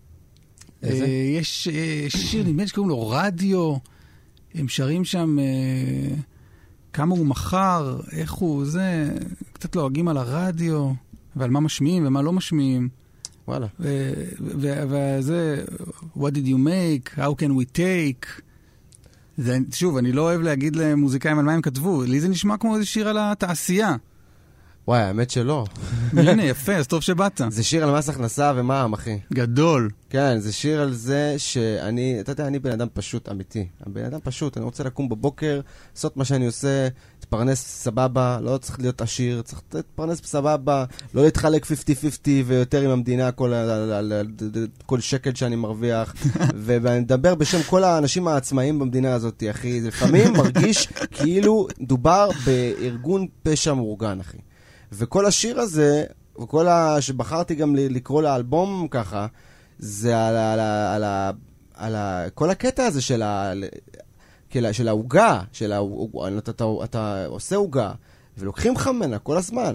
איזה? 0.82 1.04
אה, 1.04 1.10
יש 1.10 1.68
אה, 1.68 2.06
שיר, 2.08 2.44
נדמה 2.44 2.62
לי 2.62 2.68
שקוראים 2.68 2.90
לו 2.90 3.08
רדיו, 3.08 3.76
הם 4.54 4.68
שרים 4.68 5.04
שם 5.04 5.38
אה, 5.38 6.14
כמה 6.92 7.14
הוא 7.14 7.26
מכר, 7.26 8.00
איך 8.12 8.32
הוא, 8.32 8.64
זה, 8.64 9.10
קצת 9.52 9.76
לועגים 9.76 10.08
על 10.08 10.16
הרדיו, 10.16 10.92
ועל 11.36 11.50
מה 11.50 11.60
משמיעים 11.60 12.06
ומה 12.06 12.22
לא 12.22 12.32
משמיעים. 12.32 12.88
וואלה. 13.48 13.66
וזה, 13.80 15.64
what 16.16 16.30
did 16.30 16.46
you 16.46 16.56
make, 16.56 17.18
how 17.18 17.42
can 17.42 17.50
we 17.50 17.76
take. 17.76 18.40
זה, 19.38 19.58
שוב, 19.72 19.96
אני 19.96 20.12
לא 20.12 20.22
אוהב 20.22 20.40
להגיד 20.40 20.76
למוזיקאים 20.76 21.38
על 21.38 21.44
מה 21.44 21.52
הם 21.52 21.62
כתבו, 21.62 22.02
לי 22.02 22.20
זה 22.20 22.28
נשמע 22.28 22.56
כמו 22.56 22.74
איזה 22.74 22.86
שיר 22.86 23.08
על 23.08 23.16
התעשייה. 23.20 23.96
וואי, 24.88 25.00
האמת 25.02 25.30
שלא. 25.30 25.64
הנה, 26.16 26.44
יפה, 26.44 26.74
אז 26.76 26.86
טוב 26.86 27.00
שבאת. 27.02 27.40
זה 27.48 27.62
שיר 27.64 27.84
על 27.88 27.98
מס 27.98 28.08
הכנסה 28.08 28.52
ומע"מ, 28.56 28.92
אחי. 28.92 29.18
גדול. 29.32 29.90
כן, 30.10 30.38
זה 30.38 30.52
שיר 30.52 30.80
על 30.80 30.92
זה 30.94 31.34
שאני, 31.38 32.16
אתה 32.20 32.32
יודע, 32.32 32.46
אני 32.46 32.58
בן 32.58 32.70
אדם 32.72 32.86
פשוט 32.92 33.28
אמיתי. 33.28 33.66
בן 33.86 34.04
אדם 34.04 34.18
פשוט, 34.24 34.56
אני 34.56 34.64
רוצה 34.64 34.84
לקום 34.84 35.08
בבוקר, 35.08 35.60
לעשות 35.94 36.16
מה 36.16 36.24
שאני 36.24 36.46
עושה, 36.46 36.88
להתפרנס 37.20 37.58
סבבה, 37.60 38.38
לא 38.42 38.58
צריך 38.58 38.80
להיות 38.80 39.00
עשיר, 39.00 39.42
צריך 39.42 39.62
להתפרנס 39.74 40.20
סבבה, 40.24 40.84
לא 41.14 41.22
להתחלק 41.22 41.64
50-50 41.66 41.68
ויותר 42.46 42.80
עם 42.80 42.90
המדינה 42.90 43.32
כל, 43.32 43.52
ה- 43.52 43.62
על- 43.62 43.92
על- 43.92 44.12
על- 44.12 44.26
כל 44.86 45.00
שקל 45.00 45.34
שאני 45.34 45.56
מרוויח. 45.56 46.14
ואני 46.64 47.00
מדבר 47.00 47.34
בשם 47.34 47.62
כל 47.62 47.84
האנשים 47.84 48.28
העצמאיים 48.28 48.78
במדינה 48.78 49.14
הזאת, 49.14 49.42
אחי. 49.50 49.80
זה 49.80 49.88
לפעמים 49.88 50.32
מרגיש 50.32 50.86
כאילו 51.10 51.66
דובר 51.80 52.28
בארגון 52.44 53.26
פשע 53.42 53.74
מאורגן, 53.74 54.20
אחי. 54.20 54.38
וכל 54.92 55.26
השיר 55.26 55.60
הזה, 55.60 56.04
וכל 56.42 56.68
ה... 56.68 56.96
שבחרתי 57.00 57.54
גם 57.54 57.74
לקרוא 57.76 58.22
לאלבום 58.22 58.86
ככה, 58.90 59.26
זה 59.78 60.26
על, 60.28 60.36
ה- 60.36 60.52
על, 60.52 60.60
ה- 60.60 60.94
על, 60.94 61.04
ה- 61.04 61.30
על 61.74 61.94
ה... 61.94 62.24
כל 62.34 62.50
הקטע 62.50 62.86
הזה 62.86 63.00
של 63.02 63.22
ה... 63.22 63.52
של- 64.52 64.72
של 64.72 64.88
העוגה, 64.88 65.40
של 65.52 65.72
העוגה, 65.72 66.38
אתה, 66.38 66.50
אתה, 66.50 66.64
אתה 66.84 67.26
עושה 67.26 67.56
עוגה, 67.56 67.92
ולוקחים 68.38 68.74
לך 68.74 68.86
ממנה 68.88 69.18
כל 69.18 69.36
הזמן. 69.36 69.74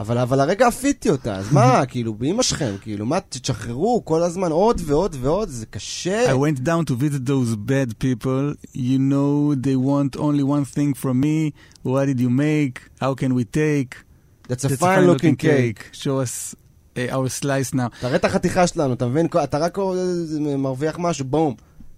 אבל, 0.00 0.18
אבל 0.18 0.40
הרגע 0.40 0.66
עפיתי 0.66 1.10
אותה, 1.10 1.36
אז 1.36 1.52
מה, 1.52 1.82
כאילו, 1.90 2.14
באמא 2.14 2.42
שלכם, 2.42 2.74
כאילו, 2.80 3.06
מה, 3.06 3.18
תשחררו 3.28 4.02
כל 4.04 4.22
הזמן 4.22 4.50
עוד 4.52 4.80
ועוד 4.84 5.16
ועוד, 5.20 5.48
זה 5.48 5.66
קשה. 5.66 6.32
I 6.32 6.36
went 6.36 6.58
down 6.60 6.90
to 6.90 6.94
visit 6.94 7.26
those 7.26 7.56
bad 7.56 7.92
people. 8.04 8.54
You 8.74 8.98
know 8.98 9.54
they 9.54 9.76
want 9.76 10.16
only 10.20 10.42
one 10.42 10.64
thing 10.74 10.94
from 11.02 11.20
me. 11.20 11.52
What 11.84 12.06
did 12.06 12.20
you 12.20 12.30
make? 12.30 12.80
How 13.00 13.14
can 13.14 13.34
we 13.34 13.44
take? 13.44 14.07
That's 14.48 14.64
a 14.64 14.76
fine 14.76 15.06
looking 15.06 15.36
cake. 15.36 15.80
show 15.92 16.20
us 16.24 16.54
uh, 16.96 17.14
our 17.16 17.28
slice 17.28 17.74
now. 17.74 17.88
תראה 18.00 18.16
את 18.16 18.24
החתיכה 18.24 18.66
שלנו, 18.66 18.94
אתה 18.94 19.06
מבין? 19.06 19.26
אתה 19.44 19.58
רק 19.58 19.78
אה, 19.78 20.56
מרוויח 20.56 20.96
משהו, 20.98 21.24
בום. 21.24 21.54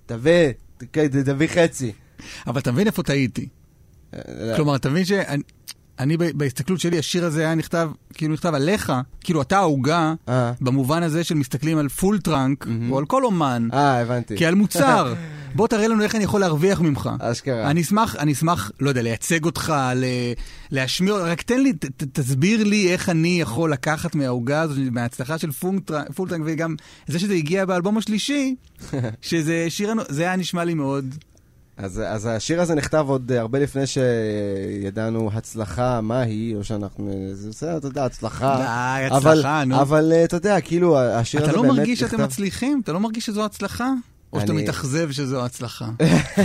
תביא, 0.06 0.48
תביא 1.24 1.48
חצי. 1.48 1.92
אבל 2.46 2.60
אתה 2.60 2.72
מבין 2.72 2.86
איפה 2.86 3.02
טעיתי. 3.02 3.48
אה, 4.14 4.20
כלומר, 4.56 4.76
אתה 4.76 4.90
מבין 4.90 5.04
שאני... 5.04 5.42
אני 6.00 6.16
בהסתכלות 6.16 6.80
שלי, 6.80 6.98
השיר 6.98 7.24
הזה 7.24 7.40
היה 7.40 7.54
נכתב, 7.54 7.90
כאילו 8.14 8.34
נכתב 8.34 8.54
עליך, 8.54 8.92
כאילו 9.20 9.42
אתה 9.42 9.58
העוגה, 9.58 10.14
אה, 10.28 10.52
במובן 10.60 11.02
הזה 11.02 11.24
של 11.24 11.34
מסתכלים 11.34 11.78
על 11.78 11.88
Full 11.88 12.18
Trunk, 12.20 12.66
או 12.90 12.98
על 12.98 13.04
כל 13.06 13.24
אומן, 13.24 13.68
אה, 13.72 14.00
הבנתי. 14.00 14.36
כעל 14.38 14.54
מוצר. 14.54 15.14
בוא 15.54 15.68
תראה 15.68 15.88
לנו 15.88 16.02
איך 16.02 16.14
אני 16.14 16.24
יכול 16.24 16.40
להרוויח 16.40 16.80
ממך. 16.80 17.10
אשכרה. 17.20 17.70
אני 17.70 17.80
אשמח, 17.80 18.16
אני 18.16 18.32
אשמח, 18.32 18.70
לא 18.80 18.88
יודע, 18.88 19.02
לייצג 19.02 19.44
אותך, 19.44 19.74
ל- 19.96 20.04
להשמיע, 20.70 21.14
רק 21.14 21.42
תן 21.42 21.60
לי, 21.60 21.72
ת, 21.72 21.84
תסביר 22.12 22.64
לי 22.64 22.92
איך 22.92 23.08
אני 23.08 23.40
יכול 23.40 23.72
לקחת 23.72 24.14
מהעוגה 24.14 24.60
הזאת, 24.60 24.78
מההצלחה 24.90 25.38
של 25.38 25.52
Full 25.52 25.75
Trunk, 25.75 26.10
Full 26.14 26.25
Trunk, 26.25 26.42
וגם 26.46 26.74
זה 27.06 27.18
שזה 27.18 27.34
הגיע 27.34 27.64
באלבום 27.64 27.98
השלישי, 27.98 28.54
שזה 29.22 29.66
שיר, 29.68 29.92
זה 30.08 30.22
היה 30.22 30.36
נשמע 30.36 30.64
לי 30.64 30.74
מאוד... 30.74 31.14
אז, 31.82 32.02
אז 32.06 32.26
השיר 32.26 32.60
הזה 32.60 32.74
נכתב 32.74 33.04
עוד 33.08 33.32
אה, 33.32 33.40
הרבה 33.40 33.58
לפני 33.58 33.82
שידענו 33.86 35.30
הצלחה, 35.32 36.00
מה 36.00 36.20
היא, 36.20 36.56
או 36.56 36.64
שאנחנו, 36.64 37.10
זה 37.32 37.48
בסדר, 37.48 37.76
אתה 37.76 37.86
יודע, 37.86 38.04
הצלחה. 38.04 38.56
די, 38.56 39.16
אבל, 39.16 39.32
הצלחה, 39.32 39.64
נו. 39.64 39.80
אבל 39.80 40.12
אה, 40.12 40.24
אתה 40.24 40.36
יודע, 40.36 40.60
כאילו, 40.60 40.98
השיר 40.98 41.42
הזה 41.42 41.50
אתה 41.50 41.56
באמת 41.56 41.66
לא 41.68 41.72
נכתב... 41.72 41.80
מרגיש 41.80 42.00
שאתם 42.00 42.22
מצליחים? 42.22 42.80
אתה 42.84 42.92
לא 42.92 43.00
מרגיש 43.00 43.26
שזו 43.26 43.44
הצלחה? 43.44 43.92
או 44.32 44.40
שאתה 44.40 44.52
אני- 44.52 44.62
מתאכזב 44.62 45.10
שזו 45.10 45.44
הצלחה? 45.44 45.90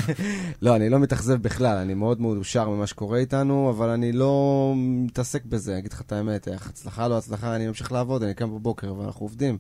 לא, 0.62 0.76
אני 0.76 0.90
לא 0.90 1.00
מתאכזב 1.00 1.42
בכלל, 1.42 1.78
אני 1.78 1.94
מאוד 1.94 2.22
מאושר 2.22 2.70
ממה 2.70 2.88
שקורה 2.88 3.18
איתנו, 3.18 3.70
אבל 3.70 3.90
אני 3.90 4.12
לא 4.12 4.74
מתעסק 4.78 5.46
בזה, 5.46 5.72
אני 5.72 5.80
אגיד 5.80 5.94
לך 5.94 6.02
את 6.02 6.12
האמת, 6.12 6.48
איך 6.48 6.68
הצלחה 6.68 7.08
לא 7.08 7.18
הצלחה, 7.18 7.56
אני 7.56 7.68
ממשיך 7.68 7.92
לעבוד, 7.92 8.24
אני 8.24 8.34
קם 8.34 8.50
בבוקר 8.50 8.94
ואנחנו 8.94 9.26
עובדים 9.26 9.58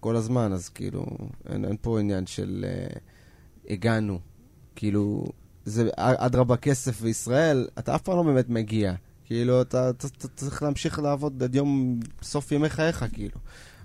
כל 0.00 0.16
הזמן, 0.16 0.52
אז 0.52 0.68
כאילו, 0.68 1.06
אין, 1.48 1.64
אין 1.64 1.76
פה 1.80 2.00
עניין 2.00 2.26
של 2.26 2.64
uh, 2.94 2.98
הגענו. 3.70 4.18
כאילו, 4.76 5.24
זה 5.64 5.88
אדרבה 5.96 6.56
כסף 6.56 6.98
וישראל, 7.02 7.68
אתה 7.78 7.94
אף 7.94 8.02
פעם 8.02 8.16
לא 8.16 8.22
באמת 8.22 8.48
מגיע. 8.48 8.94
כאילו, 9.24 9.62
אתה, 9.62 9.90
אתה, 9.90 10.06
אתה 10.06 10.28
צריך 10.28 10.62
להמשיך 10.62 10.98
לעבוד 10.98 11.42
עד 11.42 11.54
יום, 11.54 12.00
סוף 12.22 12.52
ימי 12.52 12.68
חייך, 12.68 13.04
כאילו. 13.12 13.38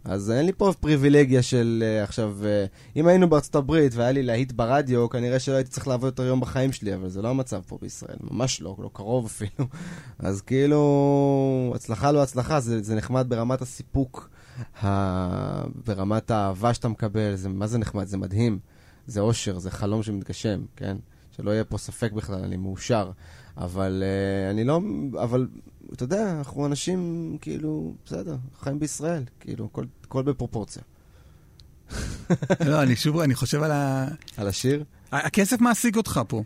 אז 0.03 0.31
אין 0.31 0.45
לי 0.45 0.51
פה 0.53 0.73
פריבילגיה 0.79 1.41
של 1.41 1.83
uh, 1.83 2.03
עכשיו, 2.03 2.37
uh, 2.41 2.97
אם 2.99 3.07
היינו 3.07 3.29
בארצות 3.29 3.55
הברית 3.55 3.95
והיה 3.95 4.11
לי 4.11 4.23
להיט 4.23 4.51
ברדיו, 4.51 5.09
כנראה 5.09 5.39
שלא 5.39 5.55
הייתי 5.55 5.69
צריך 5.69 5.87
לעבוד 5.87 6.05
יותר 6.05 6.23
יום 6.23 6.39
בחיים 6.39 6.71
שלי, 6.71 6.95
אבל 6.95 7.09
זה 7.09 7.21
לא 7.21 7.29
המצב 7.29 7.61
פה 7.67 7.77
בישראל, 7.81 8.17
ממש 8.31 8.61
לא, 8.61 8.75
לא 8.79 8.89
קרוב 8.93 9.25
אפילו. 9.25 9.67
אז 10.19 10.41
כאילו, 10.41 11.73
הצלחה 11.75 12.11
לא 12.11 12.23
הצלחה, 12.23 12.59
זה, 12.59 12.83
זה 12.83 12.95
נחמד 12.95 13.25
ברמת 13.29 13.61
הסיפוק, 13.61 14.29
ה... 14.83 15.63
ברמת 15.85 16.31
האהבה 16.31 16.73
שאתה 16.73 16.87
מקבל, 16.87 17.35
זה, 17.35 17.49
מה 17.49 17.67
זה 17.67 17.77
נחמד? 17.77 18.07
זה 18.07 18.17
מדהים, 18.17 18.59
זה 19.09 19.19
אושר, 19.19 19.59
זה 19.59 19.71
חלום 19.71 20.03
שמתגשם, 20.03 20.61
כן? 20.75 20.97
שלא 21.31 21.51
יהיה 21.51 21.63
פה 21.63 21.77
ספק 21.77 22.11
בכלל, 22.11 22.43
אני 22.43 22.57
מאושר. 22.57 23.11
אבל 23.57 24.03
uh, 24.03 24.51
אני 24.51 24.63
לא, 24.63 24.81
אבל 25.23 25.47
אתה 25.93 26.03
יודע, 26.03 26.31
אנחנו 26.37 26.65
אנשים, 26.65 27.37
כאילו, 27.41 27.93
בסדר, 28.05 28.35
חיים 28.59 28.79
בישראל, 28.79 29.23
כאילו, 29.39 29.65
הכל, 29.65 29.85
הכל 30.03 30.23
בפרופורציה. 30.23 30.81
לא, 32.65 32.83
אני 32.83 32.95
שוב, 32.95 33.19
אני 33.19 33.35
חושב 33.35 33.63
על 33.63 33.71
ה... 33.71 34.07
על 34.37 34.47
השיר? 34.47 34.83
הכסף 35.11 35.61
מעסיק 35.61 35.97
אותך 35.97 36.21
פה. 36.27 36.43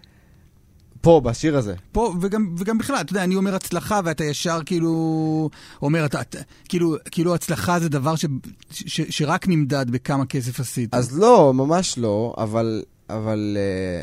פה, 1.03 1.21
בשיר 1.23 1.57
הזה. 1.57 1.75
פה, 1.91 2.13
וגם, 2.21 2.55
וגם 2.57 2.77
בכלל, 2.77 2.95
אתה 3.01 3.11
יודע, 3.11 3.23
אני 3.23 3.35
אומר 3.35 3.55
הצלחה, 3.55 3.99
ואתה 4.03 4.23
ישר 4.23 4.59
כאילו 4.65 5.49
אומר, 5.81 6.05
אתה, 6.05 6.21
אתה, 6.21 6.39
כאילו, 6.69 6.95
כאילו 7.11 7.35
הצלחה 7.35 7.79
זה 7.79 7.89
דבר 7.89 8.15
ש, 8.15 8.25
ש, 8.71 9.01
שרק 9.09 9.47
נמדד 9.47 9.91
בכמה 9.91 10.25
כסף 10.25 10.59
עשית. 10.59 10.93
אז 10.93 11.19
לא, 11.19 11.53
ממש 11.53 11.97
לא, 11.97 12.33
אבל, 12.37 12.83
אבל 13.09 13.57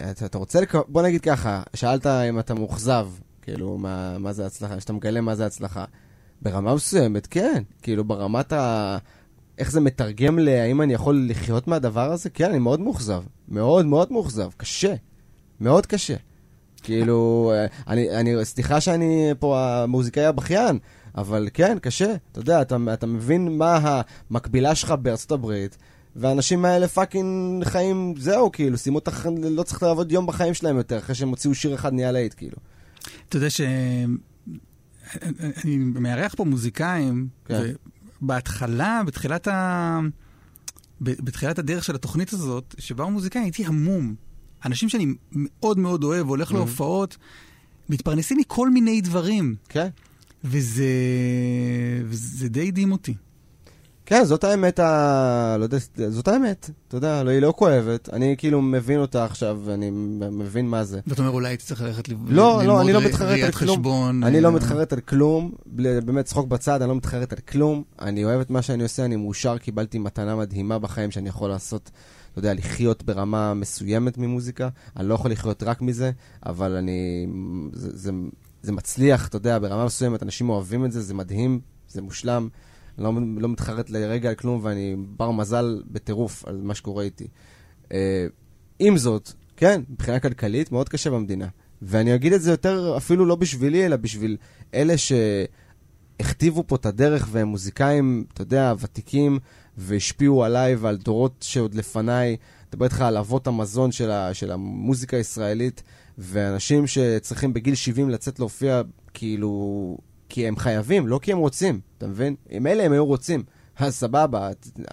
uh, 0.06 0.10
אתה, 0.10 0.26
אתה 0.26 0.38
רוצה, 0.38 0.60
לק... 0.60 0.74
בוא 0.88 1.02
נגיד 1.02 1.20
ככה, 1.20 1.62
שאלת 1.74 2.06
אם 2.06 2.38
אתה 2.38 2.54
מאוכזב, 2.54 3.08
כאילו, 3.42 3.78
מה, 3.78 4.18
מה 4.18 4.32
זה 4.32 4.46
הצלחה, 4.46 4.80
שאתה 4.80 4.92
מגלה 4.92 5.20
מה 5.20 5.34
זה 5.34 5.46
הצלחה. 5.46 5.84
ברמה 6.42 6.74
מסוימת, 6.74 7.26
כן. 7.26 7.62
כאילו, 7.82 8.04
ברמת 8.04 8.52
ה... 8.52 8.98
איך 9.58 9.70
זה 9.70 9.80
מתרגם 9.80 10.38
ל... 10.38 10.48
האם 10.48 10.82
אני 10.82 10.94
יכול 10.94 11.26
לחיות 11.28 11.68
מהדבר 11.68 12.12
הזה? 12.12 12.30
כן, 12.30 12.50
אני 12.50 12.58
מאוד 12.58 12.80
מאוכזב. 12.80 13.22
מאוד 13.48 13.86
מאוד 13.86 14.12
מאוכזב. 14.12 14.48
קשה. 14.56 14.94
מאוד 15.60 15.86
קשה. 15.86 16.14
כאילו, 16.82 17.52
אה, 17.54 17.66
אני, 17.88 18.10
אני, 18.10 18.44
סליחה 18.44 18.80
שאני 18.80 19.30
פה 19.38 19.60
המוזיקאי 19.60 20.24
הבכיין, 20.24 20.78
אבל 21.14 21.48
כן, 21.54 21.78
קשה. 21.82 22.14
אתה 22.32 22.40
יודע, 22.40 22.62
אתה, 22.62 22.76
אתה 22.92 23.06
מבין 23.06 23.58
מה 23.58 24.02
המקבילה 24.30 24.74
שלך 24.74 24.90
בארצות 24.90 25.32
הברית, 25.32 25.76
והאנשים 26.16 26.64
האלה 26.64 26.88
fucking 26.88 27.64
חיים, 27.64 28.14
זהו, 28.18 28.52
כאילו, 28.52 28.78
סיימו 28.78 28.98
את 28.98 29.08
הח... 29.08 29.26
לא 29.42 29.62
צריך 29.62 29.82
לעבוד 29.82 30.12
יום 30.12 30.26
בחיים 30.26 30.54
שלהם 30.54 30.76
יותר, 30.76 30.98
אחרי 30.98 31.14
שהם 31.14 31.28
הוציאו 31.28 31.54
שיר 31.54 31.74
אחד 31.74 31.92
נהיה 31.92 32.12
להיט, 32.12 32.34
כאילו. 32.36 32.56
אתה 33.28 33.36
יודע 33.36 33.50
ש... 33.50 33.60
אני 35.64 35.76
מארח 35.76 36.34
פה 36.34 36.44
מוזיקאים, 36.44 37.28
כן. 37.44 37.62
ובהתחלה, 38.22 39.02
בתחילת 39.06 39.48
ה... 39.48 39.98
בתחילת 41.00 41.58
הדרך 41.58 41.84
של 41.84 41.94
התוכנית 41.94 42.32
הזאת, 42.32 42.74
שבאו 42.78 43.10
מוזיקאים, 43.10 43.44
הייתי 43.44 43.66
המום. 43.66 44.14
אנשים 44.64 44.88
שאני 44.88 45.06
מאוד 45.34 45.78
מאוד 45.78 46.04
אוהב, 46.04 46.28
הולך 46.28 46.52
להופעות, 46.52 47.16
מתפרנסים 47.88 48.38
מכל 48.38 48.70
מיני 48.70 49.00
דברים, 49.00 49.54
כן? 49.68 49.88
וזה, 50.44 50.84
וזה 52.04 52.48
די 52.48 52.68
הדהים 52.68 52.92
אותי. 52.92 53.14
כן, 54.06 54.24
זאת 54.24 54.44
האמת 54.44 54.78
ה... 54.78 55.56
לא 55.58 55.64
יודע, 55.64 55.78
זאת 56.08 56.28
האמת. 56.28 56.70
אתה 56.88 56.96
יודע, 56.96 57.22
לא, 57.22 57.30
היא 57.30 57.40
לא 57.40 57.52
כואבת. 57.56 58.08
אני 58.12 58.34
כאילו 58.38 58.62
מבין 58.62 58.98
אותה 59.00 59.24
עכשיו, 59.24 59.60
ואני 59.64 59.90
מבין 60.32 60.68
מה 60.68 60.84
זה. 60.84 61.00
ואתה 61.06 61.22
אומר, 61.22 61.32
אולי 61.32 61.48
הייתי 61.48 61.64
צריך 61.64 61.82
ללכת 61.82 62.08
ל- 62.08 62.14
לא, 62.28 62.62
לא, 62.64 62.80
אני 62.80 62.92
לא 62.92 63.00
מתחרט 63.00 63.38
על 63.42 63.52
כלום. 63.52 63.76
חשבון. 63.76 64.24
אני 64.24 64.40
לא 64.40 64.48
אה, 64.48 64.54
מתחרט 64.54 64.92
על 64.92 65.00
כלום, 65.00 65.52
באמת 66.04 66.24
צחוק 66.24 66.48
בצד, 66.48 66.82
אני 66.82 66.88
לא 66.88 66.96
מתחרט 66.96 67.32
על 67.32 67.38
כלום. 67.38 67.82
אני 68.00 68.24
אוהב 68.24 68.40
את 68.40 68.50
מה 68.50 68.62
שאני 68.62 68.82
עושה, 68.82 69.04
אני 69.04 69.16
מאושר, 69.16 69.58
קיבלתי 69.58 69.98
מתנה 69.98 70.36
מדהימה 70.36 70.78
בחיים 70.78 71.10
שאני 71.10 71.28
יכול 71.28 71.50
לעשות, 71.50 71.90
אתה 72.30 72.38
יודע, 72.38 72.54
לחיות 72.54 73.02
ברמה 73.02 73.54
מסוימת 73.54 74.18
ממוזיקה. 74.18 74.68
אני 74.96 75.08
לא 75.08 75.14
יכול 75.14 75.30
לחיות 75.30 75.62
רק 75.62 75.82
מזה, 75.82 76.10
אבל 76.46 76.76
אני... 76.76 77.26
זה, 77.72 77.96
זה, 77.96 78.10
זה 78.62 78.72
מצליח, 78.72 79.28
אתה 79.28 79.36
יודע, 79.36 79.58
ברמה 79.58 79.84
מסוימת, 79.84 80.22
אנשים 80.22 80.48
אוהבים 80.48 80.84
את 80.84 80.92
זה, 80.92 81.00
זה 81.00 81.14
מדהים, 81.14 81.60
זה 81.88 82.02
מושלם. 82.02 82.48
אני 82.98 83.04
לא, 83.04 83.12
לא 83.36 83.48
מתחרט 83.48 83.90
לרגע 83.90 84.28
על 84.28 84.34
כלום, 84.34 84.60
ואני 84.62 84.96
בר 85.16 85.30
מזל 85.30 85.82
בטירוף 85.86 86.44
על 86.46 86.60
מה 86.62 86.74
שקורה 86.74 87.04
איתי. 87.04 87.26
אה, 87.92 88.26
עם 88.78 88.96
זאת, 88.96 89.32
כן, 89.56 89.82
מבחינה 89.90 90.20
כלכלית 90.20 90.72
מאוד 90.72 90.88
קשה 90.88 91.10
במדינה. 91.10 91.46
ואני 91.82 92.14
אגיד 92.14 92.32
את 92.32 92.42
זה 92.42 92.50
יותר 92.50 92.94
אפילו 92.96 93.26
לא 93.26 93.36
בשבילי, 93.36 93.86
אלא 93.86 93.96
בשביל 93.96 94.36
אלה 94.74 94.94
שהכתיבו 96.20 96.64
פה 96.66 96.76
את 96.76 96.86
הדרך 96.86 97.28
והם 97.30 97.48
מוזיקאים, 97.48 98.24
אתה 98.32 98.42
יודע, 98.42 98.74
ותיקים, 98.78 99.38
והשפיעו 99.76 100.44
עליי 100.44 100.74
ועל 100.74 100.96
דורות 100.96 101.44
שעוד 101.48 101.74
לפניי. 101.74 102.36
מדבר 102.68 102.84
איתך 102.84 103.00
על 103.00 103.16
אבות 103.16 103.46
המזון 103.46 103.92
של, 103.92 104.10
ה, 104.10 104.34
של 104.34 104.52
המוזיקה 104.52 105.16
הישראלית, 105.16 105.82
ואנשים 106.18 106.86
שצריכים 106.86 107.52
בגיל 107.52 107.74
70 107.74 108.10
לצאת 108.10 108.38
להופיע, 108.38 108.82
כאילו, 109.14 109.98
כי 110.28 110.48
הם 110.48 110.56
חייבים, 110.56 111.06
לא 111.06 111.18
כי 111.22 111.32
הם 111.32 111.38
רוצים, 111.38 111.80
אתה 111.98 112.06
מבין? 112.06 112.34
אם 112.50 112.66
אלה 112.66 112.82
הם 112.82 112.92
היו 112.92 113.06
רוצים, 113.06 113.42
אז 113.76 113.94
סבבה, 113.94 114.50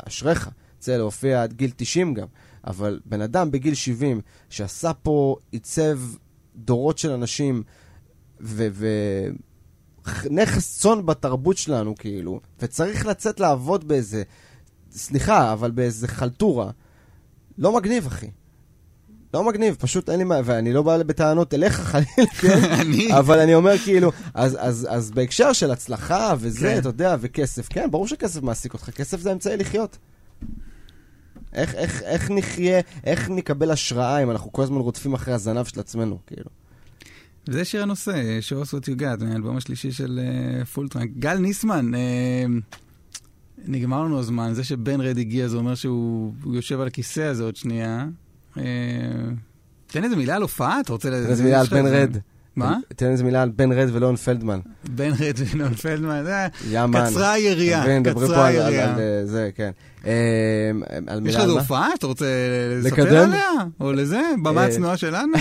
אשריך, 0.07 0.49
צא 0.80 0.97
להופיע 0.97 1.43
עד 1.43 1.53
גיל 1.53 1.71
90 1.75 2.13
גם. 2.13 2.28
אבל 2.67 2.99
בן 3.05 3.21
אדם 3.21 3.51
בגיל 3.51 3.73
70, 3.73 4.21
שעשה 4.49 4.93
פה, 4.93 5.36
עיצב 5.51 5.99
דורות 6.55 6.97
של 6.97 7.11
אנשים, 7.11 7.63
ונכס 10.23 10.79
צאן 10.79 11.05
בתרבות 11.05 11.57
שלנו, 11.57 11.95
כאילו, 11.95 12.39
וצריך 12.61 13.05
לצאת 13.05 13.39
לעבוד 13.39 13.87
באיזה, 13.87 14.23
סליחה, 14.91 15.53
אבל 15.53 15.71
באיזה 15.71 16.07
חלטורה, 16.07 16.71
לא 17.57 17.75
מגניב, 17.75 18.07
אחי. 18.07 18.29
לא 19.33 19.43
מגניב, 19.43 19.75
פשוט 19.79 20.09
אין 20.09 20.17
לי 20.17 20.23
מה, 20.23 20.39
ואני 20.45 20.73
לא 20.73 20.81
בא 20.81 21.03
בטענות 21.03 21.53
אליך 21.53 21.73
חלילה, 21.91 22.31
כן? 22.39 22.77
אבל 23.19 23.39
אני 23.39 23.55
אומר 23.55 23.77
כאילו, 23.77 24.11
אז, 24.33 24.57
אז, 24.59 24.87
אז 24.89 25.11
בהקשר 25.11 25.53
של 25.53 25.71
הצלחה 25.71 26.33
וזה, 26.39 26.67
כן. 26.73 26.77
אתה 26.77 26.89
יודע, 26.89 27.15
וכסף, 27.19 27.67
כן, 27.69 27.91
ברור 27.91 28.07
שכסף 28.07 28.41
מעסיק 28.41 28.73
אותך, 28.73 28.89
כסף 28.89 29.19
זה 29.19 29.31
אמצעי 29.31 29.57
לחיות. 29.57 29.97
איך, 31.53 31.75
איך, 31.75 32.01
איך 32.01 32.31
נחיה, 32.31 32.79
איך 33.03 33.29
נקבל 33.29 33.71
השראה 33.71 34.23
אם 34.23 34.31
אנחנו 34.31 34.51
כל 34.51 34.63
הזמן 34.63 34.77
רודפים 34.77 35.13
אחרי 35.13 35.33
הזנב 35.33 35.65
של 35.65 35.79
עצמנו, 35.79 36.17
כאילו. 36.27 36.49
זה 37.51 37.65
שיר 37.65 37.83
הנושא, 37.83 38.39
show 38.49 38.65
us 38.65 38.69
what 38.69 38.83
you 38.83 39.01
got, 39.01 39.23
מהאלבום 39.23 39.57
השלישי 39.57 39.91
של 39.91 40.19
אה, 40.23 40.65
Full 40.65 40.83
Trunk. 40.83 41.09
גל 41.19 41.37
ניסמן, 41.37 41.95
אה, 41.95 42.45
נגמר 43.65 44.03
לנו 44.03 44.19
הזמן, 44.19 44.53
זה 44.53 44.63
שבן 44.63 45.01
רד 45.01 45.17
הגיע, 45.17 45.47
זה 45.47 45.57
אומר 45.57 45.75
שהוא 45.75 46.33
הוא 46.43 46.55
יושב 46.55 46.79
על 46.79 46.87
הכיסא 46.87 47.21
הזה 47.21 47.43
עוד 47.43 47.55
שנייה. 47.55 48.05
אה, 48.57 48.63
תן 49.87 50.03
איזה 50.03 50.15
מילה 50.15 50.35
על 50.35 50.41
הופעה, 50.41 50.79
אתה 50.79 50.91
רוצה... 50.91 51.09
איזה 51.09 51.43
מילה 51.43 51.59
על 51.59 51.67
בן 51.67 51.85
רד. 51.85 52.17
מה? 52.55 52.77
תן 52.95 53.11
איזה 53.11 53.23
מילה 53.23 53.41
על 53.41 53.49
בן 53.49 53.71
רד 53.71 53.89
ולאון 53.93 54.15
פלדמן. 54.15 54.59
בן 54.89 55.11
רד 55.19 55.35
ונון 55.51 55.73
פלדמן, 55.73 56.23
זה 56.23 56.47
יא 56.69 56.85
מן. 56.85 57.09
קצרה 57.09 57.31
היריעה, 57.31 57.97
אתה 57.97 58.13
קצרה 58.13 58.45
היריעה. 58.45 58.95
זה, 59.25 59.49
כן. 59.55 59.71
יש 61.25 61.35
לך 61.35 61.41
איזו? 61.41 61.59
הופעה 61.59 61.89
שאתה 61.95 62.07
רוצה 62.07 62.25
לספר? 62.83 63.17
עליה? 63.17 63.49
או 63.79 63.93
לזה? 63.93 64.21
במה 64.43 64.63
הצנועה 64.63 64.97
שלנו? 64.97 65.33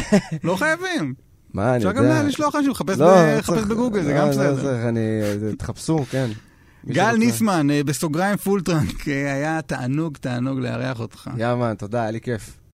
לא 0.44 0.56
חייבים. 0.56 1.25
מה, 1.56 1.70
אני 1.70 1.76
אפשר 1.76 1.88
יודע. 1.88 2.20
גם 2.20 2.26
לשלוח 2.26 2.54
אנשים 2.54 2.70
לחפש 2.70 2.98
לא, 2.98 3.16
לא 3.48 3.62
בגוגל, 3.68 4.02
זה 4.02 4.12
לא, 4.12 4.18
גם 4.18 4.24
לא 4.26 4.30
בסדר. 4.30 4.62
צריך, 4.62 4.84
אני... 4.84 5.00
תחפשו, 5.58 6.04
כן. 6.10 6.30
גל. 6.86 7.16
ניסמן, 7.16 7.70
אה, 7.70 7.84
בסוגריים 7.84 8.36
Full 8.36 8.65
Trunk, 8.65 9.08
אה, 9.08 9.32
היה 9.32 9.62
תענוג, 9.62 10.16
תענוג 10.16 10.58
לארח 10.58 11.00
אותך. 11.00 11.30
Yeah 11.36 11.54
man, 11.54 11.74
תודה, 11.78 12.02
היה 12.02 12.10
לי 12.10 12.20
כיף. 12.20 12.56